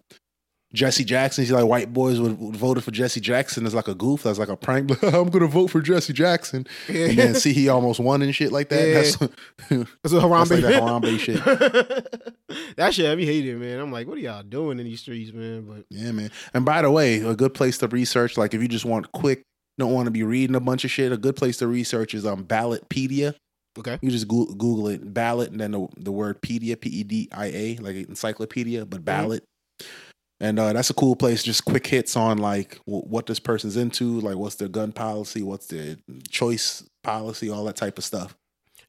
Jesse 0.75 1.05
Jackson. 1.05 1.45
He's 1.45 1.51
like, 1.53 1.65
white 1.65 1.93
boys 1.95 2.21
would, 2.21 2.39
would 2.39 2.57
voted 2.57 2.85
for 2.85 2.91
Jesse 2.91 3.21
Jackson 3.21 3.65
as 3.65 3.75
like 3.75 3.89
a 3.89 3.95
goof. 3.95 4.25
That's 4.25 4.39
like 4.39 4.49
a 4.51 4.57
prank. 4.57 5.03
I'm 5.03 5.31
gonna 5.31 5.47
vote 5.47 5.69
for 5.71 5.81
Jesse 5.81 6.13
Jackson, 6.13 6.67
and 6.89 7.17
then 7.19 7.35
see 7.35 7.53
he 7.53 7.69
almost 7.69 8.01
won 8.01 8.21
and 8.23 8.35
shit 8.35 8.53
like 8.53 8.69
that. 8.69 8.87
Yeah. 8.89 8.95
That's, 8.95 9.17
That's 10.03 10.13
what 10.13 10.23
Harambe. 10.25 10.49
that's 10.49 10.51
like 10.51 10.61
that 10.63 10.83
Harambe 10.83 11.19
shit. 11.19 12.37
that 12.77 12.95
shit, 12.95 13.07
I 13.11 13.15
be 13.15 13.27
hating, 13.27 13.59
man. 13.61 13.79
I'm 13.81 13.91
like, 13.93 14.07
what 14.07 14.19
are 14.19 14.21
y'all 14.21 14.43
doing 14.43 14.79
in 14.79 14.85
these 14.85 15.01
streets, 15.01 15.33
man? 15.33 15.63
But 15.63 15.85
Yeah, 15.91 16.13
man. 16.13 16.31
And 16.55 16.65
by 16.65 16.83
the 16.83 16.91
way, 16.91 17.21
a 17.21 17.35
good 17.35 17.55
place 17.55 17.79
to 17.79 17.89
research, 17.89 18.37
like 18.37 18.53
if 18.55 18.61
you 18.63 18.69
just 18.69 18.85
want 18.85 19.11
quick, 19.13 19.43
don't 19.79 19.93
want 19.93 20.07
to 20.07 20.11
be 20.11 20.23
reading 20.23 20.57
a 20.57 20.61
bunch 20.61 20.85
of 20.85 20.91
shit, 20.91 21.13
a 21.13 21.17
good 21.17 21.37
place 21.37 21.57
to 21.59 21.67
research 21.67 22.13
is 22.15 22.27
um 22.27 22.45
Ballotpedia. 22.45 23.35
okay, 23.79 23.99
You 24.03 24.11
just 24.11 24.29
Google 24.29 24.89
it, 24.89 25.15
ballot, 25.15 25.51
and 25.51 25.61
then 25.61 25.71
the, 25.73 25.89
the 25.97 26.13
word 26.13 26.43
pedia, 26.43 26.79
P 26.79 26.91
E 26.91 27.03
D 27.05 27.29
I 27.33 27.47
A, 27.47 27.77
like 27.77 27.97
encyclopedia, 27.97 28.85
but 28.85 29.05
ballot. 29.05 29.45
And 30.41 30.59
uh, 30.59 30.73
that's 30.73 30.89
a 30.91 30.95
cool 30.95 31.17
place. 31.17 31.43
Just 31.43 31.65
quick 31.65 31.87
hits 31.87 32.17
on 32.17 32.39
like 32.39 32.79
w- 32.87 33.05
what 33.07 33.27
this 33.27 33.41
person's 33.41 33.77
into, 33.77 34.21
like 34.21 34.37
what's 34.37 34.55
their 34.57 34.69
gun 34.69 34.93
policy, 34.93 35.43
what's 35.43 35.67
their 35.67 35.97
choice 36.31 36.85
policy, 37.03 37.51
all 37.51 37.65
that 37.65 37.77
type 37.77 37.99
of 37.99 38.05
stuff. 38.05 38.37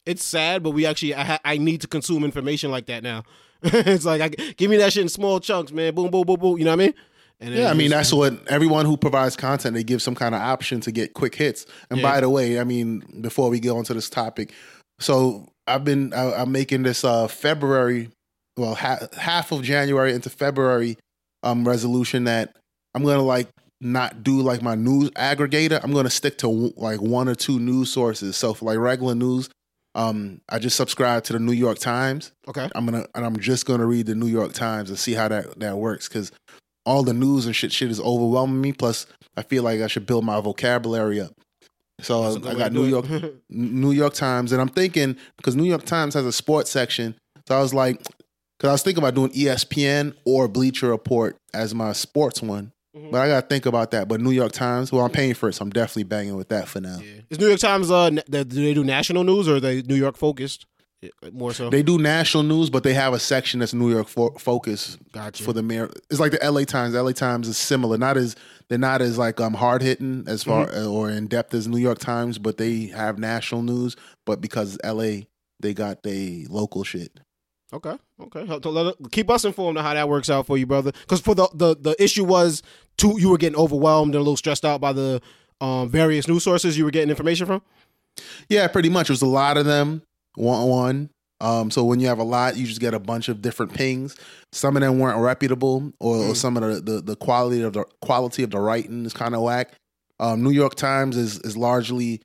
it's 0.06 0.24
sad, 0.24 0.62
but 0.64 0.72
we 0.72 0.86
actually 0.86 1.16
I, 1.16 1.24
ha- 1.24 1.40
I 1.44 1.58
need 1.58 1.82
to 1.82 1.88
consume 1.88 2.24
information 2.24 2.70
like 2.72 2.86
that 2.88 3.02
now. 3.04 3.24
it's 3.64 4.06
like 4.06 4.22
I, 4.22 4.30
give 4.54 4.70
me 4.70 4.78
that 4.78 4.94
shit 4.94 5.02
in 5.04 5.10
small 5.10 5.40
chunks, 5.40 5.72
man. 5.72 5.94
Boom, 5.96 6.12
boom, 6.12 6.24
boom, 6.24 6.40
boom. 6.40 6.58
You 6.60 6.66
know 6.66 6.72
what 6.72 6.82
I 6.82 6.86
mean? 6.86 6.94
And 7.42 7.56
Yeah, 7.56 7.70
I 7.72 7.74
mean 7.74 7.90
that's 7.90 8.14
what 8.14 8.48
everyone 8.48 8.86
who 8.86 8.96
provides 8.98 9.36
content 9.36 9.74
they 9.74 9.84
give 9.84 10.02
some 10.02 10.14
kind 10.16 10.36
of 10.36 10.42
option 10.42 10.82
to 10.82 10.92
get 10.92 11.14
quick 11.14 11.34
hits. 11.36 11.66
And 11.90 12.00
Yeah. 12.00 12.12
by 12.12 12.20
the 12.22 12.30
way, 12.30 12.60
I 12.60 12.64
mean 12.64 13.22
before 13.22 13.50
we 13.50 13.60
go 13.60 13.80
into 13.80 13.94
this 13.96 14.10
topic, 14.10 14.54
so 15.00 15.48
I've 15.66 15.84
been 15.84 16.14
I, 16.14 16.34
I'm 16.34 16.52
making 16.52 16.84
this 16.84 17.04
uh 17.04 17.28
February, 17.28 18.10
well 18.58 18.76
ha- 18.76 19.08
half 19.18 19.52
of 19.52 19.64
January 19.64 20.14
into 20.14 20.30
February 20.30 20.98
um 21.44 21.68
resolution 21.68 22.26
that 22.26 22.56
I'm 22.94 23.04
gonna 23.04 23.22
like 23.24 23.50
not 23.82 24.24
do 24.24 24.42
like 24.42 24.62
my 24.62 24.76
news 24.76 25.10
aggregator. 25.12 25.80
I'm 25.84 25.94
gonna 25.94 26.10
stick 26.10 26.38
to 26.40 26.48
like 26.76 27.02
one 27.02 27.30
or 27.30 27.36
two 27.36 27.60
news 27.60 27.92
sources. 27.92 28.36
So 28.36 28.54
for 28.54 28.66
like 28.66 28.78
regular 28.78 29.16
news, 29.16 29.50
um 29.96 30.42
I 30.50 30.60
just 30.60 30.76
subscribe 30.76 31.24
to 31.26 31.34
the 31.34 31.40
New 31.40 31.54
York 31.54 31.80
Times. 31.80 32.32
okay. 32.48 32.70
I'm 32.76 32.86
gonna 32.86 33.06
and 33.16 33.26
I'm 33.26 33.40
just 33.40 33.66
gonna 33.66 33.86
read 33.86 34.06
the 34.06 34.16
New 34.16 34.28
York 34.28 34.54
Times 34.54 34.90
and 34.90 35.00
see 35.00 35.14
how 35.14 35.28
that 35.30 35.60
that 35.60 35.78
works 35.78 36.08
because 36.08 36.32
all 36.86 37.04
the 37.04 37.14
news 37.14 37.46
and 37.46 37.56
shit 37.56 37.72
shit 37.72 37.92
is 37.92 38.00
overwhelming 38.00 38.62
me. 38.62 38.74
Plus, 38.74 39.06
I 39.38 39.44
feel 39.44 39.64
like 39.64 39.82
I 39.82 39.88
should 39.88 40.06
build 40.06 40.26
my 40.26 40.42
vocabulary 40.42 41.22
up. 41.22 41.32
So 42.02 42.38
I 42.48 42.56
got 42.56 42.72
New. 42.72 42.86
York 42.86 43.06
New 43.50 43.92
York 43.92 44.14
Times, 44.14 44.52
and 44.52 44.62
I'm 44.62 44.70
thinking 44.70 45.18
because 45.38 45.56
New 45.56 45.66
York 45.66 45.86
Times 45.86 46.14
has 46.14 46.26
a 46.26 46.32
sports 46.32 46.72
section. 46.72 47.16
So 47.48 47.58
I 47.58 47.62
was 47.62 47.74
like, 47.74 48.02
because 48.60 48.70
I 48.70 48.72
was 48.74 48.84
thinking 48.84 49.02
about 49.02 49.16
doing 49.16 49.32
ESPN 49.32 50.14
or 50.26 50.48
Bleacher 50.48 50.90
Report 50.90 51.38
as 51.54 51.74
my 51.74 51.94
sports 51.94 52.42
one. 52.42 52.72
Mhm. 52.96 53.12
But 53.12 53.22
I 53.22 53.28
got 53.28 53.42
to 53.42 53.48
think 53.48 53.66
about 53.66 53.92
that. 53.92 54.08
But 54.08 54.20
New 54.20 54.32
York 54.32 54.52
Times, 54.52 54.92
well, 54.92 55.06
I'm 55.06 55.12
paying 55.12 55.34
for 55.36 55.48
it, 55.50 55.54
so 55.54 55.62
I'm 55.64 55.70
definitely 55.70 56.04
banging 56.04 56.36
with 56.36 56.50
that 56.50 56.68
for 56.68 56.82
now. 56.82 56.98
Yeah. 57.00 57.22
Is 57.30 57.40
New 57.40 57.48
York 57.48 57.60
Times 57.60 57.90
uh 57.90 58.10
do 58.10 58.44
they 58.44 58.74
do 58.74 58.84
national 58.84 59.24
news 59.24 59.48
or 59.48 59.56
are 59.56 59.60
they 59.60 59.82
New 59.84 59.96
York 59.96 60.18
focused? 60.18 60.66
More 61.32 61.54
so. 61.54 61.70
They 61.70 61.82
do 61.82 61.98
national 61.98 62.44
news, 62.44 62.70
but 62.70 62.84
they 62.84 62.94
have 62.94 63.14
a 63.14 63.20
section 63.20 63.62
that's 63.62 63.74
New 63.74 63.90
York 63.90 64.10
fo- 64.10 64.32
focused 64.38 64.98
Gotcha. 65.14 65.42
for 65.44 65.54
the 65.54 65.64
mayor. 65.64 65.90
It's 66.12 66.20
like 66.20 66.34
the 66.34 66.40
LA 66.52 66.66
Times. 66.66 66.92
The 66.92 67.02
LA 67.02 67.14
Times 67.14 67.48
is 67.48 67.58
similar. 67.58 67.98
Not 67.98 68.18
as 68.18 68.36
they're 68.68 68.78
not 68.78 69.02
as 69.02 69.18
like 69.18 69.40
um 69.40 69.54
hard 69.54 69.82
hitting 69.82 70.26
as 70.28 70.44
far 70.44 70.66
Mm-hmm. 70.68 70.90
or 70.92 71.10
in 71.10 71.28
depth 71.28 71.54
as 71.54 71.70
New 71.70 71.78
York 71.78 72.00
Times, 72.00 72.38
but 72.38 72.58
they 72.58 72.88
have 72.88 73.18
national 73.18 73.62
news. 73.62 73.96
But 74.26 74.42
because 74.42 74.78
LA, 74.84 75.22
they 75.62 75.74
got 75.74 76.04
they 76.04 76.46
local 76.50 76.84
shit. 76.84 77.18
Okay, 77.72 77.96
okay. 78.22 78.44
Let- 78.44 78.96
Keep 79.12 79.30
us 79.30 79.46
informed 79.46 79.78
on 79.78 79.84
how 79.84 79.94
that 79.94 80.10
works 80.10 80.30
out 80.30 80.48
for 80.48 80.58
you, 80.58 80.66
brother. 80.66 80.92
Because 80.92 81.22
for 81.22 81.36
the, 81.36 81.48
the 81.54 81.76
the 81.76 82.04
issue 82.04 82.24
was 82.26 82.64
you 83.02 83.30
were 83.30 83.38
getting 83.38 83.60
overwhelmed 83.60 84.16
and 84.16 84.20
a 84.20 84.24
little 84.24 84.38
stressed 84.38 84.66
out 84.66 84.82
by 84.82 84.92
the 84.94 85.22
um, 85.62 85.90
various 85.90 86.28
news 86.28 86.44
sources 86.44 86.78
you 86.78 86.84
were 86.86 86.92
getting 86.92 87.10
information 87.10 87.46
from. 87.46 87.62
Yeah, 88.50 88.68
pretty 88.68 88.90
much. 88.90 89.10
It 89.10 89.14
was 89.14 89.22
a 89.22 89.28
lot 89.28 89.58
of 89.58 89.66
them. 89.66 90.02
One 90.36 90.68
one. 90.68 91.10
Um, 91.42 91.72
so 91.72 91.86
when 91.86 92.00
you 92.02 92.08
have 92.08 92.20
a 92.20 92.24
lot, 92.24 92.58
you 92.58 92.66
just 92.68 92.82
get 92.82 92.94
a 92.94 93.00
bunch 93.00 93.30
of 93.30 93.42
different 93.42 93.74
pings. 93.74 94.18
Some 94.52 94.76
of 94.76 94.82
them 94.82 95.00
weren't 95.00 95.20
reputable, 95.20 95.94
or, 96.00 96.18
or 96.18 96.34
Mm. 96.34 96.36
some 96.36 96.58
of 96.58 96.64
the, 96.64 96.82
the 96.82 97.02
the 97.02 97.16
quality 97.16 97.62
of 97.62 97.74
the 97.74 97.86
quality 98.02 98.44
of 98.44 98.50
the 98.52 98.60
writing 98.60 99.06
is 99.06 99.14
kind 99.14 99.34
of 99.36 99.42
whack. 99.42 99.74
Um, 100.20 100.44
New 100.44 100.50
York 100.50 100.76
Times 100.76 101.16
is 101.16 101.40
is 101.40 101.56
largely 101.56 102.22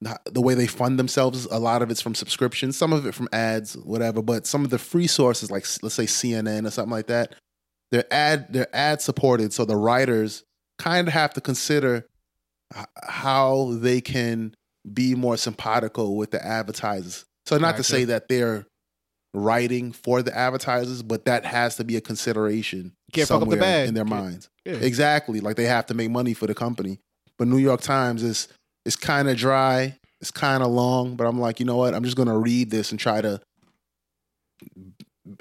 the- 0.00 0.40
way 0.40 0.54
they 0.54 0.66
fund 0.66 0.98
themselves. 0.98 1.46
A 1.46 1.58
lot 1.58 1.82
of 1.82 1.90
it's 1.90 2.00
from 2.00 2.14
subscriptions, 2.14 2.76
some 2.76 2.92
of 2.92 3.06
it 3.06 3.14
from 3.14 3.28
ads, 3.32 3.76
whatever. 3.78 4.22
But 4.22 4.46
some 4.46 4.64
of 4.64 4.70
the 4.70 4.78
free 4.78 5.06
sources, 5.06 5.50
like 5.50 5.64
let's 5.82 5.94
say 5.94 6.04
CNN 6.06 6.66
or 6.66 6.70
something 6.70 6.90
like 6.92 7.06
that, 7.06 7.34
they're 7.90 8.12
ad 8.12 8.46
they're 8.52 8.74
ad 8.74 9.00
supported. 9.00 9.52
So 9.52 9.64
the 9.64 9.76
writers 9.76 10.42
kind 10.78 11.08
of 11.08 11.14
have 11.14 11.32
to 11.34 11.40
consider 11.40 12.06
how 13.04 13.72
they 13.80 14.00
can 14.00 14.54
be 14.92 15.14
more 15.14 15.36
simpatico 15.36 16.10
with 16.10 16.30
the 16.30 16.44
advertisers. 16.44 17.24
So 17.46 17.58
not 17.58 17.76
to 17.76 17.82
say 17.84 18.04
that 18.04 18.28
they're 18.28 18.66
writing 19.34 19.92
for 19.92 20.22
the 20.22 20.36
advertisers, 20.36 21.02
but 21.02 21.26
that 21.26 21.44
has 21.44 21.76
to 21.76 21.84
be 21.84 21.96
a 21.96 22.00
consideration 22.00 22.92
Can't 23.12 23.30
up 23.30 23.40
the 23.40 23.44
somewhere 23.44 23.60
bag. 23.60 23.88
in 23.88 23.94
their 23.94 24.04
minds. 24.04 24.48
Yeah. 24.64 24.74
Exactly. 24.74 25.40
Like 25.40 25.56
they 25.56 25.66
have 25.66 25.86
to 25.86 25.94
make 25.94 26.10
money 26.10 26.34
for 26.34 26.46
the 26.46 26.54
company. 26.54 26.98
But 27.38 27.48
New 27.48 27.58
York 27.58 27.82
Times 27.82 28.22
is 28.22 28.48
is 28.86 28.96
kind 28.96 29.28
of 29.28 29.36
dry. 29.36 29.98
It's 30.20 30.30
kind 30.30 30.62
of 30.62 30.70
long, 30.70 31.16
but 31.16 31.26
I'm 31.26 31.38
like, 31.38 31.60
you 31.60 31.66
know 31.66 31.76
what? 31.76 31.92
I'm 31.92 32.04
just 32.04 32.16
going 32.16 32.28
to 32.28 32.38
read 32.38 32.70
this 32.70 32.90
and 32.90 32.98
try 32.98 33.20
to 33.20 33.40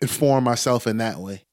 inform 0.01 0.43
myself 0.43 0.87
in 0.87 0.97
that 0.97 1.19
way. 1.19 1.43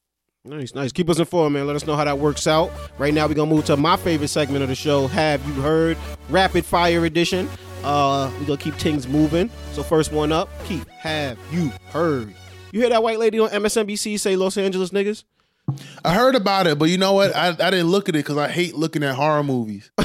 Nice, 0.45 0.75
nice. 0.75 0.91
Keep 0.91 1.09
us 1.09 1.19
informed, 1.19 1.53
man. 1.53 1.65
Let 1.65 1.77
us 1.77 1.87
know 1.87 1.95
how 1.95 2.03
that 2.03 2.19
works 2.19 2.47
out. 2.47 2.69
Right 2.97 3.13
now, 3.13 3.27
we're 3.27 3.33
gonna 3.33 3.49
move 3.49 3.63
to 3.65 3.77
my 3.77 3.95
favorite 3.95 4.27
segment 4.27 4.61
of 4.61 4.67
the 4.67 4.75
show. 4.75 5.07
Have 5.07 5.45
you 5.47 5.53
heard? 5.53 5.97
Rapid 6.27 6.65
Fire 6.65 7.05
Edition. 7.05 7.47
Uh, 7.81 8.29
we're 8.37 8.47
gonna 8.47 8.57
keep 8.57 8.73
things 8.73 9.07
moving. 9.07 9.49
So 9.71 9.83
first 9.83 10.11
one 10.11 10.33
up, 10.33 10.49
keep 10.65 10.85
Have 10.89 11.37
you 11.49 11.71
heard? 11.85 12.33
You 12.73 12.81
hear 12.81 12.89
that 12.89 13.01
white 13.01 13.19
lady 13.19 13.39
on 13.39 13.51
MSNBC 13.51 14.19
say 14.19 14.35
Los 14.35 14.57
Angeles 14.57 14.89
niggas? 14.89 15.23
I 16.03 16.13
heard 16.13 16.35
about 16.35 16.67
it, 16.67 16.77
but 16.77 16.89
you 16.89 16.97
know 16.97 17.13
what? 17.13 17.33
I, 17.33 17.47
I 17.47 17.71
didn't 17.71 17.87
look 17.87 18.09
at 18.09 18.15
it 18.15 18.19
because 18.19 18.35
I 18.35 18.49
hate 18.49 18.75
looking 18.75 19.01
at 19.01 19.15
horror 19.15 19.43
movies. 19.43 19.91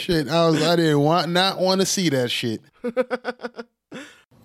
shit, 0.00 0.28
I 0.28 0.48
was 0.48 0.62
I 0.62 0.76
didn't 0.76 1.00
want 1.00 1.30
not 1.30 1.58
want 1.58 1.80
to 1.80 1.86
see 1.86 2.08
that 2.10 2.30
shit. 2.30 2.60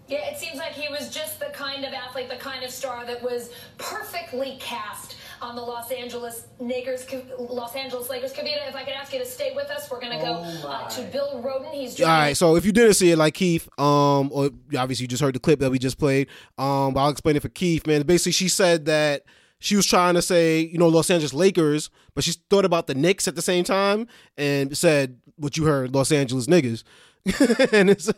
Yeah, 0.10 0.28
it 0.28 0.39
seems 0.39 0.58
like 0.58 0.71
he 0.71 0.89
was 0.89 1.13
just 1.13 1.39
the 1.39 1.52
kind 1.54 1.86
of 1.86 1.93
athlete, 1.93 2.30
the 2.30 2.36
kind 2.36 2.63
of 2.63 2.71
star 2.71 3.06
that 3.06 3.21
was 3.21 3.52
perfectly 3.78 4.58
cast 4.60 5.17
on 5.39 5.56
the 5.56 5.62
Los 5.62 5.91
Angeles 5.91 6.47
Lakers. 6.60 7.06
Los 7.38 7.75
Angeles 7.75 8.10
Lakers. 8.10 8.34
Kavita, 8.34 8.67
if 8.67 8.75
I 8.75 8.84
could 8.84 8.93
ask 8.93 9.13
you 9.13 9.19
to 9.19 9.25
stay 9.25 9.54
with 9.56 9.69
us, 9.69 9.89
we're 9.91 10.02
going 10.02 10.17
to 10.17 10.25
go 10.25 10.34
uh, 10.67 10.89
to 10.89 11.04
Bill 11.12 11.43
Rhoden. 11.43 11.71
He's 11.73 12.02
All 12.02 12.08
right, 12.08 12.36
so 12.36 12.56
if 12.56 12.65
you 12.65 12.71
didn't 12.71 12.95
see 12.95 13.12
it, 13.12 13.17
like 13.17 13.36
Keith, 13.36 13.69
um, 13.78 14.32
or 14.34 14.49
obviously 14.75 15.04
you 15.04 15.08
just 15.08 15.21
heard 15.21 15.36
the 15.36 15.39
clip 15.39 15.60
that 15.60 15.69
we 15.69 15.78
just 15.78 15.99
played, 15.99 16.28
um, 16.58 16.95
but 16.95 17.02
I'll 17.02 17.12
explain 17.12 17.36
it 17.36 17.43
for 17.43 17.49
Keith, 17.49 17.86
man. 17.86 18.02
Basically, 18.02 18.32
she 18.32 18.49
said 18.49 18.86
that 18.86 19.23
she 19.60 19.76
was 19.76 19.86
trying 19.86 20.15
to 20.15 20.22
say, 20.22 20.62
you 20.62 20.78
know, 20.78 20.88
Los 20.88 21.10
Angeles 21.10 21.34
Lakers, 21.34 21.89
but 22.15 22.24
she 22.24 22.34
thought 22.50 22.65
about 22.65 22.88
the 22.88 22.95
Knicks 22.95 23.28
at 23.28 23.36
the 23.36 23.41
same 23.41 23.63
time 23.63 24.08
and 24.38 24.76
said 24.78 25.19
what 25.36 25.58
you 25.58 25.65
heard, 25.65 25.93
Los 25.93 26.12
Angeles 26.12 26.48
niggas. 26.48 26.84
and 27.74 27.89
it's 27.89 28.10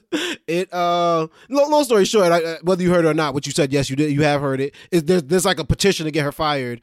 it 0.48 0.72
uh 0.72 1.28
long, 1.50 1.72
long 1.72 1.84
story 1.84 2.06
short 2.06 2.32
I, 2.32 2.58
whether 2.62 2.84
you 2.84 2.92
heard 2.92 3.04
it 3.04 3.08
or 3.08 3.16
not 3.16 3.34
what 3.34 3.48
you 3.48 3.52
said 3.52 3.74
yes 3.74 3.90
you 3.90 3.96
did 3.96 4.12
you 4.12 4.22
have 4.22 4.42
heard 4.42 4.62
it. 4.62 4.76
Is 4.92 5.04
there's, 5.06 5.24
there's 5.24 5.46
like 5.46 5.58
a 5.60 5.66
petition 5.66 6.06
to 6.06 6.12
get 6.12 6.24
her 6.24 6.32
fired. 6.32 6.82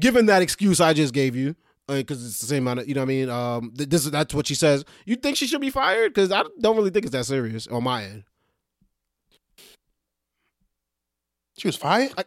Given 0.00 0.26
that 0.26 0.42
excuse 0.42 0.80
i 0.80 0.92
just 0.92 1.14
gave 1.14 1.36
you 1.36 1.54
because 1.86 2.26
it's 2.26 2.40
the 2.40 2.46
same 2.46 2.64
amount 2.64 2.80
of 2.80 2.88
you 2.88 2.94
know 2.94 3.02
what 3.02 3.04
i 3.04 3.06
mean? 3.06 3.30
Um 3.30 3.70
this 3.74 4.04
that's 4.06 4.34
what 4.34 4.48
she 4.48 4.56
says. 4.56 4.84
You 5.06 5.14
think 5.14 5.36
she 5.36 5.46
should 5.46 5.60
be 5.60 5.70
fired? 5.70 6.12
Because 6.12 6.32
i 6.32 6.42
don't 6.60 6.76
really 6.76 6.90
think 6.90 7.04
it's 7.06 7.12
that 7.12 7.26
serious 7.26 7.68
on 7.68 7.84
my 7.84 8.02
end. 8.02 8.24
She 11.56 11.68
was 11.68 11.76
fired? 11.76 12.12
I, 12.18 12.24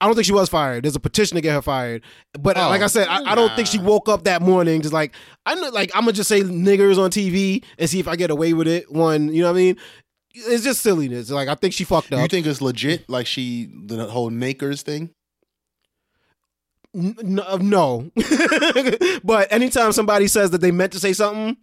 I 0.00 0.06
don't 0.06 0.14
think 0.14 0.26
she 0.26 0.32
was 0.32 0.48
fired. 0.48 0.84
There's 0.84 0.94
a 0.94 1.00
petition 1.00 1.34
to 1.34 1.40
get 1.40 1.54
her 1.54 1.62
fired. 1.62 2.02
But 2.38 2.56
uh, 2.56 2.66
oh, 2.66 2.68
like 2.68 2.82
I 2.82 2.86
said, 2.86 3.08
I, 3.08 3.32
I, 3.32 3.34
don't 3.34 3.54
think 3.56 3.66
she 3.66 3.78
woke 3.78 4.08
up 4.08 4.24
that 4.24 4.42
morning 4.42 4.80
just 4.80 4.94
like 4.94 5.12
I 5.44 5.54
know 5.56 5.70
like 5.70 5.90
I'm 5.94 6.02
gonna 6.02 6.12
just 6.12 6.28
say 6.28 6.42
niggers 6.42 6.98
on 6.98 7.10
TV 7.10 7.64
and 7.78 7.90
see 7.90 7.98
if 7.98 8.06
I 8.06 8.14
get 8.14 8.30
away 8.30 8.52
with 8.52 8.68
it. 8.68 8.90
One, 8.92 9.32
you 9.32 9.42
know 9.42 9.48
what 9.48 9.58
I 9.58 9.62
mean? 9.62 9.76
It's 10.34 10.62
just 10.62 10.82
silliness. 10.82 11.30
Like 11.30 11.48
I 11.48 11.54
think 11.56 11.74
she 11.74 11.84
fucked 11.84 12.12
up. 12.12 12.20
You 12.20 12.28
think 12.28 12.46
it's 12.46 12.60
legit? 12.60 13.08
Like 13.08 13.26
she 13.26 13.68
the 13.86 14.06
whole 14.06 14.30
Nakers 14.30 14.82
thing? 14.82 15.10
N- 16.94 17.40
uh, 17.44 17.58
no. 17.60 18.10
but 19.24 19.52
anytime 19.52 19.92
somebody 19.92 20.28
says 20.28 20.50
that 20.52 20.60
they 20.60 20.70
meant 20.70 20.92
to 20.92 21.00
say 21.00 21.12
something 21.12 21.56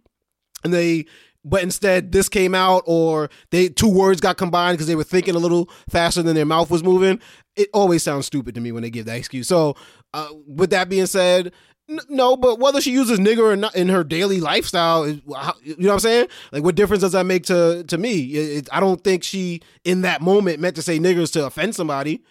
and 0.62 0.74
they 0.74 1.06
but 1.46 1.62
instead 1.62 2.12
this 2.12 2.28
came 2.28 2.54
out 2.54 2.82
or 2.86 3.30
they 3.50 3.68
two 3.68 3.88
words 3.88 4.20
got 4.20 4.36
combined 4.36 4.76
because 4.76 4.88
they 4.88 4.96
were 4.96 5.04
thinking 5.04 5.34
a 5.34 5.38
little 5.38 5.70
faster 5.88 6.22
than 6.22 6.34
their 6.34 6.44
mouth 6.44 6.70
was 6.70 6.82
moving. 6.82 7.20
It 7.54 7.70
always 7.72 8.02
sounds 8.02 8.26
stupid 8.26 8.54
to 8.56 8.60
me 8.60 8.72
when 8.72 8.82
they 8.82 8.90
give 8.90 9.06
that 9.06 9.16
excuse. 9.16 9.48
So 9.48 9.76
uh, 10.12 10.28
with 10.46 10.70
that 10.70 10.88
being 10.88 11.06
said 11.06 11.52
n- 11.88 12.00
no 12.08 12.36
but 12.36 12.58
whether 12.58 12.80
she 12.80 12.90
uses 12.90 13.18
nigger 13.18 13.52
or 13.52 13.56
not 13.56 13.74
in 13.76 13.88
her 13.88 14.02
daily 14.02 14.40
lifestyle 14.40 15.04
is, 15.04 15.20
how, 15.34 15.54
you 15.62 15.76
know 15.78 15.88
what 15.88 15.94
i'm 15.94 16.00
saying? 16.00 16.28
Like 16.52 16.64
what 16.64 16.74
difference 16.74 17.02
does 17.02 17.12
that 17.12 17.24
make 17.24 17.44
to 17.44 17.84
to 17.84 17.96
me? 17.96 18.24
It, 18.34 18.58
it, 18.58 18.68
i 18.72 18.80
don't 18.80 19.02
think 19.02 19.22
she 19.22 19.62
in 19.84 20.02
that 20.02 20.20
moment 20.20 20.60
meant 20.60 20.76
to 20.76 20.82
say 20.82 20.98
niggers 20.98 21.32
to 21.34 21.46
offend 21.46 21.74
somebody. 21.74 22.22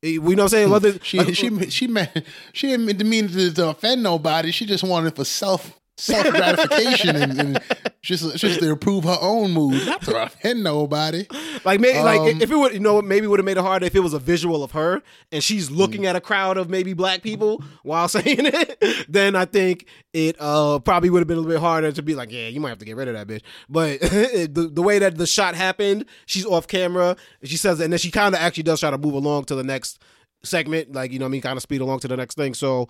You 0.00 0.20
know 0.20 0.28
what 0.28 0.40
I'm 0.40 0.48
saying? 0.48 0.70
Whether 0.70 0.98
she 1.02 1.18
like, 1.18 1.34
she 1.34 1.70
she 1.70 1.86
meant 1.88 2.10
she 2.52 2.68
didn't 2.68 3.08
mean 3.08 3.28
to, 3.28 3.52
to 3.54 3.68
offend 3.70 4.02
nobody. 4.04 4.52
She 4.52 4.64
just 4.64 4.84
wanted 4.84 5.16
for 5.16 5.24
self 5.24 5.78
self 5.98 6.30
gratification 6.30 7.16
and, 7.16 7.40
and, 7.40 7.62
just 8.00 8.36
just 8.36 8.60
to 8.60 8.70
improve 8.70 9.04
her 9.04 9.18
own 9.20 9.50
mood, 9.50 9.84
not 9.86 10.02
to 10.02 10.22
offend 10.22 10.62
nobody. 10.62 11.26
Like 11.64 11.80
maybe 11.80 11.98
um, 11.98 12.04
like 12.04 12.40
if 12.40 12.50
it 12.50 12.56
would 12.56 12.72
you 12.72 12.80
know 12.80 13.02
maybe 13.02 13.26
would 13.26 13.38
have 13.38 13.44
made 13.44 13.56
it 13.56 13.62
harder 13.62 13.86
if 13.86 13.94
it 13.94 14.00
was 14.00 14.14
a 14.14 14.18
visual 14.18 14.62
of 14.62 14.72
her 14.72 15.02
and 15.32 15.42
she's 15.42 15.70
looking 15.70 16.02
mm. 16.02 16.06
at 16.06 16.16
a 16.16 16.20
crowd 16.20 16.56
of 16.56 16.70
maybe 16.70 16.92
black 16.94 17.22
people 17.22 17.62
while 17.82 18.08
saying 18.08 18.46
it. 18.46 19.06
Then 19.08 19.36
I 19.36 19.44
think 19.44 19.86
it 20.12 20.36
uh 20.38 20.78
probably 20.78 21.10
would 21.10 21.20
have 21.20 21.28
been 21.28 21.38
a 21.38 21.40
little 21.40 21.56
bit 21.56 21.60
harder 21.60 21.92
to 21.92 22.02
be 22.02 22.14
like, 22.14 22.32
yeah, 22.32 22.48
you 22.48 22.60
might 22.60 22.70
have 22.70 22.78
to 22.78 22.84
get 22.84 22.96
rid 22.96 23.08
of 23.08 23.14
that 23.14 23.26
bitch. 23.26 23.42
But 23.68 24.00
the 24.00 24.70
the 24.72 24.82
way 24.82 24.98
that 24.98 25.16
the 25.16 25.26
shot 25.26 25.54
happened, 25.54 26.06
she's 26.26 26.46
off 26.46 26.68
camera. 26.68 27.16
She 27.42 27.56
says, 27.56 27.80
and 27.80 27.92
then 27.92 27.98
she 27.98 28.10
kind 28.10 28.34
of 28.34 28.40
actually 28.40 28.62
does 28.62 28.80
try 28.80 28.90
to 28.90 28.98
move 28.98 29.14
along 29.14 29.44
to 29.46 29.54
the 29.54 29.64
next 29.64 30.00
segment, 30.44 30.92
like 30.92 31.12
you 31.12 31.18
know, 31.18 31.26
I 31.26 31.28
mean, 31.28 31.40
kind 31.40 31.56
of 31.56 31.62
speed 31.62 31.80
along 31.80 32.00
to 32.00 32.08
the 32.08 32.16
next 32.16 32.36
thing. 32.36 32.54
So 32.54 32.88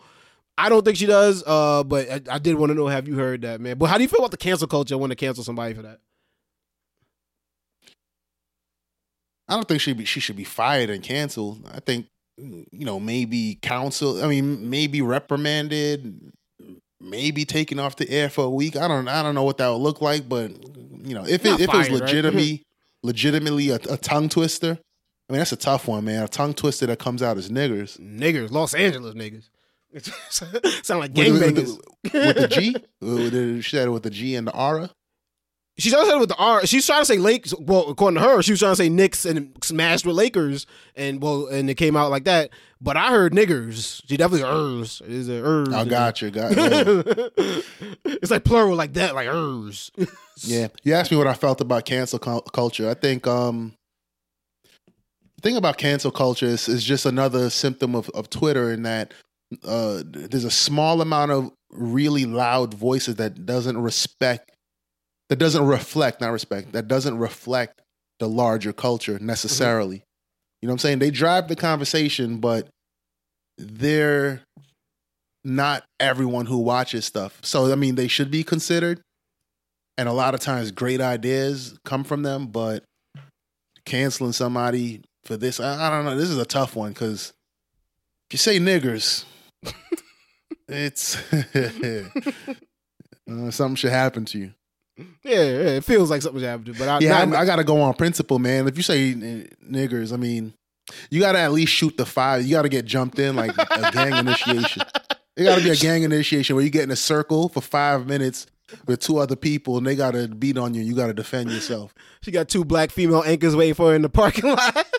I 0.58 0.68
don't 0.68 0.84
think 0.84 0.96
she 0.96 1.06
does. 1.06 1.44
Uh, 1.46 1.84
but 1.84 2.10
I, 2.10 2.34
I 2.34 2.38
did 2.38 2.56
want 2.56 2.70
to 2.70 2.74
know: 2.74 2.88
Have 2.88 3.06
you 3.06 3.14
heard 3.14 3.42
that, 3.42 3.60
man? 3.60 3.78
But 3.78 3.86
how 3.86 3.96
do 3.96 4.02
you 4.02 4.08
feel 4.08 4.18
about 4.18 4.32
the 4.32 4.36
cancel 4.36 4.66
culture 4.66 4.98
Want 4.98 5.12
to 5.12 5.16
cancel 5.16 5.44
somebody 5.44 5.72
for 5.72 5.82
that? 5.82 6.00
I 9.48 9.54
don't 9.54 9.66
think 9.66 9.80
she 9.80 9.92
be, 9.94 10.04
she 10.04 10.20
should 10.20 10.36
be 10.36 10.44
fired 10.44 10.90
and 10.90 11.02
canceled. 11.02 11.64
I 11.72 11.80
think 11.80 12.06
you 12.36 12.66
know 12.72 12.98
maybe 12.98 13.58
counsel. 13.62 14.22
I 14.22 14.26
mean, 14.26 14.68
maybe 14.68 15.00
reprimanded, 15.00 16.32
maybe 17.00 17.44
taken 17.44 17.78
off 17.78 17.94
the 17.96 18.10
air 18.10 18.28
for 18.28 18.44
a 18.44 18.50
week. 18.50 18.76
I 18.76 18.88
don't 18.88 19.06
I 19.06 19.22
don't 19.22 19.36
know 19.36 19.44
what 19.44 19.58
that 19.58 19.68
would 19.68 19.76
look 19.76 20.00
like, 20.00 20.28
but 20.28 20.50
you 20.50 21.14
know 21.14 21.24
if 21.24 21.46
it, 21.46 21.60
if 21.60 21.70
fired, 21.70 21.86
it 21.86 21.92
was 21.92 22.00
legitimately 22.00 22.50
right? 22.50 22.62
legitimately 23.04 23.70
a, 23.70 23.76
a 23.88 23.96
tongue 23.96 24.28
twister. 24.28 24.76
I 25.28 25.32
mean, 25.32 25.38
that's 25.38 25.52
a 25.52 25.56
tough 25.56 25.86
one, 25.86 26.04
man. 26.04 26.24
A 26.24 26.28
tongue 26.28 26.54
twister 26.54 26.86
that 26.86 26.98
comes 26.98 27.22
out 27.22 27.36
as 27.36 27.48
niggers. 27.48 27.98
Niggers, 28.00 28.50
Los 28.50 28.74
Angeles 28.74 29.14
niggers. 29.14 29.50
Sound 30.30 31.00
like 31.00 31.12
gangbangers. 31.12 31.78
With, 32.04 32.12
with, 32.12 32.36
the 32.36 32.48
G? 32.48 33.62
she 33.62 33.70
said 33.70 33.88
it 33.88 33.90
with 33.90 34.02
the 34.02 34.10
G 34.10 34.34
and 34.34 34.46
the 34.46 34.52
R. 34.52 34.90
She 35.78 35.90
to 35.90 35.96
it 35.96 36.18
with 36.18 36.28
the 36.28 36.36
R. 36.36 36.66
She's 36.66 36.84
trying 36.84 37.02
to 37.02 37.06
say 37.06 37.18
Lakers. 37.18 37.54
Well, 37.56 37.88
according 37.88 38.20
to 38.20 38.28
her, 38.28 38.42
she 38.42 38.50
was 38.50 38.58
trying 38.58 38.72
to 38.72 38.76
say 38.76 38.88
Knicks 38.88 39.24
and 39.24 39.56
smashed 39.62 40.04
with 40.04 40.16
Lakers, 40.16 40.66
and 40.96 41.22
well, 41.22 41.46
and 41.46 41.70
it 41.70 41.76
came 41.76 41.96
out 41.96 42.10
like 42.10 42.24
that. 42.24 42.50
But 42.80 42.96
I 42.96 43.10
heard 43.10 43.32
niggers. 43.32 44.02
She 44.08 44.16
definitely 44.16 44.48
ers. 44.48 45.00
Is 45.06 45.28
it 45.28 45.40
ers? 45.40 45.72
I 45.72 45.84
got 45.84 46.20
you. 46.20 46.32
Got 46.32 46.56
you. 46.56 47.04
it's 48.04 48.30
like 48.30 48.42
plural 48.42 48.74
like 48.74 48.94
that, 48.94 49.14
like 49.14 49.28
ers. 49.28 49.92
yeah. 50.42 50.66
You 50.82 50.94
asked 50.94 51.12
me 51.12 51.16
what 51.16 51.28
I 51.28 51.34
felt 51.34 51.60
about 51.60 51.84
cancel 51.84 52.18
culture. 52.18 52.90
I 52.90 52.94
think 52.94 53.28
um 53.28 53.74
the 55.36 55.42
thing 55.42 55.56
about 55.56 55.78
cancel 55.78 56.10
culture 56.10 56.46
is, 56.46 56.68
is 56.68 56.82
just 56.82 57.06
another 57.06 57.50
symptom 57.50 57.94
of, 57.94 58.10
of 58.10 58.28
Twitter 58.28 58.72
in 58.72 58.82
that 58.82 59.14
uh, 59.64 60.02
there's 60.04 60.44
a 60.44 60.50
small 60.50 61.00
amount 61.00 61.30
of 61.30 61.52
really 61.70 62.24
loud 62.24 62.74
voices 62.74 63.16
that 63.16 63.46
doesn't 63.46 63.78
respect 63.78 64.50
that 65.28 65.36
doesn't 65.36 65.66
reflect 65.66 66.20
not 66.20 66.32
respect 66.32 66.72
that 66.72 66.88
doesn't 66.88 67.18
reflect 67.18 67.80
the 68.18 68.28
larger 68.28 68.72
culture 68.72 69.14
mm-hmm. 69.14 69.26
necessarily 69.26 69.96
mm-hmm. 69.96 70.04
you 70.62 70.66
know 70.66 70.72
what 70.72 70.74
i'm 70.74 70.78
saying 70.78 70.98
they 70.98 71.10
drive 71.10 71.48
the 71.48 71.56
conversation 71.56 72.38
but 72.38 72.68
they're 73.58 74.42
not 75.44 75.84
everyone 76.00 76.46
who 76.46 76.58
watches 76.58 77.04
stuff 77.04 77.38
so 77.42 77.70
i 77.70 77.74
mean 77.74 77.94
they 77.94 78.08
should 78.08 78.30
be 78.30 78.42
considered 78.42 79.00
and 79.96 80.08
a 80.08 80.12
lot 80.12 80.34
of 80.34 80.40
times 80.40 80.70
great 80.70 81.00
ideas 81.00 81.78
come 81.84 82.04
from 82.04 82.22
them 82.22 82.46
but 82.46 82.82
canceling 83.84 84.32
somebody 84.32 85.02
for 85.24 85.36
this 85.36 85.60
i, 85.60 85.86
I 85.86 85.90
don't 85.90 86.04
know 86.04 86.16
this 86.16 86.30
is 86.30 86.38
a 86.38 86.46
tough 86.46 86.76
one 86.76 86.92
because 86.92 87.32
if 88.28 88.34
you 88.34 88.38
say 88.38 88.58
niggers 88.58 89.24
it's 90.68 91.16
uh, 91.32 92.04
something 93.50 93.76
should 93.76 93.90
happen 93.90 94.24
to 94.26 94.38
you. 94.38 94.54
Yeah, 95.22 95.42
yeah, 95.42 95.76
it 95.76 95.84
feels 95.84 96.10
like 96.10 96.22
something 96.22 96.40
should 96.40 96.48
happen 96.48 96.64
to 96.66 96.72
you. 96.72 96.78
But 96.78 96.88
I, 96.88 96.98
yeah, 97.00 97.18
I, 97.18 97.42
I 97.42 97.44
got 97.44 97.56
to 97.56 97.64
go 97.64 97.80
on 97.80 97.94
principle, 97.94 98.38
man. 98.38 98.66
If 98.66 98.76
you 98.76 98.82
say 98.82 99.14
niggers, 99.14 100.12
I 100.12 100.16
mean, 100.16 100.54
you 101.10 101.20
got 101.20 101.32
to 101.32 101.38
at 101.38 101.52
least 101.52 101.72
shoot 101.72 101.96
the 101.96 102.06
five. 102.06 102.44
You 102.44 102.56
got 102.56 102.62
to 102.62 102.68
get 102.68 102.84
jumped 102.84 103.18
in 103.18 103.36
like 103.36 103.56
a 103.56 103.90
gang 103.92 104.14
initiation. 104.14 104.82
It 105.36 105.44
got 105.44 105.58
to 105.58 105.64
be 105.64 105.70
a 105.70 105.76
gang 105.76 106.02
initiation 106.02 106.56
where 106.56 106.64
you 106.64 106.70
get 106.70 106.82
in 106.82 106.90
a 106.90 106.96
circle 106.96 107.48
for 107.48 107.60
five 107.60 108.06
minutes 108.06 108.46
with 108.86 109.00
two 109.00 109.18
other 109.18 109.36
people 109.36 109.78
and 109.78 109.86
they 109.86 109.94
got 109.94 110.12
to 110.12 110.28
beat 110.28 110.58
on 110.58 110.74
you. 110.74 110.82
You 110.82 110.94
got 110.94 111.06
to 111.06 111.14
defend 111.14 111.50
yourself. 111.50 111.94
She 112.22 112.30
got 112.30 112.48
two 112.48 112.64
black 112.64 112.90
female 112.90 113.22
anchors 113.24 113.54
waiting 113.54 113.74
for 113.74 113.90
her 113.90 113.94
in 113.94 114.02
the 114.02 114.08
parking 114.08 114.50
lot. 114.50 114.86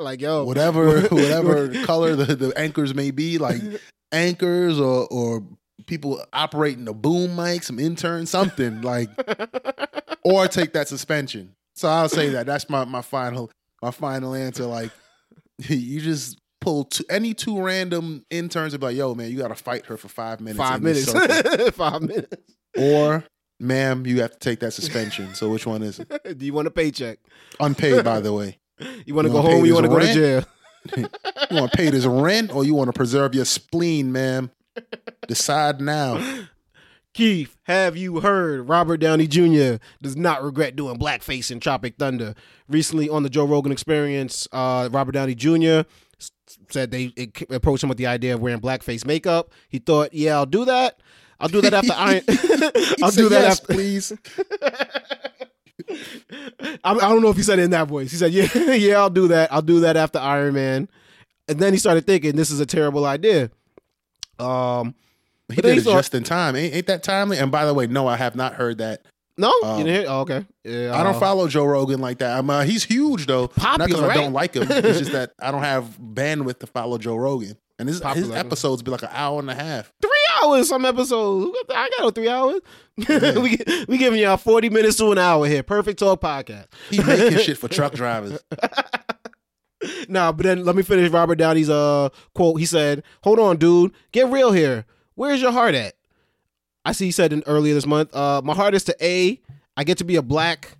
like 0.00 0.20
yo, 0.20 0.44
whatever, 0.44 1.00
whatever 1.10 1.68
color 1.84 2.16
the, 2.16 2.34
the 2.36 2.58
anchors 2.58 2.94
may 2.94 3.10
be, 3.10 3.38
like 3.38 3.60
anchors 4.12 4.78
or 4.80 5.06
or 5.10 5.42
people 5.86 6.22
operating 6.32 6.84
the 6.84 6.94
boom 6.94 7.36
mic, 7.36 7.62
some 7.62 7.78
intern, 7.78 8.26
something 8.26 8.82
like, 8.82 9.08
or 10.24 10.48
take 10.48 10.72
that 10.72 10.88
suspension. 10.88 11.54
So 11.74 11.88
I'll 11.88 12.08
say 12.08 12.30
that. 12.30 12.46
That's 12.46 12.68
my 12.70 12.84
my 12.84 13.02
final 13.02 13.50
my 13.82 13.90
final 13.90 14.34
answer. 14.34 14.64
Like, 14.64 14.90
you 15.58 16.00
just 16.00 16.38
pull 16.60 16.84
two, 16.84 17.04
any 17.10 17.34
two 17.34 17.60
random 17.62 18.24
interns 18.30 18.72
and 18.74 18.80
be 18.80 18.86
like, 18.86 18.96
"Yo, 18.96 19.14
man, 19.14 19.30
you 19.30 19.38
got 19.38 19.48
to 19.48 19.54
fight 19.54 19.86
her 19.86 19.96
for 19.96 20.08
five 20.08 20.40
minutes." 20.40 20.58
Five 20.58 20.82
minutes. 20.82 21.12
five 21.76 22.02
minutes. 22.02 22.36
Or, 22.78 23.24
ma'am, 23.60 24.06
you 24.06 24.20
have 24.20 24.32
to 24.32 24.38
take 24.38 24.60
that 24.60 24.72
suspension. 24.72 25.34
So 25.34 25.48
which 25.48 25.66
one 25.66 25.82
is 25.82 25.98
it? 25.98 26.38
Do 26.38 26.44
you 26.44 26.52
want 26.52 26.68
a 26.68 26.70
paycheck? 26.70 27.18
Unpaid, 27.60 28.04
by 28.04 28.20
the 28.20 28.32
way. 28.32 28.58
You 29.06 29.14
want 29.14 29.26
to 29.26 29.32
go 29.32 29.40
home? 29.40 29.62
Or 29.62 29.66
you 29.66 29.74
want 29.74 29.84
to 29.86 29.90
go 29.90 29.98
to 29.98 30.12
jail? 30.12 30.44
you 30.96 31.06
want 31.50 31.72
to 31.72 31.76
pay 31.76 31.90
this 31.90 32.04
rent 32.06 32.54
or 32.54 32.64
you 32.64 32.74
want 32.74 32.88
to 32.88 32.92
preserve 32.92 33.34
your 33.34 33.44
spleen, 33.44 34.12
ma'am? 34.12 34.50
Decide 35.28 35.80
now. 35.80 36.44
Keith, 37.14 37.56
have 37.62 37.96
you 37.96 38.20
heard 38.20 38.68
Robert 38.68 38.98
Downey 38.98 39.26
Jr. 39.26 39.82
does 40.02 40.16
not 40.16 40.42
regret 40.42 40.76
doing 40.76 40.98
blackface 40.98 41.50
in 41.50 41.60
Tropic 41.60 41.94
Thunder? 41.98 42.34
Recently 42.68 43.08
on 43.08 43.22
the 43.22 43.30
Joe 43.30 43.46
Rogan 43.46 43.72
Experience, 43.72 44.46
uh, 44.52 44.90
Robert 44.92 45.12
Downey 45.12 45.34
Jr. 45.34 45.88
said 46.68 46.90
they 46.90 47.12
it 47.16 47.42
approached 47.50 47.82
him 47.82 47.88
with 47.88 47.96
the 47.96 48.06
idea 48.06 48.34
of 48.34 48.40
wearing 48.42 48.60
blackface 48.60 49.06
makeup. 49.06 49.50
He 49.70 49.78
thought, 49.78 50.12
yeah, 50.12 50.34
I'll 50.36 50.44
do 50.46 50.66
that. 50.66 51.00
I'll 51.40 51.48
do 51.48 51.62
that 51.62 51.72
after 51.72 51.92
Iron. 51.96 52.22
I'll 53.02 53.10
do 53.10 53.28
that 53.30 53.42
"Yes, 53.42 53.60
after. 53.60 53.72
please. 53.74 54.12
I, 55.90 56.76
I 56.84 56.94
don't 56.94 57.22
know 57.22 57.28
if 57.30 57.36
he 57.36 57.42
said 57.42 57.58
it 57.58 57.62
in 57.62 57.70
that 57.70 57.88
voice. 57.88 58.10
He 58.10 58.16
said, 58.16 58.32
"Yeah, 58.32 58.48
yeah, 58.74 58.96
I'll 58.98 59.10
do 59.10 59.28
that. 59.28 59.52
I'll 59.52 59.62
do 59.62 59.80
that 59.80 59.96
after 59.96 60.18
Iron 60.18 60.54
Man." 60.54 60.88
And 61.48 61.58
then 61.58 61.72
he 61.72 61.78
started 61.78 62.06
thinking, 62.06 62.34
"This 62.36 62.50
is 62.50 62.60
a 62.60 62.66
terrible 62.66 63.04
idea." 63.04 63.50
Um, 64.38 64.94
He 65.52 65.60
did 65.62 65.74
he 65.74 65.80
thought- 65.80 65.92
just 65.96 66.14
in 66.14 66.24
time. 66.24 66.56
Ain't, 66.56 66.74
ain't 66.74 66.86
that 66.88 67.02
timely? 67.02 67.38
And 67.38 67.50
by 67.52 67.64
the 67.66 67.74
way, 67.74 67.86
no, 67.86 68.06
I 68.06 68.16
have 68.16 68.34
not 68.36 68.54
heard 68.54 68.78
that. 68.78 69.02
no, 69.38 69.52
Um, 69.64 69.78
you 69.78 69.84
didn't 69.84 70.00
hear? 70.02 70.10
Oh, 70.10 70.20
okay. 70.22 70.44
Yeah, 70.64 70.92
I 70.98 71.02
don't 71.04 71.14
uh, 71.16 71.20
follow 71.20 71.46
Joe 71.48 71.64
Rogan 71.64 72.00
like 72.00 72.18
that. 72.18 72.36
I'm, 72.38 72.48
uh, 72.50 72.62
he's 72.62 72.84
huge 72.84 73.26
though. 73.26 73.50
Not 73.56 73.78
'cause 73.78 73.78
Popular, 73.78 74.04
I 74.04 74.08
right? 74.08 74.14
don't 74.16 74.32
like 74.32 74.54
him. 74.54 74.66
It's 74.68 74.98
just 74.98 75.12
that 75.18 75.32
I 75.40 75.50
don't 75.52 75.62
have 75.62 75.84
bandwidth 75.98 76.58
to 76.60 76.66
follow 76.66 76.98
Joe 76.98 77.16
Rogan. 77.16 77.56
And 77.78 77.88
his, 77.88 78.02
his 78.14 78.30
episodes 78.30 78.82
be 78.82 78.90
like 78.90 79.02
an 79.02 79.10
hour 79.12 79.38
and 79.38 79.50
a 79.50 79.54
half. 79.54 79.92
Hours, 80.42 80.68
some 80.68 80.84
episodes. 80.84 81.44
Who 81.46 81.52
got 81.52 81.68
the- 81.68 81.76
I 81.76 81.88
got 81.90 82.00
no 82.02 82.10
three 82.10 82.28
hours. 82.28 82.60
we 83.42 83.58
we 83.88 83.98
giving 83.98 84.20
y'all 84.20 84.36
forty 84.36 84.68
minutes 84.70 84.96
to 84.96 85.12
an 85.12 85.18
hour 85.18 85.46
here. 85.46 85.62
Perfect 85.62 85.98
talk 85.98 86.20
podcast. 86.20 86.66
He 86.90 87.02
making 87.02 87.38
shit 87.44 87.58
for 87.58 87.68
truck 87.68 87.94
drivers. 87.94 88.42
Nah, 90.08 90.32
but 90.32 90.44
then 90.44 90.64
let 90.64 90.74
me 90.74 90.82
finish 90.82 91.10
Robert 91.10 91.38
Downey's 91.38 91.68
uh 91.68 92.08
quote. 92.34 92.58
He 92.58 92.66
said, 92.66 93.02
"Hold 93.22 93.38
on, 93.38 93.56
dude. 93.58 93.92
Get 94.10 94.28
real 94.30 94.50
here. 94.50 94.86
Where's 95.14 95.40
your 95.40 95.52
heart 95.52 95.74
at?" 95.74 95.94
I 96.84 96.92
see. 96.92 97.06
He 97.06 97.10
said 97.12 97.32
in 97.32 97.42
earlier 97.46 97.74
this 97.74 97.86
month, 97.86 98.14
uh, 98.16 98.40
"My 98.42 98.54
heart 98.54 98.74
is 98.74 98.84
to 98.84 98.96
a. 99.04 99.40
I 99.76 99.84
get 99.84 99.98
to 99.98 100.04
be 100.04 100.16
a 100.16 100.22
black." 100.22 100.78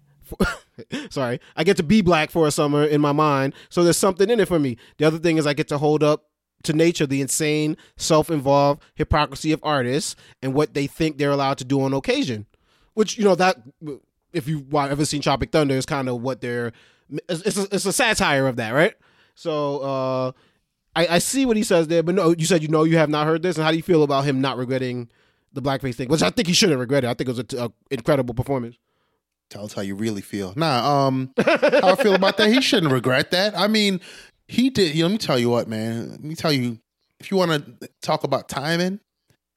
sorry, 1.11 1.41
I 1.57 1.63
get 1.63 1.77
to 1.77 1.83
be 1.83 2.01
black 2.01 2.31
for 2.31 2.47
a 2.47 2.51
summer 2.51 2.85
in 2.85 3.01
my 3.01 3.13
mind. 3.13 3.53
So 3.69 3.85
there's 3.85 3.97
something 3.99 4.29
in 4.31 4.41
it 4.41 4.49
for 4.49 4.59
me. 4.59 4.77
The 4.97 5.05
other 5.05 5.19
thing 5.19 5.37
is 5.37 5.47
I 5.47 5.53
get 5.53 5.69
to 5.69 5.79
hold 5.79 6.03
up 6.03 6.25
to 6.65 6.73
nature 6.73 7.07
the 7.07 7.21
insane, 7.21 7.77
self-involved 7.97 8.83
hypocrisy 8.95 9.53
of 9.53 9.61
artists 9.63 10.17
and 10.43 10.55
what 10.55 10.75
they 10.75 10.87
think 10.87 11.19
they're 11.19 11.31
allowed 11.31 11.59
to 11.59 11.65
do 11.65 11.81
on 11.81 11.93
occasion. 11.93 12.47
Which 12.95 13.19
you 13.19 13.25
know 13.25 13.35
that 13.35 13.57
if 14.33 14.49
you 14.49 14.67
have 14.73 14.91
ever 14.91 15.05
seen 15.05 15.21
Tropic 15.21 15.53
Thunder 15.53 15.75
is 15.75 15.87
kind 15.87 16.09
of 16.09 16.23
what 16.23 16.41
they're 16.41 16.73
it's, 17.29 17.57
a, 17.57 17.75
it's 17.75 17.87
a 17.87 17.93
satire 17.93 18.47
of 18.47 18.57
that, 18.57 18.71
right? 18.71 18.95
So 19.35 19.79
uh, 19.79 20.33
I, 20.95 21.07
I 21.17 21.19
see 21.19 21.47
what 21.47 21.57
he 21.57 21.63
says 21.63 21.89
there, 21.89 22.03
but 22.03 22.15
no, 22.15 22.35
you 22.37 22.47
said 22.47 22.63
you 22.63 22.69
know 22.69 22.85
you 22.85 22.97
have 22.97 23.11
not 23.11 23.27
heard 23.27 23.43
this, 23.43 23.57
and 23.57 23.65
how 23.65 23.71
do 23.71 23.77
you 23.77 23.83
feel 23.83 24.03
about 24.03 24.25
him 24.25 24.41
not 24.41 24.57
regretting 24.57 25.09
the 25.53 25.63
blackface 25.63 25.95
thing? 25.95 26.09
Which 26.09 26.23
I 26.23 26.31
think 26.31 26.49
he 26.49 26.55
shouldn't 26.55 26.81
regret 26.81 27.05
it. 27.05 27.09
I 27.09 27.15
think 27.15 27.29
it 27.29 27.37
was 27.37 27.61
an 27.61 27.73
incredible 27.91 28.35
performance. 28.35 28.77
Tell 29.49 29.65
us 29.65 29.75
how 29.75 29.83
you 29.83 29.95
really 29.95 30.23
feel. 30.23 30.53
Nah, 30.57 31.07
um, 31.07 31.33
how 31.39 31.91
I 31.91 31.95
feel 31.97 32.15
about 32.15 32.37
that. 32.39 32.51
He 32.51 32.61
shouldn't 32.61 32.93
regret 32.93 33.31
that. 33.31 33.57
I 33.57 33.69
mean, 33.69 34.01
he 34.49 34.71
did. 34.71 34.95
You 34.95 35.03
know, 35.03 35.09
let 35.09 35.13
me 35.13 35.19
tell 35.19 35.39
you 35.39 35.51
what, 35.51 35.69
man. 35.69 36.11
Let 36.11 36.25
me 36.25 36.35
tell 36.35 36.53
you, 36.53 36.79
if 37.21 37.31
you 37.31 37.37
want 37.37 37.81
to 37.81 37.89
talk 38.03 38.25
about 38.25 38.49
timing, 38.49 39.01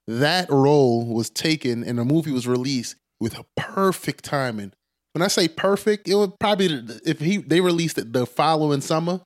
that 0.06 0.50
role 0.50 1.06
was 1.06 1.30
taken 1.30 1.84
and 1.84 1.98
the 1.98 2.04
movie 2.04 2.32
was 2.32 2.46
released 2.46 2.96
with 3.20 3.38
a 3.38 3.44
perfect 3.56 4.24
timing. 4.24 4.72
When 5.12 5.22
I 5.22 5.28
say 5.28 5.48
perfect, 5.48 6.08
it 6.08 6.14
would 6.14 6.38
probably 6.38 6.82
if 7.04 7.20
he 7.20 7.38
they 7.38 7.60
released 7.60 7.98
it 7.98 8.12
the 8.12 8.26
following 8.26 8.80
summer, 8.80 9.20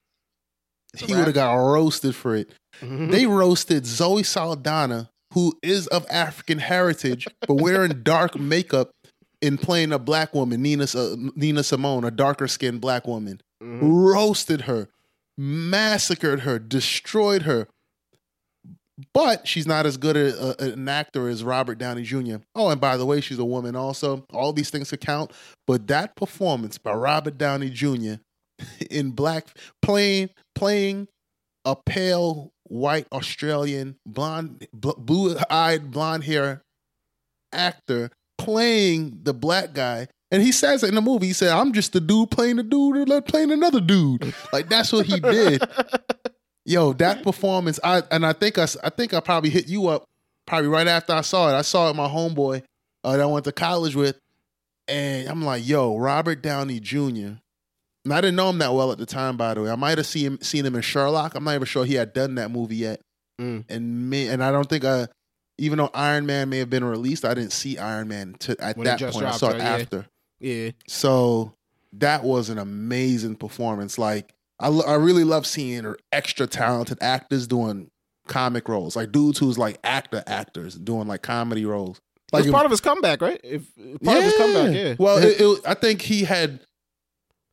he 0.97 1.15
would 1.15 1.27
have 1.27 1.35
got 1.35 1.55
roasted 1.55 2.15
for 2.15 2.35
it. 2.35 2.51
They 3.11 3.27
roasted 3.27 3.87
Zoe 3.87 4.23
Saldana, 4.23 5.11
who 5.33 5.55
is 5.63 5.87
of 5.89 6.07
African 6.11 6.59
heritage, 6.59 7.27
but 7.47 7.55
wearing 7.55 8.01
dark 8.03 8.39
makeup 8.39 8.91
and 9.43 9.61
playing 9.61 9.93
a 9.93 9.99
black 9.99 10.35
woman, 10.35 10.63
Nina 10.63 10.87
uh, 10.95 11.17
Nina 11.37 11.63
Simone, 11.63 12.05
a 12.05 12.11
darker 12.11 12.49
skinned 12.49 12.81
black 12.81 13.07
woman. 13.07 13.41
Roasted 13.61 14.63
her, 14.63 14.89
massacred 15.39 16.41
her, 16.41 16.59
destroyed 16.59 17.43
her. 17.43 17.67
But 19.13 19.49
she's 19.49 19.67
not 19.67 19.87
as 19.87 19.97
good 19.97 20.17
a, 20.17 20.63
a- 20.63 20.73
an 20.73 20.89
actor 20.89 21.29
as 21.29 21.43
Robert 21.43 21.79
Downey 21.79 22.03
Jr. 22.05 22.37
Oh, 22.55 22.69
and 22.71 22.81
by 22.81 22.97
the 22.97 23.05
way, 23.05 23.21
she's 23.21 23.41
a 23.41 23.45
woman 23.45 23.75
also. 23.75 24.25
All 24.33 24.53
these 24.53 24.71
things 24.71 24.91
could 24.91 25.01
count. 25.01 25.33
But 25.67 25.89
that 25.89 26.15
performance 26.15 26.79
by 26.79 26.93
Robert 26.95 27.37
Downey 27.37 27.71
Jr. 27.71 28.15
in 28.91 29.11
black 29.11 29.49
playing 29.83 30.31
playing 30.55 31.09
a 31.65 31.75
pale 31.75 32.53
white 32.69 33.07
Australian 33.11 33.97
blonde 34.07 34.69
bl- 34.73 34.93
blue-eyed 34.97 35.91
blonde 35.91 36.23
hair 36.25 36.63
actor 37.53 38.11
playing 38.39 39.19
the 39.25 39.35
black 39.35 39.73
guy 39.75 40.07
and 40.35 40.43
he 40.43 40.51
says 40.51 40.83
it 40.83 40.89
in 40.89 40.97
the 40.97 41.01
movie 41.01 41.29
he 41.29 41.33
said 41.33 41.51
I'm 41.51 41.73
just 41.73 41.93
the 41.93 42.01
dude 42.01 42.31
playing 42.31 42.57
the 42.57 42.65
dude 42.65 43.09
or 43.09 43.23
playing 43.23 43.53
another 43.53 43.81
dude 43.81 44.35
like 44.53 44.69
that's 44.69 44.93
what 44.93 45.07
he 45.07 45.21
did 45.21 45.63
yo 46.65 46.93
that 46.95 47.23
performance 47.23 47.79
I 47.85 48.03
and 48.11 48.27
I 48.27 48.33
think 48.33 48.59
I, 48.59 48.67
I 48.83 48.91
think 48.91 49.15
I 49.15 49.21
probably 49.21 49.51
hit 49.51 49.69
you 49.69 49.87
up 49.89 50.05
probably 50.47 50.69
right 50.69 50.89
after 50.89 51.13
I 51.13 51.21
saw 51.21 51.49
it 51.49 51.53
I 51.53 51.63
saw 51.63 51.89
it 51.89 51.95
my 51.95 52.09
homeboy 52.09 52.63
uh, 53.05 53.13
that 53.13 53.21
I 53.21 53.27
went 53.27 53.45
to 53.45 53.53
college 53.53 53.95
with 53.95 54.19
and 54.89 55.29
I'm 55.29 55.45
like 55.45 55.67
yo 55.67 55.97
Robert 55.97 56.43
Downey 56.43 56.81
Jr. 56.81 57.39
And 58.05 58.13
I 58.13 58.21
didn't 58.21 58.37
know 58.37 58.51
him 58.51 58.59
that 58.59 58.75
well 58.75 58.93
at 58.93 58.99
the 58.99 59.07
time, 59.07 59.39
by 59.39 59.55
the 59.55 59.63
way. 59.63 59.71
I 59.71 59.77
might 59.77 59.97
have 59.97 60.07
seen 60.07 60.27
him, 60.27 60.39
seen 60.43 60.67
him 60.67 60.75
in 60.75 60.83
Sherlock. 60.83 61.35
I'm 61.35 61.45
not 61.45 61.55
even 61.55 61.65
sure 61.65 61.87
he 61.87 61.95
had 61.95 62.13
done 62.13 62.35
that 62.35 62.51
movie 62.51 62.77
yet. 62.77 63.01
Mm. 63.41 63.65
And 63.71 64.11
me, 64.11 64.29
and 64.29 64.45
I 64.45 64.53
don't 64.53 64.69
think 64.69 64.85
I, 64.85 65.09
even 65.57 65.79
though 65.79 65.91
Iron 65.95 66.27
Man 66.27 66.51
may 66.51 66.59
have 66.59 66.69
been 66.69 66.85
released, 66.85 67.25
I 67.25 67.33
didn't 67.33 67.53
see 67.53 67.79
Iron 67.79 68.09
Man 68.09 68.35
to, 68.41 68.57
at 68.63 68.77
When 68.77 68.85
that 68.85 69.01
point. 69.01 69.25
I 69.25 69.31
saw 69.31 69.49
it 69.49 69.53
right? 69.55 69.63
After. 69.63 70.07
Yeah, 70.45 70.71
So 70.87 71.55
that 71.95 72.23
was 72.25 72.51
an 72.51 72.59
amazing 72.59 73.37
performance. 73.37 73.99
Like 73.99 74.35
I, 74.61 74.69
lo- 74.69 74.85
I 74.87 74.95
really 74.95 75.25
love 75.25 75.47
seeing 75.47 75.85
her 75.85 75.97
extra 76.13 76.47
talented 76.47 76.99
actors 77.01 77.47
doing 77.47 77.91
comic 78.27 78.69
roles, 78.69 78.97
like 78.97 79.13
dudes 79.13 79.39
who's 79.39 79.59
like 79.59 79.79
actor 79.85 80.23
actors 80.27 80.75
doing 80.75 81.07
like 81.09 81.23
comedy 81.23 81.65
roles. 81.65 82.01
like 82.33 82.45
it's 82.45 82.53
part 82.53 82.65
of 82.65 82.71
his 82.71 82.81
comeback, 82.81 83.21
right? 83.21 83.41
If 83.43 83.63
part 84.03 84.19
of 84.19 84.25
his 84.25 84.37
comeback, 84.37 84.75
yeah. 84.75 84.95
Well, 84.99 85.19
it, 85.19 85.37
it, 85.41 85.61
I 85.67 85.75
think 85.75 86.03
he 86.03 86.25
had 86.25 86.61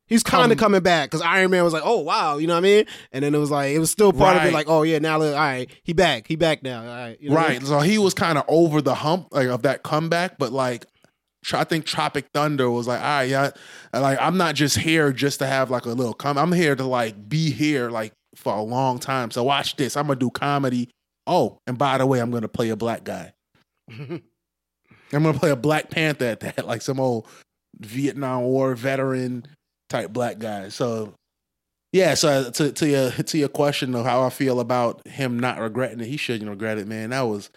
he's 0.06 0.22
kind 0.22 0.42
come- 0.44 0.52
of 0.52 0.58
coming 0.58 0.82
back 0.82 1.10
because 1.10 1.22
Iron 1.22 1.50
Man 1.50 1.64
was 1.64 1.72
like, 1.72 1.82
oh 1.84 2.00
wow, 2.00 2.36
you 2.38 2.46
know 2.46 2.54
what 2.54 2.58
I 2.58 2.62
mean? 2.62 2.84
And 3.12 3.24
then 3.24 3.34
it 3.34 3.38
was 3.38 3.50
like 3.50 3.72
it 3.72 3.78
was 3.78 3.90
still 3.90 4.12
part 4.12 4.36
of 4.36 4.44
it, 4.44 4.52
like, 4.52 4.68
oh 4.68 4.82
yeah, 4.82 4.98
now 4.98 5.18
look, 5.18 5.34
all 5.34 5.40
right, 5.40 5.70
he 5.82 5.92
back, 5.92 6.26
he 6.26 6.36
back 6.36 6.62
now, 6.62 6.80
all 6.82 6.86
right, 6.86 7.20
you 7.20 7.30
know 7.30 7.36
what 7.36 7.44
I 7.44 7.48
right. 7.48 7.58
mean? 7.62 7.66
So 7.66 7.80
he 7.80 7.98
was 7.98 8.12
kind 8.14 8.38
of 8.38 8.44
over 8.48 8.80
the 8.82 8.94
hump 8.94 9.28
like 9.30 9.48
of 9.48 9.62
that 9.62 9.82
comeback, 9.82 10.38
but 10.38 10.52
like 10.52 10.86
I 11.54 11.64
think 11.64 11.84
Tropic 11.84 12.26
Thunder 12.32 12.70
was 12.70 12.86
like, 12.86 13.00
all 13.00 13.06
right, 13.06 13.22
yeah, 13.24 13.50
like 13.92 14.18
I'm 14.20 14.36
not 14.36 14.54
just 14.54 14.78
here 14.78 15.12
just 15.12 15.40
to 15.40 15.46
have 15.46 15.70
like 15.70 15.84
a 15.86 15.90
little 15.90 16.14
come. 16.14 16.38
I'm 16.38 16.52
here 16.52 16.76
to 16.76 16.84
like 16.84 17.28
be 17.28 17.50
here 17.50 17.90
like 17.90 18.12
for 18.36 18.54
a 18.54 18.62
long 18.62 18.98
time. 18.98 19.30
So 19.30 19.42
watch 19.42 19.76
this. 19.76 19.96
I'm 19.96 20.06
gonna 20.06 20.18
do 20.18 20.30
comedy. 20.30 20.88
Oh, 21.26 21.58
and 21.66 21.76
by 21.76 21.98
the 21.98 22.06
way, 22.06 22.20
I'm 22.20 22.30
gonna 22.30 22.48
play 22.48 22.70
a 22.70 22.76
black 22.76 23.04
guy. 23.04 23.32
I'm 25.12 25.22
gonna 25.22 25.38
play 25.38 25.50
a 25.50 25.56
Black 25.56 25.90
Panther 25.90 26.24
at 26.24 26.40
that, 26.40 26.66
like 26.66 26.82
some 26.82 26.98
old 26.98 27.26
Vietnam 27.78 28.42
War 28.42 28.74
veteran 28.74 29.46
type 29.88 30.12
black 30.12 30.38
guy. 30.38 30.68
So 30.68 31.14
yeah, 31.92 32.14
so 32.14 32.28
uh, 32.28 32.50
to 32.52 32.72
to 32.72 32.88
your 32.88 33.10
to 33.10 33.38
your 33.38 33.48
question 33.48 33.94
of 33.94 34.06
how 34.06 34.22
I 34.22 34.30
feel 34.30 34.60
about 34.60 35.06
him 35.06 35.38
not 35.38 35.60
regretting 35.60 36.00
it, 36.00 36.06
he 36.06 36.16
shouldn't 36.16 36.48
regret 36.48 36.78
it, 36.78 36.86
man. 36.86 37.10
That 37.10 37.22
was 37.22 37.50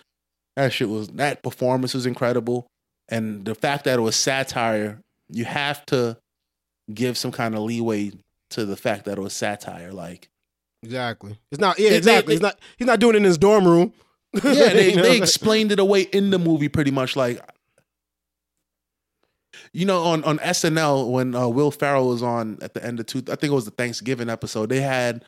that 0.55 0.73
shit 0.73 0.89
was 0.89 1.07
that 1.09 1.43
performance 1.43 1.93
was 1.93 2.05
incredible. 2.05 2.67
And 3.10 3.45
the 3.45 3.56
fact 3.56 3.84
that 3.86 3.99
it 3.99 4.01
was 4.01 4.16
satire, 4.16 5.01
you 5.30 5.45
have 5.45 5.86
to 5.88 6.18
give 6.93 7.18
some 7.18 7.32
kind 7.32 7.53
of 7.56 7.62
leeway 7.62 8.12
to 8.51 8.66
the 8.66 8.76
fact 8.78 9.06
that 9.06 9.18
it 9.18 9.22
was 9.22 9.34
satire. 9.34 9.91
Like 9.91 10.30
Exactly. 10.84 11.38
It's 11.51 11.60
not. 11.62 11.80
Yeah, 11.80 11.91
exactly. 11.91 12.28
they- 12.28 12.34
he's 12.36 12.41
not. 12.41 12.60
He's 12.78 12.88
not 12.88 12.99
doing 12.99 13.16
it 13.16 13.18
in 13.20 13.24
his 13.24 13.38
dorm 13.38 13.66
room. 13.68 13.93
yeah, 14.34 14.41
they, 14.41 14.89
You 14.91 14.95
know 14.97 15.01
they 15.03 15.18
explained 15.18 15.72
it 15.72 15.80
away 15.80 16.01
in 16.03 16.30
the 16.30 16.39
movie 16.39 16.70
pretty 16.70 16.91
much. 16.91 17.16
Like, 17.16 17.39
you 19.74 19.86
know, 19.86 20.03
on 20.03 20.24
on 20.24 20.38
SNL 20.39 21.12
when 21.12 21.36
uh, 21.36 21.47
Will 21.47 21.72
Ferrell 21.72 22.10
was 22.10 22.24
on 22.24 22.58
at 22.62 22.74
the 22.74 22.84
end 22.86 22.99
of 22.99 23.06
two, 23.06 23.20
I 23.30 23.36
think 23.36 23.51
it 23.51 23.56
was 23.56 23.66
the 23.66 23.72
Thanksgiving 23.72 24.30
episode. 24.30 24.70
They 24.70 24.82
had 24.82 25.26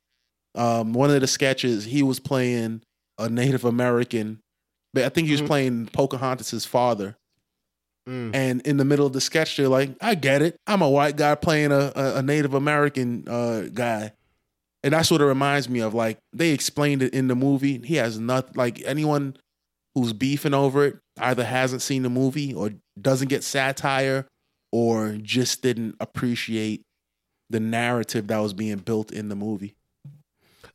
um, 0.56 0.94
one 0.94 1.10
of 1.10 1.20
the 1.22 1.28
sketches. 1.28 1.86
He 1.86 2.04
was 2.04 2.20
playing 2.20 2.82
a 3.18 3.30
Native 3.30 3.66
American, 3.66 4.40
but 4.94 5.04
I 5.04 5.10
think 5.10 5.28
he 5.28 5.34
was 5.34 5.42
Mhm. 5.42 5.48
playing 5.48 5.86
Pocahontas's 5.88 6.66
father. 6.66 7.17
Mm. 8.08 8.34
And 8.34 8.62
in 8.62 8.78
the 8.78 8.86
middle 8.86 9.06
of 9.06 9.14
the 9.14 9.22
sketch, 9.22 9.58
they're 9.58 9.68
like, 9.68 9.92
"I 10.02 10.16
get 10.16 10.42
it. 10.42 10.58
I'm 10.66 10.82
a 10.82 10.90
white 10.90 11.18
guy 11.18 11.36
playing 11.36 11.72
a 11.72 11.92
a, 11.96 12.22
Native 12.22 12.54
American 12.54 13.28
uh, 13.28 13.64
guy." 13.74 14.14
And 14.84 14.94
that's 14.94 15.12
what 15.12 15.22
it 15.22 15.26
reminds 15.26 15.68
me 15.68 15.80
of. 15.82 15.94
Like 15.94 16.20
they 16.32 16.52
explained 16.52 17.02
it 17.02 17.14
in 17.14 17.28
the 17.28 17.36
movie. 17.36 17.80
He 17.80 17.96
has 17.96 18.18
nothing. 18.18 18.54
Like 18.56 18.82
anyone 18.86 19.36
who's 19.94 20.14
beefing 20.14 20.54
over 20.54 20.86
it 20.86 21.00
either 21.20 21.44
hasn't 21.44 21.82
seen 21.82 22.04
the 22.04 22.10
movie 22.10 22.54
or 22.54 22.72
doesn't 23.02 23.28
get 23.28 23.44
satire 23.44 24.28
or 24.72 25.18
just 25.22 25.62
didn't 25.62 25.96
appreciate 26.00 26.84
the 27.50 27.60
narrative 27.60 28.28
that 28.28 28.38
was 28.40 28.54
being 28.54 28.78
built 28.78 29.12
in 29.12 29.30
the 29.30 29.36
movie. 29.36 29.76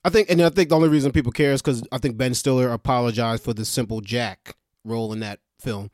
I 0.05 0.11
think, 0.11 0.31
and 0.31 0.43
I 0.43 0.51
think 0.51 0.71
the 0.71 0.75
only 0.75 0.89
reason 0.89 1.13
people 1.13 1.31
care 1.31 1.53
is 1.53 1.63
because 1.63 1.87
I 1.93 1.99
think 1.99 2.17
Ben 2.17 2.35
Stiller 2.35 2.71
apologized 2.71 3.45
for 3.45 3.55
the 3.55 3.65
simple 3.65 4.01
Jack 4.01 4.57
role 4.85 5.13
in 5.13 5.21
that 5.21 5.39
film. 5.61 5.91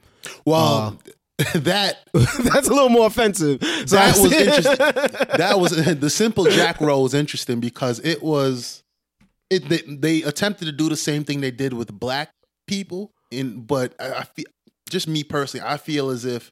Well, 0.46 0.98
that 1.54 1.98
That's 2.12 2.68
a 2.68 2.72
little 2.72 2.88
more 2.88 3.06
offensive. 3.06 3.62
So 3.62 3.96
That 3.96 4.18
was 4.18 4.32
interesting. 4.32 4.76
that 5.38 5.60
was 5.60 5.70
the 6.00 6.10
simple 6.10 6.44
Jack 6.44 6.80
role 6.80 7.04
was 7.04 7.14
interesting 7.14 7.60
because 7.60 8.00
it 8.00 8.22
was 8.22 8.82
it 9.50 9.68
they, 9.68 9.78
they 9.86 10.22
attempted 10.22 10.66
to 10.66 10.72
do 10.72 10.88
the 10.88 10.96
same 10.96 11.24
thing 11.24 11.40
they 11.40 11.50
did 11.50 11.72
with 11.72 11.92
black 11.92 12.30
people 12.66 13.12
in 13.30 13.62
but 13.62 13.94
I, 14.00 14.12
I 14.20 14.24
feel 14.24 14.46
just 14.90 15.06
me 15.08 15.22
personally 15.22 15.66
I 15.66 15.76
feel 15.76 16.10
as 16.10 16.24
if 16.24 16.50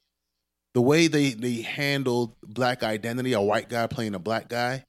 the 0.73 0.81
way 0.81 1.07
they 1.07 1.31
they 1.31 1.61
handled 1.61 2.35
black 2.41 2.81
identity 2.81 3.33
a 3.33 3.41
white 3.41 3.67
guy 3.69 3.87
playing 3.87 4.15
a 4.15 4.19
black 4.19 4.47
guy 4.47 4.83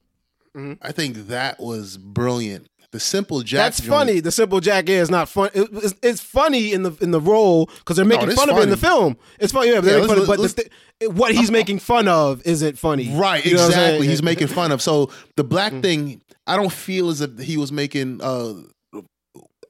Mhm. 0.55 0.79
I 0.81 0.91
think 0.91 1.27
that 1.27 1.59
was 1.59 1.97
brilliant 1.97 2.65
the 2.91 2.99
simple 2.99 3.41
Jack 3.41 3.59
That's 3.65 3.79
joint- 3.81 3.89
funny. 3.89 4.19
The 4.19 4.31
simple 4.31 4.59
Jack 4.59 4.89
is 4.89 5.09
not 5.11 5.29
fun. 5.29 5.49
it- 5.53 5.69
it's, 5.73 5.93
it's 6.01 6.21
funny 6.21 6.73
in 6.73 6.83
the 6.83 6.91
in 7.01 7.11
the 7.11 7.21
role 7.21 7.67
because 7.79 7.95
they're 7.95 8.05
making 8.05 8.29
it's 8.29 8.39
fun 8.39 8.49
of 8.49 8.57
it 8.57 8.63
in 8.63 8.69
the 8.69 8.77
film. 8.77 9.15
It's 9.39 9.53
funny, 9.53 9.67
yeah, 9.69 9.75
Yeah, 9.75 9.81
making 9.81 10.07
fun 10.07 10.19
of, 10.19 10.27
but 10.27 10.35
the 10.37 10.41
let's- 10.41 10.53
thi- 10.53 11.07
what 11.07 11.33
he's 11.35 11.51
making 11.51 11.79
fun 11.79 12.07
of 12.07 12.41
isn't 12.45 12.77
funny. 12.77 13.09
Right, 13.15 13.45
You 13.45 13.55
know 13.57 13.67
exactly. 13.67 14.07
He's 14.07 14.23
making 14.23 14.47
fun 14.47 14.71
of. 14.71 14.81
So 14.81 15.11
the 15.37 15.43
black 15.43 15.71
Mm. 15.73 15.81
thing, 15.81 16.21
I 16.47 16.55
don't 16.55 16.71
feel 16.71 17.09
as 17.09 17.21
if 17.21 17.37
he 17.39 17.57
was 17.57 17.71
making 17.71 18.21
uh 18.21 18.53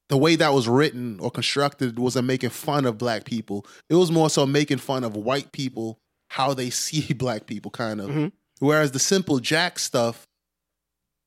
the 0.10 0.18
way 0.18 0.36
that 0.36 0.54
was 0.54 0.68
written 0.68 1.20
or 1.20 1.30
constructed 1.30 2.00
wasn't 2.00 2.26
making 2.26 2.50
fun 2.50 2.86
of 2.86 2.98
black 2.98 3.26
people. 3.26 3.66
It 3.90 3.96
was 3.96 4.12
more 4.12 4.30
so 4.30 4.46
making 4.48 4.80
fun 4.80 5.04
of 5.04 5.16
white 5.16 5.52
people, 5.52 6.00
how 6.30 6.54
they 6.56 6.70
see 6.72 7.14
black 7.14 7.46
people, 7.46 7.70
kind 7.70 8.02
of. 8.02 8.10
Mhm. 8.10 8.32
Whereas 8.60 8.92
the 8.92 9.00
simple 9.00 9.40
Jack 9.40 9.78
stuff, 9.78 10.26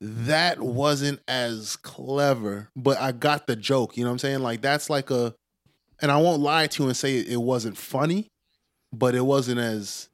that 0.05 0.59
wasn't 0.61 1.20
as 1.28 1.76
clever, 1.76 2.68
but 2.74 2.98
I 2.98 3.12
got 3.12 3.46
the 3.46 3.55
joke. 3.55 3.96
You 3.96 4.03
know 4.05 4.11
what 4.11 4.14
I'm 4.14 4.18
saying? 4.18 4.40
Like 4.40 4.61
that's 4.61 4.90
like 4.90 5.11
a, 5.11 5.34
and 6.00 6.11
I 6.11 6.16
won't 6.16 6.42
lie 6.42 6.66
to 6.66 6.82
you 6.82 6.88
and 6.88 6.96
say 6.96 7.18
it 7.18 7.40
wasn't 7.40 7.76
funny, 7.76 8.28
but 8.92 9.14
it 9.14 9.20
wasn't 9.24 9.61
as 9.61 10.09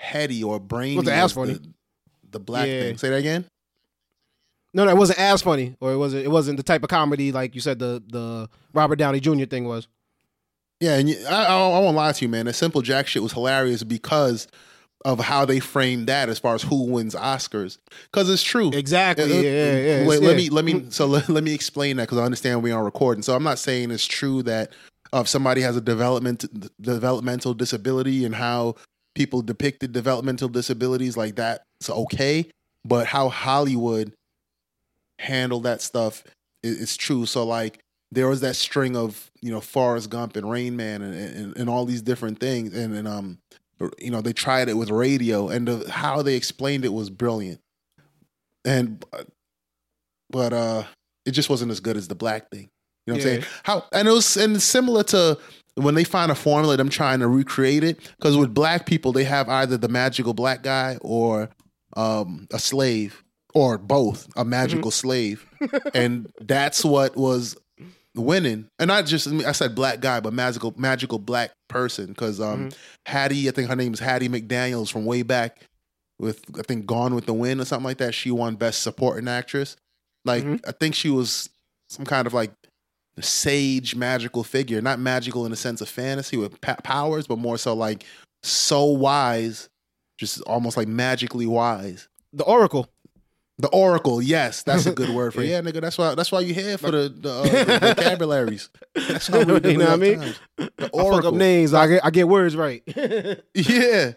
heady 0.00 0.42
or 0.42 0.58
brainy. 0.58 0.96
Wasn't 0.96 1.14
as 1.14 1.24
as 1.24 1.32
funny. 1.32 1.52
The, 1.54 1.68
the 2.32 2.40
black 2.40 2.66
Yeah. 2.66 2.80
thing. 2.80 2.98
Say 2.98 3.10
that 3.10 3.16
again. 3.16 3.44
No, 4.72 4.84
no, 4.84 4.90
it 4.90 4.96
wasn't 4.96 5.18
as 5.20 5.42
funny, 5.42 5.76
or 5.80 5.92
it 5.92 5.96
wasn't. 5.96 6.24
It 6.24 6.28
wasn't 6.28 6.56
the 6.58 6.62
type 6.62 6.82
of 6.82 6.88
comedy 6.88 7.32
like 7.32 7.54
you 7.54 7.60
said 7.60 7.78
the 7.78 8.02
the 8.08 8.48
Robert 8.72 8.96
Downey 8.96 9.20
Jr. 9.20 9.44
thing 9.44 9.64
was. 9.66 9.88
Yeah, 10.80 10.96
and 10.98 11.08
you, 11.08 11.16
I, 11.26 11.44
I, 11.44 11.54
I 11.56 11.78
won't 11.80 11.96
lie 11.96 12.12
to 12.12 12.24
you, 12.24 12.28
man. 12.28 12.44
The 12.46 12.52
simple 12.52 12.82
Jack 12.82 13.06
shit 13.06 13.22
was 13.22 13.32
hilarious 13.32 13.82
because 13.82 14.46
of 15.06 15.20
how 15.20 15.44
they 15.44 15.60
framed 15.60 16.08
that 16.08 16.28
as 16.28 16.40
far 16.40 16.56
as 16.56 16.62
who 16.62 16.82
wins 16.82 17.14
Oscars. 17.14 17.78
Because 18.10 18.28
it's 18.28 18.42
true. 18.42 18.72
Exactly. 18.72 19.24
Uh, 19.24 19.28
Yeah, 19.28 19.34
uh, 19.36 19.42
yeah, 19.42 19.76
yeah. 20.00 20.06
Wait, 20.06 20.20
yeah. 20.20 20.28
let 20.28 20.36
me 20.36 20.50
let 20.50 20.64
me 20.64 20.86
so 20.90 21.06
let, 21.06 21.28
let 21.28 21.44
me 21.44 21.54
explain 21.54 21.98
that 21.98 22.02
because 22.04 22.18
I 22.18 22.24
understand 22.24 22.64
we 22.64 22.72
are 22.72 22.82
recording. 22.82 23.22
So 23.22 23.36
I'm 23.36 23.44
not 23.44 23.60
saying 23.60 23.92
it's 23.92 24.04
true 24.04 24.42
that 24.42 24.72
uh, 25.14 25.20
if 25.20 25.28
somebody 25.28 25.60
has 25.60 25.76
a 25.76 25.80
development 25.80 26.44
developmental 26.82 27.54
disability 27.54 28.24
and 28.24 28.34
how 28.34 28.74
people 29.14 29.42
depicted 29.42 29.92
developmental 29.92 30.48
disabilities 30.48 31.16
like 31.16 31.36
that, 31.36 31.62
it's 31.80 31.88
okay. 31.88 32.50
But 32.84 33.06
how 33.06 33.28
Hollywood 33.28 34.12
handled 35.20 35.62
that 35.62 35.82
stuff 35.82 36.24
is, 36.64 36.80
is 36.80 36.96
true. 36.96 37.26
So 37.26 37.46
like 37.46 37.78
there 38.10 38.26
was 38.26 38.40
that 38.40 38.56
string 38.56 38.96
of 38.96 39.30
you 39.40 39.52
know 39.52 39.60
Forrest 39.60 40.10
Gump 40.10 40.34
and 40.34 40.50
Rain 40.50 40.74
Man 40.74 41.00
and, 41.02 41.14
and, 41.14 41.56
and 41.56 41.70
all 41.70 41.84
these 41.84 42.02
different 42.02 42.40
things, 42.40 42.74
and, 42.74 42.92
and 42.92 43.06
um 43.06 43.38
you 43.98 44.10
know 44.10 44.20
they 44.20 44.32
tried 44.32 44.68
it 44.68 44.74
with 44.74 44.90
radio, 44.90 45.48
and 45.48 45.68
the, 45.68 45.90
how 45.90 46.22
they 46.22 46.34
explained 46.34 46.84
it 46.84 46.92
was 46.92 47.10
brilliant. 47.10 47.60
And 48.64 49.04
but 50.30 50.52
uh 50.52 50.84
it 51.24 51.32
just 51.32 51.50
wasn't 51.50 51.70
as 51.70 51.80
good 51.80 51.96
as 51.96 52.08
the 52.08 52.14
black 52.14 52.50
thing. 52.50 52.70
You 53.06 53.12
know 53.12 53.18
what 53.18 53.26
I'm 53.26 53.28
saying? 53.28 53.44
How 53.62 53.84
and 53.92 54.08
it 54.08 54.10
was 54.12 54.36
and 54.36 54.60
similar 54.60 55.02
to 55.04 55.38
when 55.76 55.94
they 55.94 56.04
find 56.04 56.32
a 56.32 56.34
formula, 56.34 56.76
them 56.76 56.88
trying 56.88 57.20
to 57.20 57.28
recreate 57.28 57.84
it. 57.84 57.98
Because 58.16 58.36
with 58.36 58.54
black 58.54 58.86
people, 58.86 59.12
they 59.12 59.24
have 59.24 59.48
either 59.48 59.76
the 59.76 59.88
magical 59.88 60.34
black 60.34 60.62
guy 60.62 60.98
or 61.02 61.50
um, 61.96 62.48
a 62.52 62.58
slave, 62.58 63.22
or 63.54 63.78
both, 63.78 64.28
a 64.36 64.44
magical 64.44 64.90
slave, 64.90 65.46
and 65.94 66.30
that's 66.40 66.84
what 66.84 67.16
was 67.16 67.56
winning. 68.16 68.68
And 68.78 68.88
not 68.88 69.06
just 69.06 69.26
I 69.28 69.52
said 69.52 69.74
black 69.74 70.00
guy, 70.00 70.20
but 70.20 70.32
magical 70.32 70.74
magical 70.76 71.18
black 71.18 71.52
person. 71.68 72.06
Because 72.06 72.40
um, 72.40 72.70
Hattie, 73.06 73.48
I 73.48 73.52
think 73.52 73.68
her 73.68 73.76
name 73.76 73.92
is 73.94 74.00
Hattie 74.00 74.28
McDaniel's 74.28 74.90
from 74.90 75.04
way 75.04 75.22
back 75.22 75.60
with 76.18 76.42
I 76.58 76.62
think 76.62 76.86
Gone 76.86 77.14
with 77.14 77.26
the 77.26 77.34
Wind 77.34 77.60
or 77.60 77.64
something 77.64 77.84
like 77.84 77.98
that. 77.98 78.14
She 78.14 78.30
won 78.30 78.56
Best 78.56 78.82
Supporting 78.82 79.28
Actress. 79.28 79.76
Like 80.24 80.44
Mhm. 80.44 80.60
I 80.66 80.72
think 80.72 80.94
she 80.94 81.10
was 81.10 81.48
some 81.88 82.04
kind 82.04 82.26
of 82.26 82.34
like 82.34 82.52
sage 83.20 83.94
magical 83.94 84.44
figure, 84.44 84.80
not 84.82 84.98
magical 84.98 85.44
in 85.44 85.50
the 85.50 85.56
sense 85.56 85.80
of 85.80 85.88
fantasy 85.88 86.36
with 86.36 86.60
pa- 86.60 86.76
powers, 86.82 87.26
but 87.26 87.38
more 87.38 87.56
so 87.58 87.74
like 87.74 88.04
so 88.42 88.84
wise, 88.84 89.68
just 90.18 90.40
almost 90.42 90.76
like 90.76 90.88
magically 90.88 91.46
wise. 91.46 92.08
the 92.32 92.44
Oracle. 92.44 92.86
The 93.58 93.68
Oracle, 93.68 94.20
yes, 94.20 94.62
that's 94.64 94.84
a 94.84 94.92
good 94.92 95.08
word 95.10 95.32
for 95.32 95.40
it. 95.42 95.48
yeah, 95.48 95.62
nigga. 95.62 95.80
That's 95.80 95.96
why 95.96 96.14
that's 96.14 96.30
why 96.30 96.40
you 96.40 96.52
here 96.52 96.76
for 96.76 96.90
the, 96.90 97.08
the, 97.08 97.30
uh, 97.32 97.42
the 97.42 97.94
vocabularies. 97.96 98.68
That's 98.94 99.28
how 99.28 99.38
we 99.38 99.44
You 99.72 99.78
know 99.78 99.84
what 99.86 99.88
I 99.92 99.96
mean? 99.96 100.18
times. 100.18 100.40
The 100.56 100.64
I 100.66 100.68
fuck 100.82 100.94
up 100.94 100.94
Oracle, 100.94 101.32
names. 101.32 101.72
I 101.72 101.86
get 101.86 102.04
I 102.04 102.10
get 102.10 102.28
words 102.28 102.54
right. 102.54 102.82
yeah. 103.54 104.12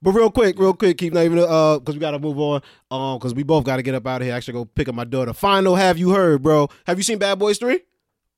But 0.00 0.12
real 0.12 0.30
quick, 0.30 0.58
real 0.58 0.74
quick, 0.74 0.98
keep 0.98 1.12
not 1.12 1.24
even 1.24 1.38
uh 1.40 1.78
because 1.78 1.94
we 1.96 2.00
gotta 2.00 2.18
move 2.18 2.38
on. 2.38 2.60
Um, 2.90 3.18
because 3.18 3.34
we 3.34 3.42
both 3.42 3.64
gotta 3.64 3.82
get 3.82 3.94
up 3.94 4.06
out 4.06 4.20
of 4.20 4.26
here. 4.26 4.34
Actually, 4.34 4.54
go 4.54 4.64
pick 4.64 4.88
up 4.88 4.94
my 4.94 5.04
daughter. 5.04 5.32
Final, 5.32 5.74
have 5.76 5.98
you 5.98 6.10
heard, 6.10 6.42
bro? 6.42 6.68
Have 6.86 6.96
you 6.98 7.04
seen 7.04 7.18
Bad 7.18 7.38
Boys 7.40 7.58
Three 7.58 7.80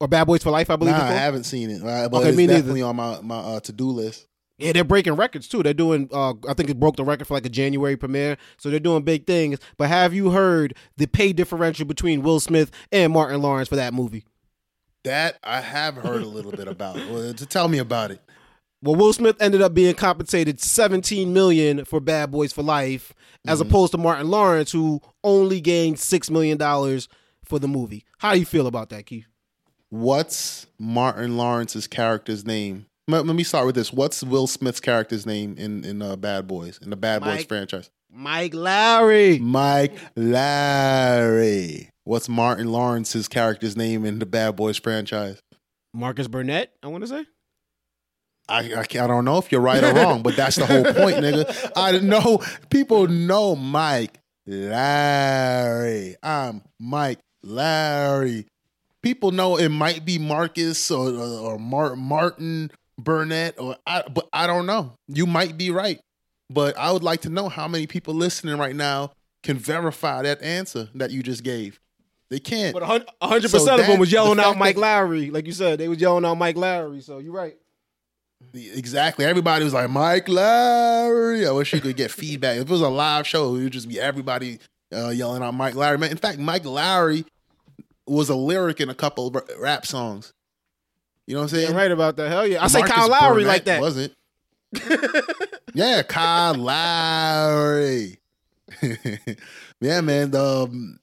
or 0.01 0.09
Bad 0.09 0.27
Boys 0.27 0.43
for 0.43 0.51
Life? 0.51 0.69
I 0.71 0.77
believe. 0.77 0.95
Nah, 0.95 1.05
I 1.09 1.13
haven't 1.13 1.45
seen 1.45 1.71
it, 1.71 1.83
uh, 1.83 2.09
but 2.09 2.19
Okay, 2.21 2.29
it's 2.31 2.37
me 2.39 2.47
neither. 2.47 2.59
definitely 2.59 2.83
on 2.83 2.97
my 2.97 3.21
my 3.23 3.37
uh, 3.39 3.61
to 3.61 3.73
do 3.73 3.89
list. 3.89 4.27
Yeah, 4.59 4.73
they're 4.73 4.85
breaking 4.85 5.15
records 5.15 5.49
too. 5.49 5.63
They're 5.65 5.75
doing. 5.75 6.09
Uh, 6.13 6.35
I 6.49 6.55
think 6.55 6.71
it 6.71 6.79
broke 6.79 6.97
the 6.97 7.05
record 7.05 7.27
for 7.27 7.35
like 7.35 7.45
a 7.47 7.49
January 7.49 7.97
premiere. 7.97 8.37
So 8.57 8.71
they're 8.71 8.79
doing 8.79 9.03
big 9.03 9.27
things. 9.27 9.59
But 9.77 9.89
have 9.89 10.15
you 10.15 10.31
heard 10.31 10.77
the 10.97 11.07
pay 11.07 11.33
differential 11.33 11.87
between 11.87 12.23
Will 12.23 12.39
Smith 12.41 12.71
and 12.93 13.13
Martin 13.13 13.43
Lawrence 13.43 13.69
for 13.69 13.77
that 13.77 13.93
movie? 13.95 14.25
That 15.03 15.39
I 15.43 15.61
have 15.61 15.97
heard 15.97 16.23
a 16.23 16.27
little 16.27 16.53
bit 16.53 16.69
about. 16.69 16.97
Well, 16.97 17.35
to 17.35 17.47
tell 17.47 17.69
me 17.69 17.79
about 17.79 18.11
it. 18.13 18.21
Well, 18.81 18.95
Will 18.95 19.13
Smith 19.13 19.37
ended 19.41 19.61
up 19.63 19.75
being 19.75 19.95
compensated 19.95 20.61
17 20.61 21.33
million 21.33 21.85
for 21.87 22.01
Bad 22.01 22.31
Boys 22.31 22.53
for 22.53 22.63
Life, 22.63 23.13
as 23.47 23.59
Mm-hmm. 23.61 23.69
opposed 23.69 23.93
to 23.93 23.99
Martin 23.99 24.29
Lawrence, 24.29 24.71
who 24.73 25.01
only 25.25 25.61
gained 25.61 25.99
six 25.99 26.31
million 26.31 26.59
dollars 26.59 27.09
for 27.45 27.59
the 27.59 27.67
movie. 27.69 28.05
How 28.19 28.35
do 28.35 28.39
you 28.39 28.47
feel 28.47 28.67
about 28.67 28.91
that, 28.91 29.07
Keith? 29.07 29.27
What's 29.91 30.67
Martin 30.79 31.37
Lawrence's 31.37 31.87
character's 31.87 32.45
name? 32.47 32.87
Let, 33.07 33.27
let 33.27 33.37
me 33.37 33.43
start 33.45 33.67
with 33.67 33.75
this. 33.75 33.93
What's 33.93 34.23
Will 34.23 34.47
Smith's 34.47 34.81
character's 34.81 35.27
name 35.27 35.57
in 35.59 35.85
in 35.85 36.01
uh, 36.01 36.17
Bad 36.17 36.47
Boys 36.47 36.79
in 36.83 36.91
the 36.91 36.97
Bad 36.97 37.23
Boys 37.23 37.45
franchise? 37.45 37.91
Mike 38.11 38.55
Lowry. 38.55 39.39
Mike 39.39 39.93
Larry. 40.17 41.91
What's 42.05 42.29
Martin 42.29 42.71
Lawrence's 42.71 43.29
character's 43.29 43.77
name 43.77 44.05
in 44.05 44.21
the 44.21 44.27
Bad 44.27 44.57
Boys 44.57 44.79
franchise? 44.79 45.41
Marcus 45.93 46.29
Burnett, 46.29 46.73
I 46.83 46.89
want 46.89 47.03
to 47.05 47.09
say. 47.09 47.27
I, 48.49 48.75
I, 48.75 48.81
I 48.81 49.07
don't 49.07 49.25
know 49.25 49.39
if 49.39 49.51
you're 49.51 49.61
right 49.61 49.83
or 49.83 49.95
wrong, 49.95 50.23
but 50.23 50.37
that's 50.37 50.57
the 50.57 50.67
whole 50.67 50.85
point, 50.85 51.17
nigga. 51.17 51.73
I 51.77 51.99
know 51.99 52.43
people 52.69 53.07
know 53.07 53.57
Mike 53.57 54.19
Larry. 54.47 56.17
I'm 56.23 56.63
Mike 56.79 57.21
Larry. 57.43 58.47
People 59.03 59.31
know 59.31 59.57
it 59.57 59.71
might 59.71 60.05
be 60.05 60.19
Marcus 60.19 60.91
or 60.91 61.11
or 61.11 61.59
Mar- 61.59 61.97
Martin 61.97 62.71
Burnett, 62.99 63.59
or 63.59 63.77
I, 63.87 64.03
but 64.13 64.29
I 64.33 64.47
don't 64.47 64.67
know. 64.67 64.93
You 65.09 65.27
might 65.27 65.57
be 65.57 65.71
right, 65.71 66.01
but 66.51 66.77
I 66.79 66.93
would 66.93 67.03
like 67.03 67.23
to 67.23 67.29
know 67.31 67.49
how 67.49 67.67
many 67.69 67.87
people 67.87 68.15
listening 68.15 68.57
right 68.59 68.77
now 68.77 69.13
can 69.43 69.59
verify 69.59 70.23
that 70.23 70.43
answer 70.43 70.89
that 70.95 71.11
you 71.11 71.23
just 71.23 71.43
gave. 71.43 71.81
They 72.31 72.39
can't. 72.39 72.73
But 72.73 72.83
100 72.83 73.43
percent 73.43 73.63
So 73.63 73.75
of 73.79 73.87
them 73.87 74.01
was 74.01 74.11
yelling 74.11 74.39
the 74.39 74.45
out 74.45 74.57
Mike 74.59 74.77
that- 74.77 74.81
Lowry, 74.81 75.31
like 75.31 75.47
you 75.47 75.53
said. 75.53 75.79
They 75.79 75.89
was 75.89 76.01
yelling 76.01 76.25
out 76.25 76.37
Mike 76.37 76.57
Lowry. 76.57 77.01
So 77.01 77.19
you're 77.19 77.33
right. 77.35 77.57
Exactly. 78.53 79.25
Everybody 79.25 79.65
was 79.65 79.73
like, 79.75 79.89
Mike 79.91 80.29
Lowry. 80.29 81.47
I 81.47 81.51
wish 81.53 81.73
you 81.73 81.81
could 81.81 81.97
get 81.97 82.11
feedback. 82.11 82.57
If 82.57 82.63
it 82.63 82.71
was 82.71 82.81
a 82.81 82.89
live 82.89 83.27
show, 83.27 83.55
it 83.57 83.63
would 83.65 83.73
just 83.73 83.89
be 83.89 83.99
everybody 84.01 84.59
uh, 84.95 85.09
yelling 85.09 85.43
out 85.43 85.55
Mike 85.55 85.75
Lowry. 85.75 85.99
Man, 85.99 86.11
In 86.11 86.17
fact, 86.17 86.39
Mike 86.39 86.65
Lowry 86.65 87.25
was 88.07 88.29
a 88.29 88.35
lyric 88.35 88.81
in 88.81 88.91
a 88.91 88.95
couple 88.95 89.29
of 89.29 89.37
rap 89.59 89.87
songs. 89.87 90.33
You 91.27 91.35
know 91.35 91.41
what 91.41 91.45
I'm 91.45 91.49
saying? 91.49 91.69
You're 91.69 91.77
right 91.77 91.91
about 91.91 92.17
that. 92.17 92.29
Hell 92.29 92.47
yeah. 92.47 92.63
I 92.63 92.67
say 92.67 92.83
Kyle 92.83 93.09
Lowry 93.09 93.45
Burnett 93.45 93.49
like 93.49 93.65
that. 93.65 93.81
Wasn't. 93.81 94.13
yeah, 95.75 96.03
Kyle 96.03 96.55
Lowry. 96.55 98.19
yeah, 99.81 100.01
man. 100.01 100.31
The, 100.31 100.43
um, 100.43 101.01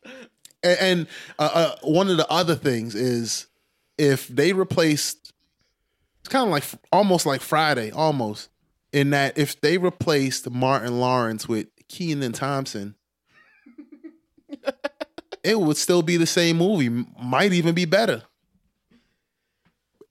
and 0.64 0.80
and, 0.80 1.08
uh, 1.40 1.50
uh, 1.54 1.76
one 1.84 2.10
of 2.10 2.18
the 2.18 2.30
other 2.30 2.56
things 2.56 2.94
is 2.94 3.48
if 3.98 4.28
they 4.28 4.54
replaced, 4.54 5.34
it's 6.20 6.30
kind 6.30 6.46
of 6.46 6.52
like 6.52 6.64
almost 6.92 7.26
like 7.26 7.42
Friday, 7.42 7.92
almost 7.92 8.50
in 8.94 9.12
that 9.12 9.38
if 9.38 9.60
they 9.62 9.78
replaced 9.78 10.50
Martin 10.50 11.00
Lawrence 11.00 11.48
with 11.48 11.68
Kenan 11.88 12.34
Thompson, 12.34 12.96
it 15.44 15.60
would 15.60 15.78
still 15.78 16.02
be 16.02 16.18
the 16.18 16.26
same 16.26 16.58
movie. 16.58 16.90
Might 17.22 17.54
even 17.54 17.74
be 17.74 17.86
better. 17.86 18.24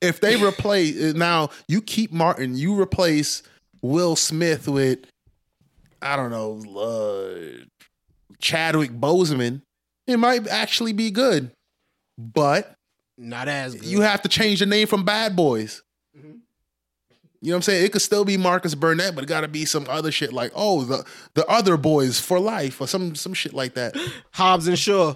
If 0.01 0.21
they 0.21 0.43
replace 0.43 0.97
now, 1.15 1.51
you 1.69 1.83
keep 1.83 2.13
Martin, 2.13 2.57
you 2.57 2.79
replace 2.81 3.43
Will 3.83 4.17
Smith 4.17 4.67
with 4.69 5.01
I 6.03 6.17
don't 6.17 6.31
know 6.31 6.63
uh, 6.81 7.65
Chadwick 8.41 8.91
Boseman. 8.93 9.63
It 10.07 10.17
might 10.19 10.49
actually 10.49 10.93
be 10.93 11.11
good, 11.11 11.51
but 12.19 12.75
Not 13.19 13.49
as 13.49 13.75
good. 13.75 13.85
you 13.85 14.01
have 14.01 14.23
to 14.23 14.29
change 14.29 14.61
the 14.61 14.67
name 14.67 14.87
from 14.87 15.05
Bad 15.05 15.37
Boys. 15.37 15.83
You 17.43 17.53
know 17.53 17.55
what 17.55 17.57
I'm 17.57 17.63
saying? 17.63 17.85
It 17.87 17.93
could 17.93 18.03
still 18.03 18.27
be 18.27 18.37
Marcus 18.37 18.75
Burnett, 18.75 19.15
but 19.15 19.25
it 19.25 19.27
got 19.27 19.41
to 19.43 19.49
be 19.49 19.65
some 19.65 19.87
other 19.89 20.13
shit 20.13 20.31
like, 20.33 20.53
oh, 20.55 20.83
the 20.85 21.07
the 21.35 21.47
other 21.47 21.79
boys 21.79 22.21
for 22.21 22.39
life 22.39 22.81
or 22.83 22.87
some 22.87 23.15
some 23.15 23.33
shit 23.33 23.55
like 23.55 23.75
that. 23.75 23.97
Hobbs 24.33 24.67
and 24.69 24.79
Shaw. 24.79 25.15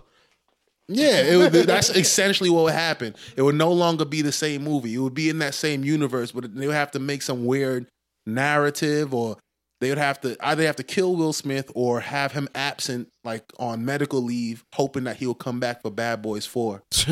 Yeah, 0.88 1.22
it 1.22 1.36
would, 1.36 1.52
that's 1.52 1.90
essentially 1.90 2.50
what 2.50 2.64
would 2.64 2.74
happen. 2.74 3.14
It 3.36 3.42
would 3.42 3.54
no 3.54 3.72
longer 3.72 4.04
be 4.04 4.22
the 4.22 4.32
same 4.32 4.64
movie. 4.64 4.94
It 4.94 4.98
would 4.98 5.14
be 5.14 5.30
in 5.30 5.38
that 5.38 5.54
same 5.54 5.82
universe, 5.84 6.32
but 6.32 6.54
they 6.54 6.66
would 6.66 6.76
have 6.76 6.90
to 6.92 6.98
make 6.98 7.22
some 7.22 7.46
weird 7.46 7.86
narrative, 8.26 9.14
or 9.14 9.38
they 9.80 9.88
would 9.88 9.98
have 9.98 10.20
to 10.22 10.36
either 10.46 10.64
have 10.66 10.76
to 10.76 10.82
kill 10.82 11.16
Will 11.16 11.32
Smith 11.32 11.70
or 11.74 12.00
have 12.00 12.32
him 12.32 12.48
absent, 12.54 13.08
like 13.24 13.44
on 13.58 13.84
medical 13.84 14.22
leave, 14.22 14.64
hoping 14.74 15.04
that 15.04 15.16
he'll 15.16 15.34
come 15.34 15.58
back 15.58 15.80
for 15.80 15.90
Bad 15.90 16.20
Boys 16.20 16.44
Four. 16.44 16.82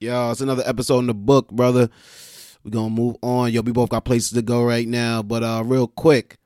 Yo, 0.00 0.30
it's 0.30 0.40
another 0.40 0.64
episode 0.66 1.00
in 1.00 1.06
the 1.06 1.14
book, 1.14 1.50
brother. 1.52 1.88
We're 2.64 2.70
gonna 2.72 2.90
move 2.90 3.16
on. 3.22 3.52
Yo, 3.52 3.60
we 3.60 3.70
both 3.70 3.90
got 3.90 4.04
places 4.04 4.30
to 4.32 4.42
go 4.42 4.64
right 4.64 4.88
now. 4.88 5.22
But 5.22 5.44
uh 5.44 5.62
real 5.64 5.86
quick, 5.86 6.36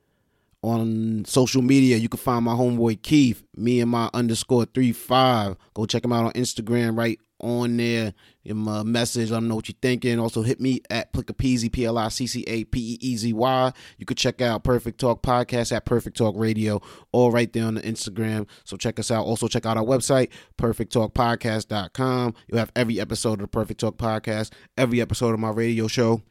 on 0.63 1.25
social 1.25 1.61
media, 1.61 1.97
you 1.97 2.09
can 2.09 2.19
find 2.19 2.45
my 2.45 2.53
homeboy 2.53 3.01
Keith, 3.01 3.43
me 3.55 3.81
and 3.81 3.89
my 3.89 4.09
underscore 4.13 4.65
three 4.65 4.91
five. 4.91 5.57
Go 5.73 5.85
check 5.85 6.05
him 6.05 6.13
out 6.13 6.25
on 6.25 6.33
Instagram 6.33 6.97
right 6.97 7.19
on 7.39 7.77
there. 7.77 8.13
Give 8.43 8.55
him 8.55 8.67
a 8.67 8.83
message, 8.83 9.31
let 9.31 9.39
him 9.39 9.47
know 9.47 9.55
what 9.55 9.67
you're 9.67 9.75
thinking. 9.81 10.19
Also 10.19 10.41
hit 10.43 10.59
me 10.59 10.81
at 10.89 11.13
Pliccapeezy, 11.13 11.71
P 11.71 11.85
L 11.85 11.97
I 11.97 12.09
C 12.09 12.27
C 12.27 12.43
A 12.47 12.63
P 12.65 12.93
E 12.93 12.97
E 13.01 13.17
Z 13.17 13.33
Y. 13.33 13.71
You 13.97 14.05
could 14.05 14.17
check 14.17 14.41
out 14.41 14.63
Perfect 14.63 14.99
Talk 14.99 15.21
Podcast 15.21 15.75
at 15.75 15.85
Perfect 15.85 16.17
Talk 16.17 16.35
Radio, 16.37 16.81
all 17.11 17.31
right 17.31 17.51
there 17.51 17.65
on 17.65 17.75
the 17.75 17.81
Instagram. 17.81 18.47
So 18.63 18.77
check 18.77 18.99
us 18.99 19.11
out. 19.11 19.25
Also 19.25 19.47
check 19.47 19.65
out 19.65 19.77
our 19.77 19.83
website, 19.83 20.29
perfecttalkpodcast.com. 20.57 22.35
You'll 22.47 22.59
have 22.59 22.71
every 22.75 22.99
episode 22.99 23.33
of 23.33 23.41
the 23.41 23.47
Perfect 23.47 23.79
Talk 23.79 23.97
Podcast, 23.97 24.51
every 24.77 25.01
episode 25.01 25.33
of 25.33 25.39
my 25.39 25.49
radio 25.49 25.87
show 25.87 26.21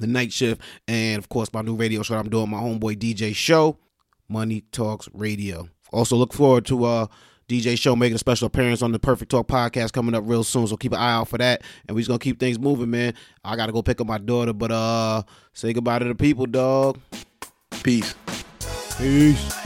the 0.00 0.06
night 0.06 0.32
shift, 0.32 0.60
and 0.88 1.18
of 1.18 1.28
course 1.28 1.52
my 1.52 1.62
new 1.62 1.76
radio 1.76 2.02
show 2.02 2.16
I'm 2.16 2.28
doing, 2.28 2.50
my 2.50 2.58
homeboy 2.58 2.96
DJ 2.98 3.34
show, 3.34 3.78
Money 4.28 4.62
Talks 4.72 5.08
Radio. 5.12 5.68
Also 5.92 6.16
look 6.16 6.32
forward 6.32 6.66
to 6.66 6.84
uh 6.84 7.06
DJ 7.48 7.78
show 7.78 7.94
making 7.94 8.16
a 8.16 8.18
special 8.18 8.46
appearance 8.46 8.82
on 8.82 8.90
the 8.90 8.98
Perfect 8.98 9.30
Talk 9.30 9.46
podcast 9.46 9.92
coming 9.92 10.14
up 10.14 10.24
real 10.26 10.42
soon. 10.42 10.66
So 10.66 10.76
keep 10.76 10.92
an 10.92 10.98
eye 10.98 11.12
out 11.12 11.28
for 11.28 11.38
that. 11.38 11.62
And 11.86 11.94
we're 11.94 12.00
just 12.00 12.08
gonna 12.08 12.18
keep 12.18 12.40
things 12.40 12.58
moving, 12.58 12.90
man. 12.90 13.14
I 13.44 13.54
gotta 13.56 13.72
go 13.72 13.82
pick 13.82 14.00
up 14.00 14.06
my 14.06 14.18
daughter, 14.18 14.52
but 14.52 14.72
uh 14.72 15.22
say 15.52 15.72
goodbye 15.72 16.00
to 16.00 16.06
the 16.06 16.14
people, 16.14 16.46
dog. 16.46 16.98
Peace. 17.82 18.14
Peace. 18.98 19.65